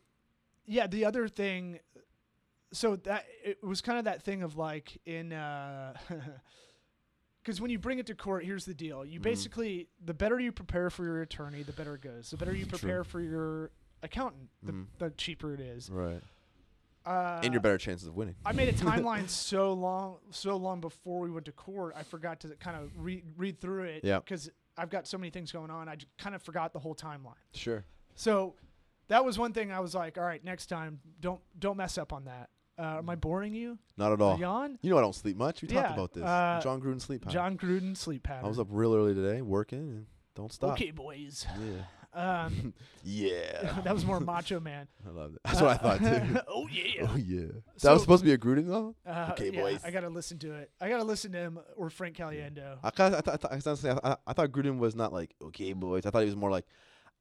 yeah, 0.65 0.88
the 0.88 1.06
other 1.06 1.28
thing, 1.30 1.80
so 2.73 2.97
that 2.97 3.26
it 3.43 3.63
was 3.63 3.80
kind 3.82 3.97
of 3.97 4.06
that 4.06 4.21
thing 4.21 4.43
of 4.43 4.58
like 4.58 5.00
in, 5.06 5.30
because 7.41 7.62
when 7.62 7.71
you 7.71 7.80
bring 7.80 8.00
it 8.00 8.06
to 8.08 8.15
court, 8.15 8.43
here's 8.43 8.65
the 8.65 8.73
deal: 8.73 9.06
you 9.06 9.19
Mhm. 9.19 9.23
basically, 9.23 9.88
the 10.04 10.13
better 10.13 10.38
you 10.39 10.52
prepare 10.52 10.89
for 10.89 11.06
your 11.06 11.21
attorney, 11.21 11.63
the 11.63 11.71
better 11.71 11.95
it 11.95 12.02
goes. 12.02 12.30
The 12.32 12.38
better 12.38 12.54
you 12.54 12.65
True. 12.65 12.78
prepare 12.80 13.04
for 13.06 13.21
your 13.21 13.71
accountant, 14.04 14.50
the, 14.63 14.71
Mhm. 14.73 14.86
the 15.00 15.10
cheaper 15.12 15.54
it 15.54 15.62
is. 15.62 15.89
right 15.89 16.21
Uh, 17.07 17.39
and 17.43 17.53
your 17.53 17.61
better 17.61 17.77
chances 17.77 18.07
of 18.07 18.15
winning 18.15 18.35
I 18.45 18.51
made 18.51 18.67
a 18.69 18.73
timeline 18.85 19.29
so 19.29 19.71
long, 19.73 20.17
so 20.31 20.57
long 20.57 20.81
before 20.81 21.21
we 21.21 21.31
went 21.31 21.45
to 21.45 21.51
court. 21.51 21.93
I 21.97 22.03
forgot 22.03 22.39
to 22.41 22.49
kind 22.59 22.75
of 22.75 22.89
re- 22.97 23.23
read 23.37 23.59
through 23.61 23.83
it. 23.83 24.03
Yeah. 24.03 24.19
Because 24.19 24.49
I've 24.77 24.89
got 24.89 25.07
so 25.07 25.17
many 25.17 25.29
things 25.29 25.51
going 25.51 25.71
on, 25.71 25.87
I 25.89 25.95
kind 26.17 26.35
of 26.35 26.43
forgot 26.43 26.73
the 26.73 26.79
whole 26.79 26.95
timeline. 26.95 27.33
sure 27.53 27.85
So 28.15 28.55
that 29.07 29.23
was 29.23 29.39
one 29.39 29.53
thing 29.53 29.71
I 29.71 29.79
was 29.79 29.95
like, 29.95 30.17
all 30.17 30.23
right, 30.25 30.43
next 30.43 30.65
time, 30.67 30.99
don't 31.21 31.39
don't 31.57 31.77
mess 31.77 31.97
up 31.97 32.11
on 32.11 32.25
that. 32.25 32.49
Uh, 32.79 32.97
am 32.99 33.09
I 33.09 33.15
boring 33.15 33.55
you? 33.55 33.79
not 33.97 34.11
at 34.11 34.21
all 34.21 34.37
you? 34.37 34.77
You 34.81 34.89
know 34.91 34.97
I 34.97 35.01
don't 35.01 35.15
sleep 35.15 35.35
much. 35.37 35.61
We 35.63 35.67
Yeah, 35.69 35.81
talked 35.81 35.93
about 35.93 36.13
this. 36.13 36.23
uh, 36.23 36.59
John 36.61 36.79
Gruden 36.79 37.01
sleep 37.01 37.21
pattern. 37.21 37.33
John 37.33 37.57
Gruden 37.57 37.97
sleep 37.97 38.21
pattern. 38.23 38.45
I 38.45 38.47
was 38.49 38.59
up 38.59 38.67
real 38.69 38.93
early 38.93 39.15
today 39.15 39.41
working 39.41 39.79
and 39.79 40.05
don't 40.35 40.51
stop. 40.53 40.73
Okay, 40.73 40.91
boys. 40.91 41.47
Yeah. 41.59 41.81
Um, 42.17 42.73
Yeah. 43.03 43.80
that 43.86 43.93
was 43.93 44.06
more 44.06 44.19
macho 44.19 44.60
man. 44.69 44.88
I 45.08 45.12
love 45.12 45.34
it. 45.36 45.39
That's 45.45 45.62
what 45.62 45.69
I 45.71 45.77
thought 45.77 45.99
too. 45.99 46.39
oh 46.49 46.67
yeah. 46.69 47.08
oh 47.10 47.15
yeah. 47.15 47.41
That 47.47 47.62
So- 47.82 47.93
was 47.93 48.01
supposed 48.01 48.21
to 48.21 48.25
be 48.25 48.34
a 48.34 48.38
Gruden 48.38 48.67
though. 48.67 48.95
Uh, 49.06 49.30
Okay, 49.32 49.49
yeah, 49.51 49.62
boys. 49.62 49.82
I 49.86 49.91
gotta 49.91 50.10
listen 50.10 50.38
to 50.39 50.53
it. 50.56 50.71
I 50.82 50.89
gotta 50.89 51.03
listen 51.06 51.32
to 51.32 51.38
him 51.38 51.60
or 51.77 51.89
Frank 51.89 52.17
Caliendo. 52.17 52.77
I 52.84 52.89
kind 52.89 53.15
I 53.15 53.21
thought 53.21 53.34
I, 53.34 53.38
thought- 53.60 53.77
I, 53.77 53.84
gonna 53.86 54.01
I, 54.03 54.15
I 54.27 54.34
thought 54.34 54.51
Gruden 54.51 54.77
was 54.80 54.93
not 54.95 55.13
like 55.13 55.34
okay 55.41 55.71
boys. 55.73 56.06
I 56.06 56.10
thought 56.10 56.19
he 56.19 56.25
was 56.25 56.36
more 56.36 56.51
like 56.51 56.65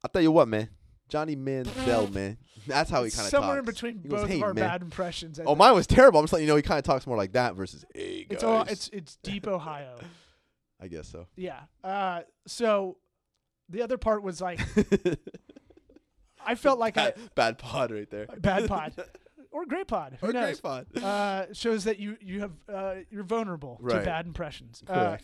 I 0.03 0.09
tell 0.09 0.21
you 0.21 0.31
what 0.31 0.47
man, 0.49 0.69
Johnny 1.07 1.37
Manziel 1.37 2.11
man. 2.13 2.37
That's 2.65 2.89
how 2.89 3.03
he 3.05 3.11
kind 3.11 3.25
of 3.27 3.31
talked. 3.31 3.43
Somewhere 3.43 3.55
talks. 3.55 3.59
in 3.59 3.65
between 3.93 3.99
He 4.03 4.09
goes, 4.09 4.21
both 4.21 4.29
"Hey, 4.29 4.37
of 4.37 4.43
our 4.43 4.53
man." 4.53 4.67
bad 4.67 4.81
impressions. 4.81 5.39
I 5.39 5.43
Oh, 5.43 5.47
think. 5.47 5.59
mine 5.59 5.73
was 5.73 5.87
terrible. 5.87 6.19
I'm 6.19 6.23
just 6.25 6.33
letting 6.33 6.47
you 6.47 6.51
know 6.51 6.57
he 6.57 6.63
kind 6.63 6.79
of 6.79 6.83
talks 6.83 7.07
more 7.07 7.15
like 7.17 7.31
that 7.31 7.55
versus 7.55 7.85
hey 7.95 8.23
guys. 8.25 8.27
It's 8.31 8.43
all 8.43 8.61
it's 8.63 8.89
it's 8.91 9.15
deep 9.23 9.47
Ohio. 9.47 9.95
I 10.81 10.87
guess 10.89 11.07
so. 11.07 11.27
Yeah. 11.37 11.61
Uh, 11.83 12.21
so 12.45 12.97
the 13.69 13.81
other 13.81 13.97
part 13.97 14.23
was 14.23 14.41
like 14.41 14.59
I 16.45 16.55
felt 16.55 16.79
like 16.79 16.97
I 16.97 17.11
bad, 17.11 17.35
bad 17.35 17.57
pod 17.57 17.91
right 17.91 18.09
there. 18.09 18.25
bad 18.39 18.67
pod 18.67 18.93
or 19.51 19.65
great 19.65 19.87
pod. 19.87 20.17
Who 20.21 20.27
Or 20.29 20.33
knows? 20.33 20.59
great 20.59 20.63
pod. 20.63 21.03
Uh, 21.03 21.53
shows 21.53 21.83
that 21.85 21.99
you 21.99 22.17
you 22.21 22.39
have 22.41 22.51
uh, 22.71 22.95
you're 23.09 23.23
vulnerable 23.23 23.79
to 23.89 23.95
bad 24.01 24.25
impressions. 24.25 24.83
Uh, 24.87 25.17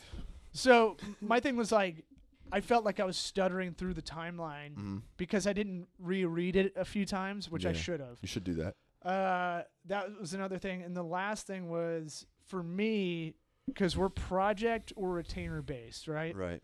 so 0.52 0.98
my 1.22 1.40
thing 1.40 1.56
was 1.56 1.72
like 1.72 2.04
I 2.52 2.60
felt 2.62 2.84
like 2.86 3.00
I 3.00 3.06
was 3.06 3.18
stuttering 3.18 3.74
through 3.74 3.94
the 3.96 4.02
timeline 4.02 4.76
Mhm. 4.76 5.02
because 5.18 5.48
I 5.48 5.54
didn't 5.54 5.88
reread 5.98 6.56
it 6.56 6.74
a 6.76 6.86
few 6.86 7.06
times, 7.06 7.50
which 7.50 7.66
I 7.66 7.74
should 7.74 8.00
have. 8.00 8.20
You 8.22 8.28
should 8.28 8.44
do 8.44 8.54
that. 8.56 8.76
Uh, 9.08 9.64
that 9.86 10.20
was 10.20 10.34
another 10.34 10.58
thing, 10.58 10.82
and 10.84 10.96
the 10.96 11.04
last 11.04 11.48
thing 11.48 11.70
was 11.70 12.26
for 12.48 12.62
me 12.64 13.34
because 13.66 13.98
we're 13.98 14.10
project 14.10 14.94
or 14.96 15.10
retainer 15.14 15.62
based, 15.62 16.08
right? 16.08 16.36
Right. 16.36 16.62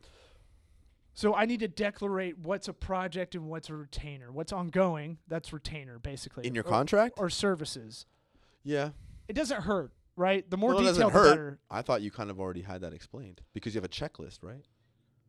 So 1.14 1.36
I 1.36 1.46
need 1.46 1.60
to 1.60 1.68
declarate 1.68 2.38
what's 2.38 2.68
a 2.68 2.74
project 2.74 3.36
and 3.36 3.48
what's 3.48 3.70
a 3.70 3.76
retainer. 3.76 4.32
What's 4.32 4.54
ongoing, 4.54 5.18
that's 5.28 5.52
retainer 5.52 6.00
basically. 6.00 6.48
In 6.48 6.56
your 6.56 6.64
or, 6.64 6.70
contract? 6.70 7.16
or 7.18 7.30
services. 7.30 8.06
Yeah. 8.64 8.90
It 9.28 9.34
doesn't 9.34 9.64
hurt, 9.64 9.92
right? 10.16 10.50
The 10.50 10.58
more 10.58 10.76
Well, 10.76 10.84
doesn't 10.84 11.12
the 11.12 11.20
better. 11.20 11.60
I 11.70 11.82
thought 11.82 12.02
you 12.02 12.12
kind 12.12 12.30
of 12.30 12.40
already 12.40 12.62
had 12.62 12.82
that 12.82 12.94
explained 12.94 13.42
because 13.54 13.76
you 13.76 13.82
have 13.82 13.86
a 13.86 13.90
checklist, 13.90 14.40
right? 14.44 14.64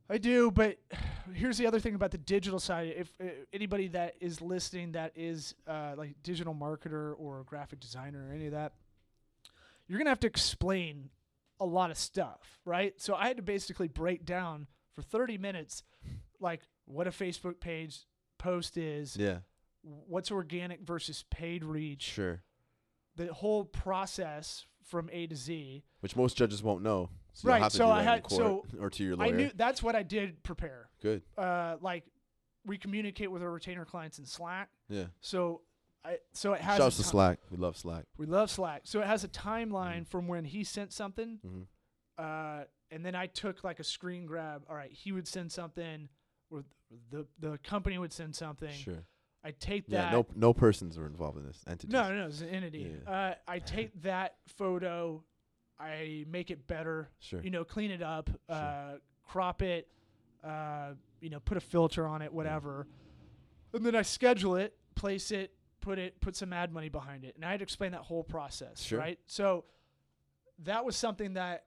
I 0.09 0.19
do, 0.19 0.51
but 0.51 0.79
here's 1.35 1.57
the 1.57 1.67
other 1.67 1.81
thing 1.81 1.95
about 1.95 2.11
the 2.11 2.19
digital 2.19 2.59
side. 2.59 2.95
If 2.97 3.13
uh, 3.23 3.27
anybody 3.53 3.89
that 3.89 4.17
is 4.21 4.41
listening 4.41 4.93
that 4.93 5.13
is 5.15 5.55
uh, 5.67 5.95
like 5.97 6.15
digital 6.23 6.55
marketer 6.55 7.15
or 7.19 7.45
graphic 7.45 7.81
designer 7.81 8.29
or 8.29 8.35
any 8.35 8.47
of 8.47 8.53
that, 8.53 8.73
you're 9.87 9.99
gonna 9.99 10.11
have 10.11 10.21
to 10.21 10.27
explain 10.27 11.11
a 11.61 11.65
lot 11.67 11.91
of 11.91 11.99
stuff, 11.99 12.59
right? 12.65 12.95
So 13.01 13.15
I 13.15 13.29
had 13.29 13.37
to 13.37 13.43
basically 13.43 13.89
break 13.89 14.25
down 14.25 14.67
for 14.95 15.03
30 15.03 15.39
minutes, 15.39 15.83
like 16.41 16.63
what 16.87 17.07
a 17.07 17.11
Facebook 17.11 17.61
page 17.61 18.01
post 18.39 18.77
is, 18.77 19.17
Yeah. 19.17 19.41
what's 19.83 20.31
organic 20.31 20.81
versus 20.83 21.25
paid 21.31 21.65
reach, 21.65 22.03
Sure. 22.03 22.43
the 23.17 23.33
whole 23.33 23.65
process 23.65 24.67
from 24.85 25.09
A 25.13 25.27
to 25.27 25.37
Z. 25.37 25.85
Which 26.01 26.17
most 26.17 26.37
judges 26.37 26.63
won't 26.63 26.83
know. 26.83 27.11
So 27.33 27.49
Right, 27.49 27.57
You'll 27.57 27.63
have 27.65 27.73
to 27.73 27.79
so 27.79 27.91
I 27.91 28.03
had- 28.03 28.29
so 28.31 28.65
or 28.81 28.91
to 28.91 29.05
your 29.05 29.15
I 29.21 29.27
lawyer. 29.27 29.37
knew 29.37 29.51
that's 29.55 29.83
what 29.83 29.95
I 29.95 30.03
did 30.03 30.43
prepare. 30.43 30.91
Good. 31.01 31.23
uh, 31.39 31.77
like 31.81 32.05
we 32.67 32.77
communicate 32.77 33.31
with 33.31 33.43
our 33.43 33.51
retainer 33.51 33.85
clients 33.85 34.19
in 34.19 34.25
Slack. 34.27 34.69
Yeah. 34.89 35.07
So 35.21 35.63
I 36.05 36.19
so 36.33 36.55
it 36.55 36.61
has 36.61 36.79
Shout 36.79 36.87
out 36.87 36.93
to 36.93 37.03
Slack. 37.05 37.39
We 37.51 37.57
love 37.57 37.77
Slack. 37.77 38.07
We 38.17 38.27
love 38.27 38.51
Slack. 38.51 38.83
So 38.85 39.01
it 39.01 39.07
has 39.07 39.23
a 39.23 39.29
timeline 39.29 40.07
from 40.09 40.27
when 40.27 40.45
he 40.45 40.65
sent 40.65 40.93
something, 40.93 41.39
hmm 41.43 41.63
uh, 42.21 42.65
and 42.91 43.05
then 43.05 43.15
I 43.15 43.27
took 43.27 43.65
like 43.65 43.81
a 43.81 43.85
screen 43.85 44.27
grab. 44.27 44.63
All 44.69 44.77
right, 44.77 44.93
he 44.93 45.13
would 45.13 45.27
send 45.29 45.51
something, 45.53 46.09
or 46.51 46.65
the 47.11 47.27
the 47.39 47.59
company 47.59 47.99
would 47.99 48.13
send 48.13 48.35
something. 48.35 48.73
Sure. 48.73 49.05
I 49.43 49.53
take 49.53 49.87
that. 49.87 50.11
Yeah. 50.11 50.11
No. 50.13 50.27
No 50.37 50.53
persons 50.53 50.99
are 50.99 51.07
involved 51.07 51.39
in 51.39 51.47
this 51.47 51.63
entity. 51.67 51.93
No, 51.93 52.15
no, 52.15 52.27
it's 52.27 52.43
an 52.43 52.51
entity. 52.51 52.95
Yeah. 53.07 53.11
Uh, 53.11 53.35
I 53.49 53.59
take 53.59 54.03
that 54.03 54.35
photo, 54.47 55.23
I 55.79 56.27
make 56.29 56.51
it 56.51 56.67
better, 56.67 57.09
Sure. 57.21 57.41
you 57.43 57.49
know, 57.51 57.65
clean 57.65 57.91
it 57.91 58.03
up, 58.03 58.29
uh, 58.51 58.97
crop 59.27 59.63
it, 59.63 59.89
uh, 60.45 60.91
you 61.23 61.31
know, 61.31 61.41
put 61.41 61.57
a 61.57 61.61
filter 61.61 62.07
on 62.07 62.21
it, 62.21 62.31
whatever. 62.31 62.87
And 63.73 63.83
then 63.87 63.95
I 63.95 64.03
schedule 64.03 64.57
it, 64.57 64.75
place 64.95 65.31
it, 65.31 65.53
put 65.81 65.99
it, 65.99 66.21
put 66.21 66.37
some 66.37 66.53
ad 66.53 66.71
money 66.71 66.91
behind 66.91 67.25
it. 67.25 67.35
And 67.35 67.43
I 67.43 67.51
had 67.53 67.61
to 67.61 67.63
explain 67.63 67.93
that 67.93 68.03
whole 68.03 68.25
process, 68.25 68.83
Sure. 68.83 68.99
right? 68.99 69.19
So 69.25 69.65
that 70.65 70.85
was 70.85 70.97
something 70.97 71.33
that 71.35 71.65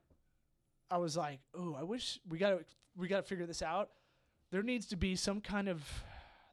I 0.94 0.98
was 0.98 1.18
like, 1.18 1.40
"Oh, 1.56 1.74
I 1.74 1.84
wish 1.84 2.20
we 2.30 2.38
got 2.38 2.50
to 2.52 2.66
we 2.96 3.08
got 3.08 3.18
to 3.18 3.24
figure 3.24 3.46
this 3.48 3.62
out." 3.62 3.90
There 4.52 4.62
needs 4.62 4.86
to 4.88 4.96
be 4.96 5.16
some 5.16 5.42
kind 5.42 5.68
of 5.68 5.84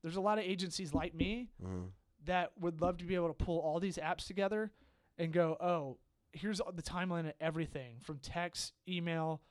there's 0.02 0.16
a 0.16 0.20
lot 0.20 0.38
of 0.38 0.44
agencies 0.44 0.94
like 0.94 1.14
me 1.14 1.50
Mhm. 1.62 1.90
that 2.24 2.52
would 2.58 2.80
love 2.80 2.96
to 2.98 3.04
be 3.04 3.14
able 3.14 3.28
to 3.28 3.34
pull 3.44 3.58
all 3.58 3.78
these 3.80 3.98
apps 3.98 4.26
together 4.26 4.70
and 5.18 5.30
go, 5.30 5.58
oh, 5.60 5.98
here's 6.32 6.58
the 6.74 6.82
timeline 6.82 7.26
of 7.28 7.34
everything 7.40 7.98
from 8.00 8.18
text, 8.20 8.72
email, 8.88 9.42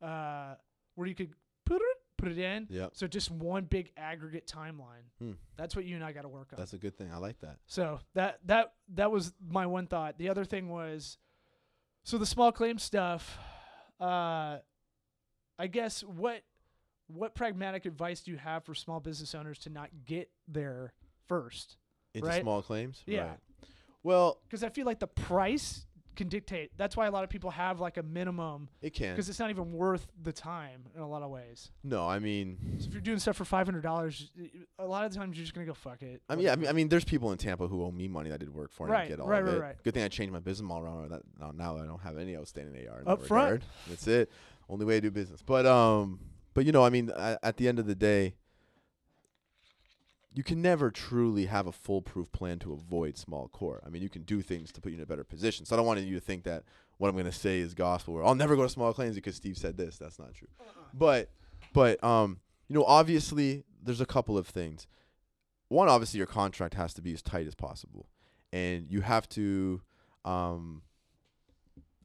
uh, 0.00 0.54
where 0.94 1.06
you 1.06 1.14
could 1.14 1.34
put 1.66 1.82
it 1.82 1.96
put 2.16 2.32
it 2.32 2.38
in. 2.38 2.66
Yep. 2.70 2.92
So 2.94 3.06
just 3.06 3.30
one 3.30 3.64
big 3.66 3.92
aggregate 3.96 4.46
timeline. 4.46 5.04
Hmm. 5.20 5.32
That's 5.56 5.76
what 5.76 5.84
you 5.84 5.94
and 5.94 6.02
I 6.04 6.10
got 6.12 6.22
to 6.22 6.28
work 6.28 6.48
on. 6.52 6.58
That's 6.58 6.72
a 6.72 6.78
good 6.78 6.96
thing. 6.96 7.12
I 7.12 7.18
like 7.18 7.38
that. 7.40 7.58
So 7.66 8.00
that 8.14 8.40
that 8.46 8.72
that 8.94 9.10
was 9.12 9.34
my 9.46 9.66
one 9.66 9.86
thought. 9.86 10.16
The 10.18 10.30
other 10.30 10.44
thing 10.46 10.68
was, 10.70 11.18
so 12.02 12.16
the 12.18 12.26
small 12.26 12.50
claim 12.50 12.78
stuff. 12.78 13.38
Uh, 14.00 14.58
I 15.58 15.66
guess 15.66 16.02
what 16.02 16.42
what 17.08 17.34
pragmatic 17.34 17.86
advice 17.86 18.20
do 18.20 18.30
you 18.30 18.36
have 18.36 18.64
for 18.64 18.74
small 18.74 19.00
business 19.00 19.34
owners 19.34 19.58
to 19.60 19.70
not 19.70 19.88
get 20.04 20.30
there 20.46 20.92
first? 21.26 21.76
Into 22.14 22.28
Right. 22.28 22.42
small 22.42 22.62
claims. 22.62 23.02
Yeah. 23.06 23.28
Right. 23.30 23.38
Well, 24.02 24.40
because 24.44 24.62
I 24.62 24.68
feel 24.68 24.86
like 24.86 25.00
the 25.00 25.06
price 25.06 25.86
can 26.18 26.28
dictate. 26.28 26.70
That's 26.76 26.96
why 26.98 27.06
a 27.06 27.10
lot 27.10 27.24
of 27.24 27.30
people 27.30 27.50
have 27.50 27.80
like 27.80 27.96
a 27.96 28.02
minimum 28.02 28.68
It 28.82 28.90
can. 28.92 29.14
because 29.14 29.30
it's 29.30 29.38
not 29.38 29.48
even 29.48 29.72
worth 29.72 30.06
the 30.22 30.32
time 30.34 30.82
in 30.94 31.00
a 31.00 31.08
lot 31.08 31.22
of 31.22 31.30
ways. 31.30 31.70
No, 31.82 32.06
I 32.06 32.18
mean, 32.18 32.58
So 32.78 32.88
if 32.88 32.92
you're 32.92 33.00
doing 33.00 33.18
stuff 33.18 33.36
for 33.36 33.46
five 33.46 33.66
hundred 33.66 33.82
dollars, 33.82 34.30
a 34.78 34.84
lot 34.86 35.06
of 35.06 35.14
times 35.14 35.36
you're 35.36 35.44
just 35.44 35.54
gonna 35.54 35.66
go 35.66 35.72
fuck 35.74 36.02
it. 36.02 36.20
I 36.28 36.36
mean, 36.36 36.44
yeah, 36.44 36.52
I 36.52 36.56
mean, 36.56 36.68
I 36.68 36.72
mean, 36.72 36.88
there's 36.90 37.04
people 37.04 37.32
in 37.32 37.38
Tampa 37.38 37.66
who 37.66 37.82
owe 37.82 37.90
me 37.90 38.06
money 38.08 38.28
that 38.28 38.34
I 38.34 38.38
did 38.38 38.52
work 38.54 38.70
for 38.72 38.86
and 38.86 38.94
I 38.94 38.98
Right, 39.00 39.08
get 39.08 39.20
all 39.20 39.28
right, 39.28 39.40
of 39.40 39.46
right, 39.46 39.54
it. 39.56 39.60
right. 39.60 39.76
Good 39.82 39.94
thing 39.94 40.02
I 40.04 40.08
changed 40.08 40.32
my 40.34 40.40
business 40.40 40.68
model 40.68 40.84
around 40.86 41.10
that. 41.10 41.22
Now, 41.40 41.52
now 41.52 41.76
I 41.78 41.86
don't 41.86 42.00
have 42.02 42.18
any 42.18 42.36
outstanding 42.36 42.86
AR. 42.88 43.00
In 43.00 43.08
Up 43.08 43.24
front. 43.26 43.44
regard. 43.44 43.64
That's 43.88 44.06
it. 44.06 44.30
Only 44.68 44.84
way 44.84 44.96
to 44.96 45.00
do 45.00 45.10
business. 45.10 45.40
But 45.40 45.64
um, 45.64 46.20
but 46.52 46.66
you 46.66 46.72
know, 46.72 46.84
I 46.84 46.90
mean, 46.90 47.10
at, 47.16 47.38
at 47.42 47.56
the 47.56 47.68
end 47.68 47.78
of 47.78 47.86
the 47.86 47.94
day, 47.94 48.34
you 50.38 50.44
can 50.44 50.62
never 50.62 50.88
truly 50.88 51.46
have 51.46 51.66
a 51.66 51.72
foolproof 51.72 52.30
plan 52.30 52.60
to 52.60 52.72
avoid 52.72 53.18
small 53.18 53.48
court. 53.48 53.82
I 53.84 53.88
mean, 53.88 54.02
you 54.04 54.08
can 54.08 54.22
do 54.22 54.40
things 54.40 54.70
to 54.70 54.80
put 54.80 54.92
you 54.92 54.98
in 54.98 55.02
a 55.02 55.06
better 55.06 55.24
position. 55.24 55.66
So 55.66 55.74
I 55.74 55.76
don't 55.76 55.84
want 55.84 55.98
you 55.98 56.14
to 56.14 56.20
think 56.20 56.44
that 56.44 56.62
what 56.98 57.08
I'm 57.08 57.16
going 57.16 57.24
to 57.24 57.32
say 57.32 57.58
is 57.58 57.74
gospel. 57.74 58.14
or 58.14 58.24
I'll 58.24 58.36
never 58.36 58.54
go 58.54 58.62
to 58.62 58.68
small 58.68 58.92
claims 58.92 59.16
because 59.16 59.34
Steve 59.34 59.58
said 59.58 59.76
this. 59.76 59.98
That's 59.98 60.16
not 60.16 60.32
true. 60.34 60.46
But 60.94 61.30
but 61.72 62.04
um, 62.04 62.38
you 62.68 62.76
know, 62.76 62.84
obviously, 62.84 63.64
there's 63.82 64.00
a 64.00 64.06
couple 64.06 64.38
of 64.38 64.46
things. 64.46 64.86
One, 65.70 65.88
obviously, 65.88 66.18
your 66.18 66.28
contract 66.28 66.74
has 66.74 66.94
to 66.94 67.02
be 67.02 67.12
as 67.12 67.20
tight 67.20 67.48
as 67.48 67.56
possible, 67.56 68.08
and 68.52 68.86
you 68.88 69.00
have 69.00 69.28
to, 69.30 69.82
um, 70.24 70.82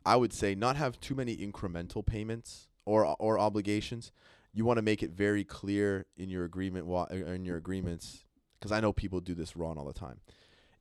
I 0.07 0.15
would 0.15 0.33
say, 0.33 0.55
not 0.55 0.75
have 0.75 0.99
too 0.99 1.13
many 1.13 1.37
incremental 1.37 2.03
payments 2.03 2.67
or 2.83 3.15
or 3.19 3.37
obligations. 3.37 4.11
You 4.53 4.65
want 4.65 4.77
to 4.77 4.81
make 4.83 5.01
it 5.01 5.11
very 5.11 5.43
clear 5.43 6.05
in 6.15 6.29
your 6.29 6.45
agreement 6.45 6.87
uh, 6.89 7.05
in 7.15 7.43
your 7.45 7.57
agreements, 7.57 8.23
because 8.59 8.71
I 8.71 8.79
know 8.79 8.93
people 8.93 9.19
do 9.19 9.33
this 9.33 9.55
wrong 9.55 9.77
all 9.77 9.85
the 9.85 9.93
time. 9.93 10.19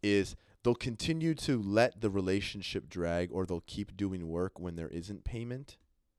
Is 0.03 0.37
they'll 0.63 0.75
continue 0.75 1.35
to 1.37 1.61
let 1.61 2.01
the 2.01 2.11
relationship 2.11 2.89
drag, 2.89 3.31
or 3.33 3.47
they'll 3.47 3.65
keep 3.67 3.97
doing 3.97 4.29
work 4.29 4.59
when 4.61 4.77
there 4.77 4.89
isn't 4.89 5.25
payment, 5.25 5.79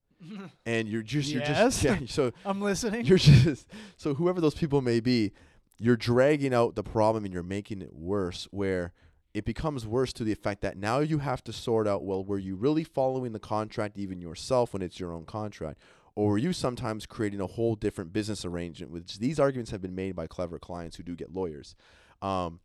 and 0.66 0.88
you're 0.88 1.04
just 1.04 1.30
you're 1.30 1.42
just 1.44 1.84
Yes. 1.84 2.02
yeah. 2.02 2.08
So 2.08 2.32
I'm 2.46 2.62
listening. 2.62 3.06
you're 3.06 3.18
just 3.18 3.68
so 3.98 4.14
whoever 4.16 4.42
those 4.42 4.56
people 4.56 4.82
may 4.82 5.00
be, 5.00 5.32
you're 5.78 5.98
dragging 5.98 6.54
out 6.54 6.76
the 6.76 6.84
problem 6.84 7.26
and 7.26 7.34
you're 7.34 7.44
making 7.44 7.82
it 7.82 7.94
worse 7.94 8.48
where 8.52 8.94
it 9.34 9.46
becomes 9.46 9.86
worse 9.88 10.14
to 10.14 10.24
the 10.24 10.32
effect 10.32 10.62
that 10.62 10.78
now 10.78 11.00
you 11.00 11.18
have 11.18 11.44
to 11.44 11.52
sort 11.52 11.88
out 11.88 12.04
well 12.04 12.24
were 12.24 12.38
you 12.38 12.56
really 12.56 12.84
following 12.84 13.32
the 13.32 13.40
contract 13.40 13.98
even 13.98 14.22
yourself 14.22 14.74
when 14.74 14.82
it's 14.84 15.00
your 15.00 15.12
own 15.12 15.26
contract 15.26 15.80
or 16.16 16.32
were 16.32 16.38
you 16.38 16.54
sometimes 16.54 17.06
creating 17.06 17.42
a 17.42 17.48
whole 17.48 17.76
different 17.76 18.14
business 18.14 18.46
arrangement 18.46 18.92
which 18.92 19.20
these 19.20 19.40
arguments 19.40 19.72
have 19.72 19.82
been 19.82 19.96
made 19.96 20.16
by 20.16 20.28
clever 20.28 20.60
clients 20.60 20.98
who 20.98 21.04
do 21.04 21.16
get 21.16 21.34
lawyers 21.34 21.76
um, 22.22 22.60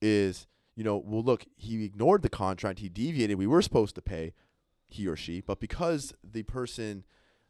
is 0.00 0.46
you 0.76 0.84
know 0.84 0.96
well 0.96 1.22
look 1.22 1.44
he 1.56 1.84
ignored 1.84 2.22
the 2.22 2.28
contract 2.28 2.78
he 2.78 2.88
deviated 2.88 3.38
we 3.38 3.46
were 3.46 3.62
supposed 3.62 3.94
to 3.94 4.02
pay 4.02 4.32
he 4.86 5.06
or 5.06 5.16
she 5.16 5.40
but 5.40 5.60
because 5.60 6.12
the 6.22 6.42
person 6.42 7.04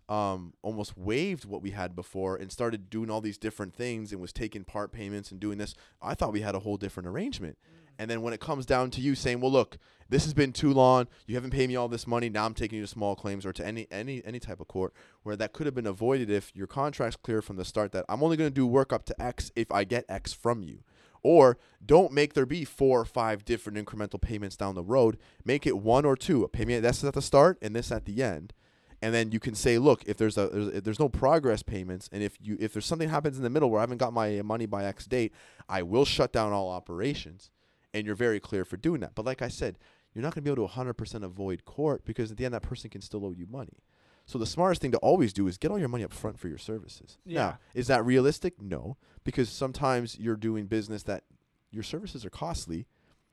um, 0.08 0.52
almost 0.62 0.96
waived 0.98 1.44
what 1.44 1.62
we 1.62 1.70
had 1.70 1.94
before 1.94 2.36
and 2.36 2.52
started 2.52 2.90
doing 2.90 3.10
all 3.10 3.20
these 3.20 3.38
different 3.38 3.74
things 3.74 4.12
and 4.12 4.20
was 4.20 4.32
taking 4.32 4.64
part 4.64 4.92
payments 4.92 5.30
and 5.30 5.40
doing 5.40 5.58
this. 5.58 5.74
I 6.02 6.14
thought 6.14 6.32
we 6.32 6.42
had 6.42 6.54
a 6.54 6.60
whole 6.60 6.76
different 6.76 7.08
arrangement. 7.08 7.56
And 7.98 8.10
then 8.10 8.22
when 8.22 8.32
it 8.32 8.40
comes 8.40 8.66
down 8.66 8.90
to 8.92 9.00
you 9.00 9.14
saying, 9.14 9.40
"Well, 9.40 9.52
look, 9.52 9.78
this 10.08 10.24
has 10.24 10.34
been 10.34 10.52
too 10.52 10.72
long. 10.72 11.08
You 11.26 11.34
haven't 11.34 11.50
paid 11.50 11.68
me 11.68 11.76
all 11.76 11.88
this 11.88 12.06
money. 12.06 12.28
Now 12.28 12.46
I'm 12.46 12.54
taking 12.54 12.78
you 12.78 12.84
to 12.84 12.88
small 12.88 13.14
claims 13.14 13.46
or 13.46 13.52
to 13.52 13.66
any 13.66 13.86
any 13.90 14.22
any 14.24 14.40
type 14.40 14.60
of 14.60 14.68
court 14.68 14.92
where 15.22 15.36
that 15.36 15.52
could 15.52 15.66
have 15.66 15.74
been 15.74 15.86
avoided 15.86 16.30
if 16.30 16.54
your 16.54 16.66
contract's 16.66 17.16
clear 17.16 17.42
from 17.42 17.56
the 17.56 17.64
start 17.64 17.92
that 17.92 18.04
I'm 18.08 18.22
only 18.22 18.36
going 18.36 18.50
to 18.50 18.54
do 18.54 18.66
work 18.66 18.92
up 18.92 19.04
to 19.06 19.22
X 19.22 19.50
if 19.56 19.70
I 19.70 19.84
get 19.84 20.04
X 20.08 20.32
from 20.32 20.62
you." 20.62 20.80
Or 21.24 21.56
don't 21.84 22.12
make 22.12 22.34
there 22.34 22.46
be 22.46 22.64
four 22.64 23.00
or 23.00 23.04
five 23.04 23.44
different 23.44 23.78
incremental 23.78 24.20
payments 24.20 24.56
down 24.56 24.74
the 24.74 24.82
road. 24.82 25.18
Make 25.44 25.68
it 25.68 25.78
one 25.78 26.04
or 26.04 26.16
two. 26.16 26.42
A 26.42 26.48
payment 26.48 26.82
that's 26.82 27.04
at 27.04 27.14
the 27.14 27.22
start 27.22 27.58
and 27.62 27.76
this 27.76 27.92
at 27.92 28.06
the 28.06 28.22
end 28.22 28.52
and 29.02 29.12
then 29.12 29.32
you 29.32 29.40
can 29.40 29.54
say, 29.54 29.78
look, 29.78 30.04
if 30.06 30.16
there's 30.16 30.38
a 30.38 30.46
there's, 30.46 30.68
if 30.68 30.84
there's 30.84 31.00
no 31.00 31.08
progress 31.08 31.62
payments, 31.62 32.08
and 32.12 32.22
if 32.22 32.38
you 32.40 32.56
if 32.60 32.72
there's 32.72 32.86
something 32.86 33.08
happens 33.08 33.36
in 33.36 33.42
the 33.42 33.50
middle 33.50 33.68
where 33.68 33.80
I 33.80 33.82
haven't 33.82 33.98
got 33.98 34.12
my 34.12 34.40
money 34.42 34.64
by 34.64 34.84
X 34.84 35.06
date, 35.06 35.34
I 35.68 35.82
will 35.82 36.04
shut 36.04 36.32
down 36.32 36.52
all 36.52 36.70
operations, 36.70 37.50
and 37.94 38.06
you're 38.06 38.14
very 38.14 38.40
clear 38.40 38.64
for 38.64 38.76
doing 38.76 39.00
that. 39.00 39.14
But 39.14 39.26
like 39.26 39.42
I 39.42 39.48
said, 39.48 39.78
you're 40.14 40.22
not 40.22 40.34
going 40.34 40.44
to 40.44 40.50
be 40.50 40.52
able 40.52 40.68
to 40.68 40.74
100% 40.74 41.24
avoid 41.24 41.64
court 41.64 42.04
because 42.04 42.30
at 42.30 42.36
the 42.36 42.44
end 42.44 42.54
that 42.54 42.62
person 42.62 42.90
can 42.90 43.00
still 43.00 43.24
owe 43.24 43.32
you 43.32 43.46
money. 43.50 43.82
So 44.26 44.38
the 44.38 44.46
smartest 44.46 44.80
thing 44.80 44.92
to 44.92 44.98
always 44.98 45.32
do 45.32 45.48
is 45.48 45.58
get 45.58 45.70
all 45.70 45.78
your 45.78 45.88
money 45.88 46.04
up 46.04 46.12
front 46.12 46.38
for 46.38 46.48
your 46.48 46.58
services. 46.58 47.18
Yeah. 47.24 47.40
Now, 47.40 47.58
is 47.74 47.88
that 47.88 48.04
realistic? 48.04 48.60
No, 48.60 48.96
because 49.24 49.48
sometimes 49.48 50.18
you're 50.18 50.36
doing 50.36 50.66
business 50.66 51.02
that 51.04 51.24
your 51.70 51.82
services 51.82 52.24
are 52.24 52.30
costly. 52.30 52.86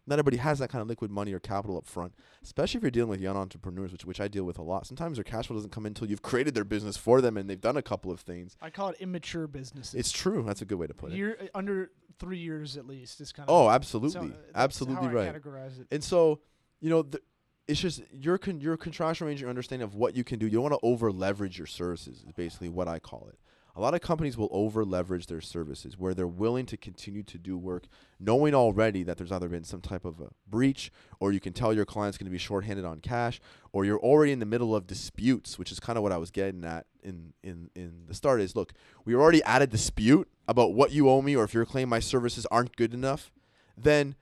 Not 0.08 0.18
everybody 0.18 0.38
has 0.38 0.58
that 0.58 0.70
kind 0.72 0.82
of 0.82 0.88
liquid 0.88 1.12
money 1.12 1.34
or 1.34 1.40
capital 1.40 1.78
up 1.78 1.86
front, 1.86 2.16
especially 2.42 2.80
if 2.80 2.84
you're 2.84 2.90
dealing 2.90 3.12
with 3.12 3.22
young 3.22 3.38
entrepreneurs, 3.38 3.92
which 3.92 4.06
which 4.06 4.20
I 4.20 4.28
deal 4.28 4.44
with 4.44 4.58
a 4.58 4.64
lot. 4.64 4.88
Sometimes 4.88 5.18
their 5.18 5.24
cash 5.24 5.46
flow 5.46 5.56
doesn't 5.56 5.72
come 5.72 5.86
in 5.86 5.92
until 5.92 6.10
you've 6.10 6.24
created 6.24 6.56
their 6.56 6.64
business 6.64 6.98
for 6.98 7.22
them 7.22 7.38
and 7.38 7.48
they've 7.48 7.62
done 7.62 7.78
a 7.78 7.84
couple 7.84 8.10
of 8.10 8.22
things. 8.22 8.58
I 8.60 8.72
call 8.72 8.90
it 8.90 8.96
immature 9.00 9.46
businesses. 9.46 9.94
It's 9.94 10.12
true. 10.12 10.42
That's 10.48 10.64
a 10.64 10.66
good 10.66 10.80
way 10.80 10.88
to 10.88 10.96
put 10.96 11.12
it. 11.12 11.18
You're 11.18 11.40
uh, 11.40 11.48
under 11.54 11.92
three 12.20 12.38
years 12.38 12.78
at 12.78 12.86
least 12.86 13.22
is 13.22 13.32
kind 13.32 13.50
of. 13.50 13.56
Oh, 13.56 13.70
absolutely, 13.70 14.30
so, 14.30 14.36
uh, 14.36 14.52
absolutely 14.56 15.08
right. 15.08 15.34
categorize 15.34 15.80
it. 15.80 15.88
And 15.92 16.04
so, 16.04 16.40
you 16.80 16.90
know, 16.90 17.02
the, 17.02 17.22
it's 17.68 17.80
just 17.80 18.02
your 18.12 18.38
con- 18.38 18.62
your 18.62 18.78
contractual 18.78 19.28
arrangement, 19.28 19.42
your 19.42 19.50
understanding 19.50 19.84
of 19.84 19.96
what 19.96 20.16
you 20.16 20.24
can 20.24 20.40
do. 20.40 20.46
You 20.46 20.54
don't 20.54 20.64
want 20.64 20.74
to 20.74 20.80
over 20.84 21.12
leverage 21.12 21.58
your 21.58 21.68
services. 21.68 22.24
Is 22.26 22.34
basically 22.34 22.70
what 22.70 22.88
I 22.88 23.00
call 23.00 23.30
it. 23.30 23.40
A 23.80 23.82
lot 23.82 23.94
of 23.94 24.02
companies 24.02 24.38
will 24.38 24.50
over 24.52 24.84
leverage 24.84 25.28
their 25.28 25.40
services, 25.40 25.98
where 25.98 26.14
they're 26.14 26.28
willing 26.28 26.66
to 26.66 26.76
continue 26.76 27.24
to 27.24 27.38
do 27.38 27.58
work, 27.58 27.86
knowing 28.20 28.54
already 28.54 29.04
that 29.04 29.18
there's 29.18 29.32
either 29.32 29.48
been 29.48 29.64
some 29.64 29.80
type 29.80 30.04
of 30.04 30.20
a 30.20 30.32
breach, 30.46 30.92
or 31.22 31.32
you 31.32 31.40
can 31.40 31.54
tell 31.54 31.74
your 31.74 31.86
client's 31.86 32.18
going 32.18 32.26
to 32.26 32.32
be 32.32 32.38
shorthanded 32.38 32.84
on 32.84 33.00
cash, 33.00 33.40
or 33.72 33.86
you're 33.86 34.00
already 34.00 34.34
in 34.34 34.40
the 34.40 34.46
middle 34.46 34.76
of 34.76 34.86
disputes, 34.86 35.58
which 35.58 35.72
is 35.72 35.80
kind 35.80 35.96
of 35.96 36.04
what 36.04 36.12
I 36.12 36.18
was 36.18 36.30
getting 36.30 36.66
at 36.66 36.88
in 37.02 37.32
in 37.42 37.70
in 37.74 38.04
the 38.06 38.14
start. 38.14 38.42
Is 38.42 38.54
look, 38.54 38.74
we 39.06 39.16
already 39.16 39.42
at 39.44 39.62
a 39.62 39.68
dispute 39.68 40.28
about 40.46 40.74
what 40.74 40.92
you 40.92 41.08
owe 41.10 41.22
me, 41.22 41.38
or 41.38 41.46
if 41.46 41.54
you're 41.54 41.66
claiming 41.66 41.88
my 41.88 42.02
services 42.02 42.46
aren't 42.52 42.76
good 42.76 42.94
enough, 42.94 43.32
then 43.78 44.16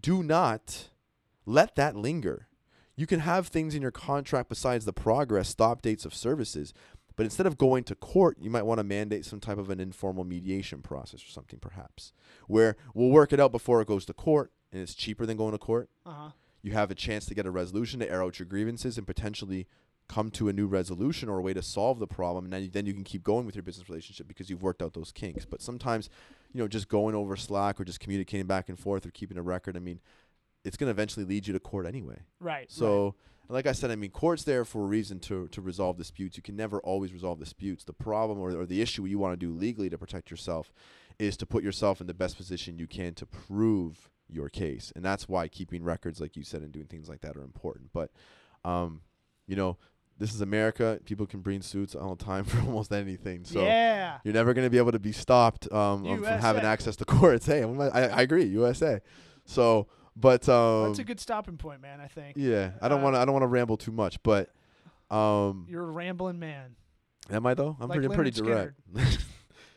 do 0.00 0.24
not 0.24 0.88
let 1.46 1.76
that 1.76 1.94
linger. 1.94 2.48
You 2.96 3.06
can 3.06 3.20
have 3.20 3.46
things 3.46 3.76
in 3.76 3.82
your 3.82 3.90
contract 3.92 4.48
besides 4.48 4.84
the 4.84 4.92
progress 4.92 5.48
stop 5.48 5.82
dates 5.82 6.04
of 6.04 6.14
services, 6.14 6.74
but 7.16 7.24
instead 7.24 7.46
of 7.46 7.58
going 7.58 7.84
to 7.84 7.94
court, 7.94 8.38
you 8.40 8.50
might 8.50 8.64
want 8.64 8.78
to 8.78 8.84
mandate 8.84 9.24
some 9.24 9.40
type 9.40 9.58
of 9.58 9.70
an 9.70 9.80
informal 9.80 10.24
mediation 10.24 10.82
process 10.82 11.22
or 11.22 11.30
something, 11.30 11.58
perhaps, 11.60 12.12
where 12.46 12.76
we'll 12.94 13.10
work 13.10 13.32
it 13.32 13.40
out 13.40 13.52
before 13.52 13.80
it 13.80 13.88
goes 13.88 14.04
to 14.06 14.12
court, 14.12 14.52
and 14.72 14.82
it's 14.82 14.94
cheaper 14.94 15.26
than 15.26 15.36
going 15.36 15.52
to 15.52 15.58
court. 15.58 15.88
Uh 16.04 16.12
huh. 16.12 16.30
You 16.62 16.72
have 16.72 16.90
a 16.90 16.94
chance 16.94 17.26
to 17.26 17.34
get 17.34 17.44
a 17.44 17.50
resolution 17.50 18.00
to 18.00 18.10
air 18.10 18.22
out 18.22 18.38
your 18.38 18.46
grievances 18.46 18.96
and 18.96 19.06
potentially 19.06 19.66
come 20.08 20.30
to 20.30 20.48
a 20.48 20.52
new 20.52 20.66
resolution 20.66 21.28
or 21.28 21.38
a 21.38 21.42
way 21.42 21.54
to 21.54 21.62
solve 21.62 21.98
the 21.98 22.06
problem, 22.06 22.44
and 22.44 22.52
then 22.52 22.62
you, 22.62 22.68
then 22.68 22.86
you 22.86 22.94
can 22.94 23.04
keep 23.04 23.22
going 23.22 23.46
with 23.46 23.54
your 23.54 23.62
business 23.62 23.88
relationship 23.88 24.28
because 24.28 24.50
you've 24.50 24.62
worked 24.62 24.82
out 24.82 24.94
those 24.94 25.12
kinks. 25.12 25.44
But 25.44 25.62
sometimes, 25.62 26.10
you 26.52 26.60
know, 26.60 26.68
just 26.68 26.88
going 26.88 27.14
over 27.14 27.36
Slack 27.36 27.80
or 27.80 27.84
just 27.84 28.00
communicating 28.00 28.46
back 28.46 28.68
and 28.68 28.78
forth 28.78 29.06
or 29.06 29.10
keeping 29.10 29.38
a 29.38 29.42
record, 29.42 29.76
I 29.76 29.80
mean, 29.80 30.00
it's 30.64 30.76
going 30.76 30.88
to 30.88 30.90
eventually 30.90 31.24
lead 31.24 31.46
you 31.46 31.52
to 31.52 31.60
court 31.60 31.86
anyway. 31.86 32.20
Right. 32.40 32.70
So, 32.70 33.14
like 33.48 33.66
I 33.66 33.72
said, 33.72 33.90
I 33.90 33.96
mean, 33.96 34.10
court's 34.10 34.44
there 34.44 34.64
for 34.64 34.82
a 34.82 34.86
reason 34.86 35.20
to 35.20 35.48
to 35.48 35.60
resolve 35.60 35.96
disputes. 35.96 36.36
You 36.36 36.42
can 36.42 36.56
never 36.56 36.80
always 36.80 37.12
resolve 37.12 37.38
disputes. 37.38 37.84
The 37.84 37.92
problem 37.92 38.38
or, 38.38 38.50
or 38.50 38.66
the 38.66 38.80
issue 38.80 39.04
you 39.04 39.18
want 39.18 39.38
to 39.38 39.46
do 39.46 39.52
legally 39.52 39.90
to 39.90 39.98
protect 39.98 40.30
yourself 40.30 40.72
is 41.18 41.36
to 41.36 41.46
put 41.46 41.62
yourself 41.62 42.00
in 42.00 42.06
the 42.06 42.14
best 42.14 42.36
position 42.36 42.78
you 42.78 42.86
can 42.86 43.14
to 43.14 43.26
prove 43.26 44.10
your 44.28 44.48
case, 44.48 44.92
and 44.96 45.04
that's 45.04 45.28
why 45.28 45.48
keeping 45.48 45.84
records, 45.84 46.20
like 46.20 46.36
you 46.36 46.42
said, 46.42 46.62
and 46.62 46.72
doing 46.72 46.86
things 46.86 47.08
like 47.08 47.20
that 47.20 47.36
are 47.36 47.42
important. 47.42 47.90
But, 47.92 48.10
um, 48.64 49.02
you 49.46 49.56
know, 49.56 49.76
this 50.18 50.34
is 50.34 50.40
America. 50.40 50.98
People 51.04 51.26
can 51.26 51.40
bring 51.40 51.62
suits 51.62 51.94
all 51.94 52.14
the 52.14 52.24
time 52.24 52.44
for 52.44 52.58
almost 52.60 52.92
anything. 52.92 53.44
So. 53.44 53.62
yeah. 53.62 54.18
You're 54.24 54.34
never 54.34 54.54
going 54.54 54.66
to 54.66 54.70
be 54.70 54.78
able 54.78 54.92
to 54.92 54.98
be 54.98 55.12
stopped 55.12 55.70
um, 55.72 56.06
um, 56.06 56.22
from 56.22 56.40
having 56.40 56.64
access 56.64 56.96
to 56.96 57.04
courts. 57.04 57.46
Hey, 57.46 57.62
I, 57.62 58.00
I 58.08 58.22
agree, 58.22 58.44
USA. 58.44 59.00
So, 59.44 59.86
but 60.16 60.48
um, 60.48 60.86
That's 60.88 60.98
a 61.00 61.04
good 61.04 61.20
stopping 61.20 61.56
point, 61.56 61.80
man. 61.80 62.00
I 62.00 62.06
think 62.08 62.36
yeah, 62.36 62.72
I 62.80 62.88
don't 62.88 63.00
Uh, 63.00 63.04
want 63.04 63.16
to. 63.16 63.20
I 63.20 63.24
don't 63.24 63.32
want 63.32 63.42
to 63.42 63.48
ramble 63.48 63.76
too 63.76 63.92
much, 63.92 64.22
but 64.22 64.50
um, 65.10 65.66
you're 65.68 65.82
a 65.82 65.90
rambling 65.90 66.38
man. 66.38 66.76
am 67.30 67.46
I 67.46 67.54
though? 67.54 67.76
I'm 67.80 67.88
like 67.88 67.98
pretty 68.00 68.14
pretty 68.14 68.30
direct. 68.30 68.74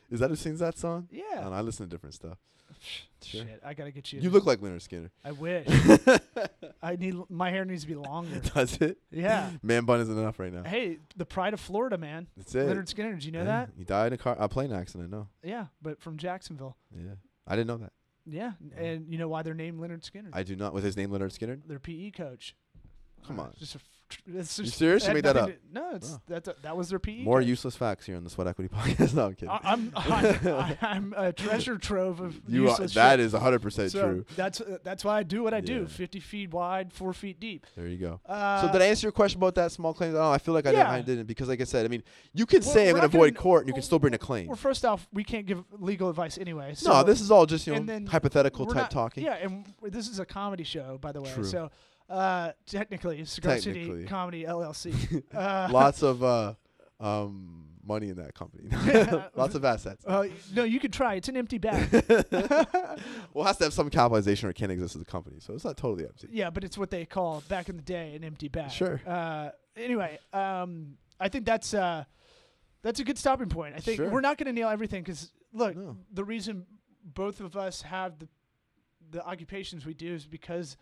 Is 0.09 0.21
that 0.21 0.29
who 0.29 0.35
sings 0.37 0.59
that 0.59 0.77
song? 0.77 1.09
Yeah. 1.11 1.41
know, 1.41 1.51
I 1.51 1.61
listen 1.61 1.85
to 1.85 1.89
different 1.89 2.13
stuff. 2.15 2.37
Sure. 3.23 3.41
Shit, 3.41 3.61
I 3.65 3.73
gotta 3.73 3.89
get 3.89 4.13
you. 4.13 4.21
You 4.21 4.29
look 4.29 4.45
like 4.45 4.59
Lynyrd 4.59 4.87
Skynyrd. 4.87 5.09
I 5.25 5.31
wish. 5.31 5.67
I 6.83 6.95
need 6.97 7.15
my 7.29 7.49
hair 7.49 7.65
needs 7.65 7.81
to 7.81 7.87
be 7.87 7.95
longer. 7.95 8.39
Does 8.53 8.77
it? 8.77 8.99
Yeah. 9.09 9.49
Man 9.63 9.85
bun 9.85 9.99
isn't 10.01 10.15
enough 10.17 10.37
right 10.39 10.53
now. 10.53 10.63
Hey, 10.63 10.99
the 11.15 11.25
pride 11.25 11.55
of 11.55 11.59
Florida, 11.59 11.97
man. 11.97 12.27
That's 12.37 12.53
it. 12.53 12.67
Lynyrd 12.67 12.93
Skynyrd. 12.93 13.15
Did 13.15 13.23
you 13.25 13.31
know 13.31 13.39
Yeah, 13.39 13.45
that? 13.45 13.69
He 13.75 13.83
died 13.83 14.07
in 14.07 14.13
a 14.13 14.17
car, 14.17 14.35
a 14.37 14.47
plane 14.47 14.71
accident. 14.71 15.09
No. 15.09 15.27
Yeah, 15.43 15.65
but 15.81 15.99
from 15.99 16.17
Jacksonville. 16.17 16.77
Yeah. 16.95 17.15
I 17.47 17.55
didn't 17.55 17.67
know 17.67 17.77
that. 17.77 17.91
Yeah, 18.29 18.51
and 18.75 19.05
you 19.09 19.17
know 19.17 19.27
why 19.29 19.41
they're 19.41 19.53
named 19.53 19.79
Lynyrd 19.79 20.01
Skynyrd? 20.09 20.31
I 20.33 20.43
do 20.43 20.55
not. 20.55 20.73
Was 20.73 20.83
his 20.83 20.97
name 20.97 21.11
Leonard 21.11 21.31
Skinner? 21.31 21.59
Their 21.65 21.79
PE 21.79 22.11
coach. 22.11 22.55
Come 23.25 23.39
on. 23.39 23.53
Just 23.57 23.75
a 23.75 23.79
It's 24.27 24.59
You 24.59 24.65
serious? 24.65 25.07
You 25.07 25.13
made 25.13 25.23
that 25.25 25.37
up? 25.37 25.47
to- 25.49 25.55
no, 25.71 25.95
it's 25.95 26.13
Oh. 26.13 26.21
that. 26.27 26.61
That 26.63 26.77
was 26.77 26.89
their 26.89 26.99
PE. 26.99 27.23
More 27.23 27.41
useless 27.41 27.75
facts 27.75 28.05
here 28.05 28.15
on 28.15 28.23
the 28.23 28.29
Sweat 28.29 28.47
Equity 28.47 28.69
Podcast. 28.73 29.13
No, 29.13 29.25
I'm 29.27 29.33
kidding. 29.35 29.49
I- 29.49 29.59
I'm 29.63 29.91
I'm, 29.95 30.77
I'm 30.81 31.13
a 31.17 31.33
treasure 31.33 31.77
trove 31.77 32.19
of 32.19 32.39
you 32.47 32.69
are, 32.69 32.77
that 32.77 32.91
shit. 32.91 33.19
is 33.19 33.33
100 33.33 33.61
percent 33.61 33.91
so 33.91 34.01
true. 34.01 34.25
That's 34.35 34.61
uh, 34.61 34.77
that's 34.83 35.03
why 35.03 35.17
I 35.19 35.23
do 35.23 35.43
what 35.43 35.53
I 35.53 35.61
do. 35.61 35.87
50 35.87 36.19
feet 36.19 36.51
wide, 36.53 36.93
four 36.93 37.13
feet 37.13 37.39
deep. 37.39 37.65
There 37.75 37.87
you 37.87 37.97
go. 37.97 38.19
Uh, 38.25 38.61
so 38.61 38.71
did 38.71 38.81
I 38.81 38.85
answer 38.85 39.07
your 39.07 39.11
question 39.11 39.39
about 39.39 39.55
that 39.55 39.71
small 39.71 39.93
claim? 39.93 40.15
Oh, 40.15 40.31
I 40.31 40.37
feel 40.37 40.53
like 40.53 40.65
I, 40.67 40.71
didn't, 40.71 40.87
I 40.87 40.97
Yeah. 40.97 41.03
didn't 41.03 41.25
because, 41.25 41.47
like 41.47 41.61
I 41.61 41.65
said, 41.65 41.85
I 41.85 41.89
mean, 41.89 42.03
you 42.33 42.45
can 42.45 42.61
Well, 42.61 42.69
say 42.73 42.87
I'm 42.89 42.95
going 42.95 43.09
to 43.09 43.15
avoid 43.17 43.35
court, 43.35 43.61
and 43.63 43.67
you 43.69 43.73
can 43.73 43.79
well, 43.81 43.85
still 43.85 43.99
bring 43.99 44.13
a 44.13 44.17
claim. 44.17 44.47
Well, 44.47 44.55
first 44.55 44.85
off, 44.85 45.07
we 45.13 45.23
can't 45.23 45.45
give 45.45 45.63
legal 45.79 46.09
advice 46.09 46.37
anyway. 46.37 46.73
So 46.75 46.91
no, 46.91 47.03
this 47.03 47.19
is 47.21 47.29
all 47.31 47.45
just 47.45 47.67
you 47.67 47.77
know 47.79 48.05
hypothetical 48.09 48.65
type 48.67 48.75
not- 48.75 48.91
talking. 48.91 49.23
Yeah, 49.23 49.33
and 49.35 49.65
this 49.81 50.07
is 50.07 50.19
a 50.19 50.25
comedy 50.25 50.63
show, 50.63 50.97
by 51.01 51.11
the 51.11 51.21
way. 51.21 51.31
True. 51.33 51.43
So 51.43 51.71
uh, 52.09 52.51
technically, 52.65 53.23
Cigar 53.25 53.57
Technically. 53.57 54.05
Comedy 54.05 54.43
LLC. 54.45 55.23
uh, 55.33 55.67
Lots 55.71 56.03
of 56.03 56.23
uh, 56.23 56.53
um, 56.99 57.65
money 57.85 58.09
in 58.09 58.17
that 58.17 58.33
company. 58.33 58.69
Lots 59.35 59.55
of 59.55 59.63
assets. 59.65 60.03
uh, 60.05 60.27
no, 60.53 60.63
you 60.63 60.79
could 60.79 60.93
try. 60.93 61.15
It's 61.15 61.29
an 61.29 61.37
empty 61.37 61.57
bag. 61.57 61.89
well, 63.33 63.45
it 63.45 63.47
has 63.47 63.57
to 63.57 63.63
have 63.65 63.73
some 63.73 63.89
capitalization 63.89 64.47
or 64.47 64.51
it 64.51 64.55
can't 64.55 64.71
exist 64.71 64.95
as 64.95 65.01
a 65.01 65.05
company, 65.05 65.37
so 65.39 65.53
it's 65.53 65.65
not 65.65 65.77
totally 65.77 66.05
empty. 66.05 66.27
yeah, 66.31 66.49
but 66.49 66.63
it's 66.63 66.77
what 66.77 66.89
they 66.89 67.05
call 67.05 67.43
back 67.47 67.69
in 67.69 67.75
the 67.75 67.81
day 67.83 68.15
an 68.15 68.23
empty 68.23 68.47
bag. 68.47 68.71
Sure. 68.71 69.01
Uh, 69.05 69.49
anyway, 69.75 70.17
um, 70.33 70.97
I 71.19 71.29
think 71.29 71.45
that's 71.45 71.73
uh, 71.73 72.03
that's 72.81 72.99
a 72.99 73.03
good 73.03 73.17
stopping 73.17 73.49
point. 73.49 73.75
I 73.75 73.79
think 73.79 73.97
Sure. 73.97 74.09
we're 74.09 74.21
not 74.21 74.37
going 74.37 74.47
to 74.47 74.53
nail 74.59 74.69
everything 74.69 75.03
because 75.03 75.31
look, 75.53 75.75
No. 75.75 75.97
the 76.11 76.23
reason 76.23 76.65
both 77.03 77.39
of 77.39 77.55
us 77.57 77.81
have 77.83 78.19
the 78.19 78.27
the 79.09 79.25
occupations 79.25 79.85
we 79.85 79.93
do 79.93 80.13
is 80.13 80.25
because 80.25 80.75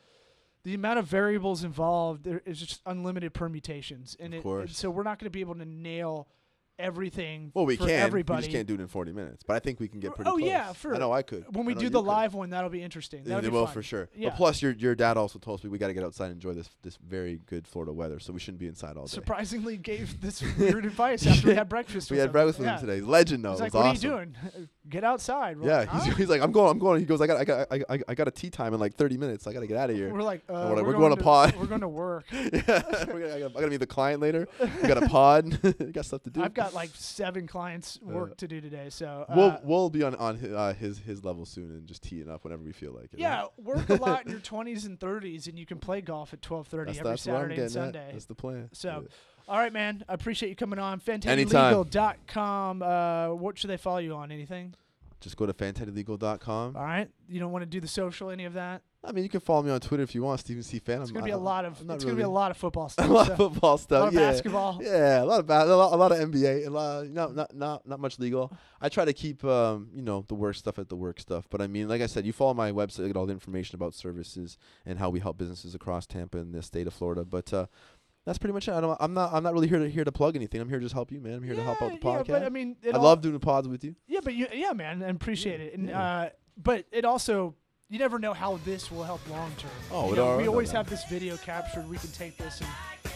the 0.65 0.73
amount 0.73 0.99
of 0.99 1.05
variables 1.05 1.63
involved 1.63 2.23
there 2.25 2.41
is 2.45 2.59
just 2.59 2.81
unlimited 2.85 3.33
permutations, 3.33 4.17
and 4.19 4.33
Of 4.33 4.45
it, 4.45 4.49
and 4.61 4.69
so 4.71 4.89
we're 4.89 5.03
not 5.03 5.19
going 5.19 5.27
to 5.27 5.31
be 5.31 5.39
able 5.41 5.55
to 5.55 5.63
nail 5.65 6.27
everything. 6.77 7.51
Well, 7.53 7.65
we 7.65 7.77
for 7.77 7.85
can. 7.85 8.01
Everybody. 8.01 8.39
We 8.39 8.41
just 8.47 8.51
can't 8.53 8.67
do 8.67 8.73
it 8.73 8.81
in 8.81 8.87
40 8.87 9.13
minutes, 9.13 9.43
but 9.47 9.55
I 9.55 9.59
think 9.59 9.79
we 9.79 9.87
can 9.87 9.99
get 10.01 10.11
Oh, 10.11 10.13
pretty 10.15 10.29
oh, 10.31 10.37
close. 10.37 10.47
yeah, 10.49 10.73
for- 10.73 10.93
I 10.95 10.97
know 10.97 11.11
I 11.13 11.21
could. 11.21 11.45
when 11.55 11.65
we 11.65 11.73
do 11.75 11.87
the 11.89 11.99
could. 12.01 12.07
live 12.07 12.33
one, 12.33 12.49
that'll 12.49 12.69
be 12.69 12.81
interesting. 12.81 13.23
That'll 13.23 13.41
they 13.41 13.47
be 13.47 13.53
will 13.53 13.65
fun. 13.65 13.75
for 13.75 13.83
sure. 13.83 14.09
Yeah. 14.15 14.29
But 14.29 14.37
plus, 14.37 14.61
your 14.61 14.73
your 14.73 14.95
dad 14.95 15.15
also 15.15 15.39
told 15.39 15.59
us 15.59 15.63
we, 15.63 15.69
we 15.69 15.77
got 15.77 15.87
to 15.87 15.93
get 15.93 16.03
outside 16.03 16.25
and 16.25 16.33
enjoy 16.33 16.53
this 16.53 16.69
this 16.81 16.97
very 16.97 17.39
good 17.45 17.67
Florida 17.67 17.93
weather, 17.93 18.19
so 18.19 18.33
we 18.33 18.39
shouldn't 18.39 18.59
be 18.59 18.67
inside 18.67 18.97
all 18.97 19.05
day. 19.05 19.11
Surprisingly, 19.11 19.77
gave 19.77 20.19
this 20.19 20.41
weird 20.57 20.85
advice 20.85 21.25
after 21.25 21.47
we 21.47 21.55
had 21.55 21.69
breakfast. 21.69 22.09
we 22.11 22.15
with 22.15 22.21
had 22.23 22.29
him. 22.29 22.33
breakfast 22.33 22.59
with 22.59 22.67
yeah. 22.67 22.75
him 22.79 22.87
today. 22.87 23.01
Legend 23.01 23.45
though. 23.45 23.51
He's 23.51 23.59
it 23.59 23.63
like, 23.63 23.73
"What 23.73 23.85
awesome. 23.85 24.09
are 24.11 24.23
you 24.23 24.25
doing? 24.51 24.69
Get 24.89 25.03
outside." 25.03 25.57
We're 25.59 25.67
Yeah, 25.67 25.77
like, 25.79 25.91
he's, 25.91 26.03
"Huh?" 26.03 26.15
he's 26.15 26.29
like, 26.29 26.41
I'm 26.41 26.51
going, 26.51 26.71
I'm 26.71 26.79
going. 26.79 26.99
He 26.99 27.05
goes, 27.05 27.21
I 27.21 27.27
got, 27.27 27.37
I 27.37 27.43
got, 27.45 27.67
I, 27.71 27.81
I, 27.89 27.99
I 28.09 28.15
got 28.15 28.27
a 28.27 28.31
tee 28.31 28.49
time 28.49 28.73
in 28.73 28.79
like 28.79 28.95
30 28.95 29.17
minutes. 29.17 29.47
I 29.47 29.53
got 29.53 29.61
to 29.61 29.67
get 29.67 29.77
out 29.77 29.89
of 29.89 29.95
here. 29.95 30.13
We're 30.13 30.21
like, 30.21 30.41
uh, 30.49 30.53
we're 30.53 30.75
like, 30.75 30.85
we're, 30.85 30.93
we're 30.93 30.99
going 30.99 31.15
to 31.15 31.23
pod. 31.23 31.55
We're 31.55 31.65
going 31.65 31.81
to 31.81 31.87
work. 31.87 32.25
yeah, 32.31 32.51
gonna, 33.05 33.35
I, 33.35 33.39
got, 33.39 33.59
to 33.59 33.67
meet 33.67 33.77
the 33.77 33.87
client 33.87 34.21
later. 34.21 34.47
We 34.81 34.87
got 34.87 35.01
a 35.01 35.07
pod. 35.07 35.59
got 35.93 36.05
stuff 36.05 36.23
to 36.23 36.29
do. 36.29 36.43
I've 36.43 36.53
got 36.53 36.73
like 36.73 36.91
seven 36.93 37.47
clients 37.47 37.99
work 38.01 38.31
Uh, 38.31 38.35
to 38.37 38.47
do 38.47 38.61
today, 38.61 38.87
so 38.89 39.25
uh, 39.27 39.33
we'll 39.35 39.59
we'll 39.63 39.89
be 39.89 40.03
on 40.03 40.15
on 40.15 40.37
his, 40.37 40.53
uh, 40.53 40.73
his 40.79 40.99
his 40.99 41.23
level 41.25 41.45
soon 41.45 41.71
and 41.71 41.87
just 41.87 42.03
teeing 42.03 42.29
up 42.29 42.43
whenever 42.43 42.63
we 42.63 42.71
feel 42.71 42.91
like 42.93 43.05
it. 43.13 43.19
yeah, 43.19 43.45
work 43.57 43.89
a 43.89 43.95
lot 43.95 44.25
in 44.25 44.31
your 44.31 44.39
20s 44.41 44.85
and 44.85 44.99
30s, 44.99 45.47
and 45.47 45.57
you 45.57 45.65
can 45.65 45.79
play 45.79 46.01
golf 46.01 46.33
at 46.33 46.41
12:30 46.41 46.85
that's, 46.85 46.99
every 46.99 47.09
that's 47.11 47.21
Saturday 47.23 47.43
and 47.43 47.49
getting 47.49 47.63
at. 47.65 47.71
Sunday. 47.71 48.09
That's 48.11 48.25
the 48.25 48.35
plan. 48.35 48.69
So, 48.73 49.01
Yeah. 49.03 49.07
All 49.47 49.57
right, 49.57 49.71
man. 49.71 50.03
I 50.09 50.13
appreciate 50.13 50.49
you 50.49 50.55
coming 50.55 50.79
on. 50.79 50.99
FantettiLegal.com. 50.99 52.81
Uh, 52.81 53.29
what 53.35 53.57
should 53.57 53.69
they 53.69 53.77
follow 53.77 53.99
you 53.99 54.13
on? 54.13 54.31
Anything? 54.31 54.75
just 55.25 55.37
go 55.37 55.45
to 55.47 55.53
fantettilegal.com. 55.53 56.75
All 56.75 56.83
right. 56.83 57.09
You 57.27 57.39
don't 57.39 57.51
want 57.51 57.63
to 57.63 57.65
do 57.65 57.79
the 57.79 57.87
social, 57.87 58.29
any 58.29 58.45
of 58.45 58.53
that? 58.53 58.83
I 59.03 59.11
mean, 59.11 59.23
you 59.23 59.29
can 59.29 59.39
follow 59.39 59.61
me 59.61 59.71
on 59.71 59.79
Twitter 59.79 60.01
if 60.03 60.15
you 60.15 60.23
want, 60.23 60.39
Steven 60.39 60.63
C. 60.63 60.79
Fan. 60.79 61.01
It's 61.01 61.11
gonna 61.11 61.25
be 61.25 61.31
a 61.31 61.37
lot 61.37 61.63
of. 61.63 61.79
It's 61.89 62.03
gonna 62.03 62.15
be 62.15 62.23
a 62.23 62.29
lot 62.29 62.49
of 62.49 62.57
football 62.57 62.89
stuff. 62.89 63.07
a 63.07 63.11
lot 63.13 63.27
so- 63.27 63.33
of 63.33 63.37
football 63.37 63.75
a 63.75 63.79
stuff. 63.79 63.99
lot 63.99 64.07
of 64.07 64.13
yeah. 64.15 64.31
basketball. 64.31 64.79
Yeah, 64.81 65.23
a 65.23 65.25
lot 65.25 65.39
of 65.41 65.45
ba- 65.45 65.63
a 65.63 65.75
lot, 65.75 65.93
a 65.93 65.95
lot 65.95 66.11
of 66.11 66.17
NBA, 66.31 66.65
a 66.65 66.69
lot, 66.69 67.07
not 67.09 67.35
not 67.35 67.55
not 67.55 67.87
not 67.87 67.99
much 67.99 68.17
legal. 68.17 68.51
I 68.81 68.89
try 68.89 69.05
to 69.05 69.13
keep 69.13 69.43
um, 69.43 69.89
you 69.93 70.01
know, 70.01 70.25
the 70.27 70.33
work 70.33 70.55
stuff 70.55 70.79
at 70.79 70.89
the 70.89 70.95
work 70.95 71.19
stuff. 71.19 71.47
But 71.51 71.61
I 71.61 71.67
mean, 71.67 71.87
like 71.87 72.01
I 72.01 72.07
said, 72.07 72.25
you 72.25 72.33
follow 72.33 72.55
my 72.55 72.71
website, 72.71 72.99
you 72.99 73.07
get 73.07 73.17
all 73.17 73.27
the 73.27 73.33
information 73.33 73.75
about 73.75 73.93
services 73.93 74.57
and 74.87 74.97
how 74.97 75.11
we 75.11 75.19
help 75.19 75.37
businesses 75.37 75.75
across 75.75 76.07
Tampa 76.07 76.39
and 76.39 76.53
the 76.53 76.63
state 76.63 76.87
of 76.87 76.93
Florida. 76.93 77.23
But 77.23 77.53
uh, 77.53 77.67
that's 78.25 78.37
pretty 78.37 78.53
much 78.53 78.67
it. 78.67 78.73
I 78.73 78.81
don't, 78.81 78.97
I'm 78.99 79.13
not 79.13 79.33
I'm 79.33 79.43
not 79.43 79.53
really 79.53 79.67
here 79.67 79.79
to 79.79 79.89
here 79.89 80.03
to 80.03 80.11
plug 80.11 80.35
anything. 80.35 80.59
I'm 80.61 80.69
here 80.69 80.79
to 80.79 80.85
just 80.85 80.93
help 80.95 81.11
you, 81.11 81.19
man. 81.21 81.33
I'm 81.35 81.43
here 81.43 81.55
to 81.55 81.63
help 81.63 81.81
out 81.81 81.91
the 81.91 81.97
podcast. 81.97 82.27
Yeah, 82.27 82.33
but 82.39 82.43
I 82.43 82.49
mean, 82.49 82.75
I 82.93 82.97
love 82.97 83.21
doing 83.21 83.33
the 83.33 83.39
pods 83.39 83.67
with 83.67 83.83
you. 83.83 83.95
Yeah, 84.07 84.19
but 84.23 84.33
you, 84.33 84.47
yeah, 84.53 84.73
man, 84.73 85.03
I 85.03 85.07
appreciate 85.07 85.59
Yeah, 85.59 85.65
it. 85.67 85.73
And 85.77 85.89
yeah. 85.89 86.01
uh, 86.01 86.29
but 86.61 86.85
it 86.91 87.05
also, 87.05 87.55
you 87.89 87.99
never 87.99 88.17
know 88.19 88.33
how 88.33 88.57
this 88.65 88.91
will 88.91 89.03
help 89.03 89.21
long 89.29 89.51
term. 89.57 89.71
Oh, 89.91 90.07
You 90.07 90.13
it 90.13 90.15
know, 90.17 90.31
al- 90.31 90.37
we 90.37 90.47
always 90.47 90.71
have 90.71 90.89
this 90.89 91.03
video 91.05 91.37
captured. 91.37 91.87
We 91.89 91.97
can 91.97 92.11
take 92.11 92.35
this 92.37 92.59
and 92.61 92.69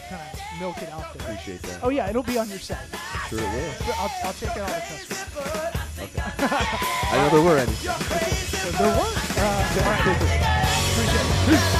kind 0.08 0.22
of 0.32 0.40
milk 0.60 0.78
it 0.82 0.90
out 0.90 1.12
there. 1.14 1.22
Appreciate 1.32 1.62
that. 1.62 1.80
Oh 1.82 1.88
yeah, 1.88 2.08
it'll 2.08 2.22
be 2.22 2.38
on 2.38 2.48
your 2.48 2.58
site. 2.58 2.78
Sure 3.28 3.38
it 3.38 3.42
will. 3.42 3.94
I'll, 3.98 4.10
I'll 4.24 4.32
take 4.34 4.50
out 4.50 4.58
all 4.60 4.66
the 4.66 4.80
customers. 4.80 5.26
I 7.12 7.16
know 7.16 7.28
there 7.30 7.42
were 7.42 7.58
any. 7.58 7.72
There 8.70 8.86
were. 8.86 8.92
Uh, 8.96 9.46
all 9.76 9.90
right. 9.90 10.00
Appreciate 10.92 11.74
it. 11.74 11.79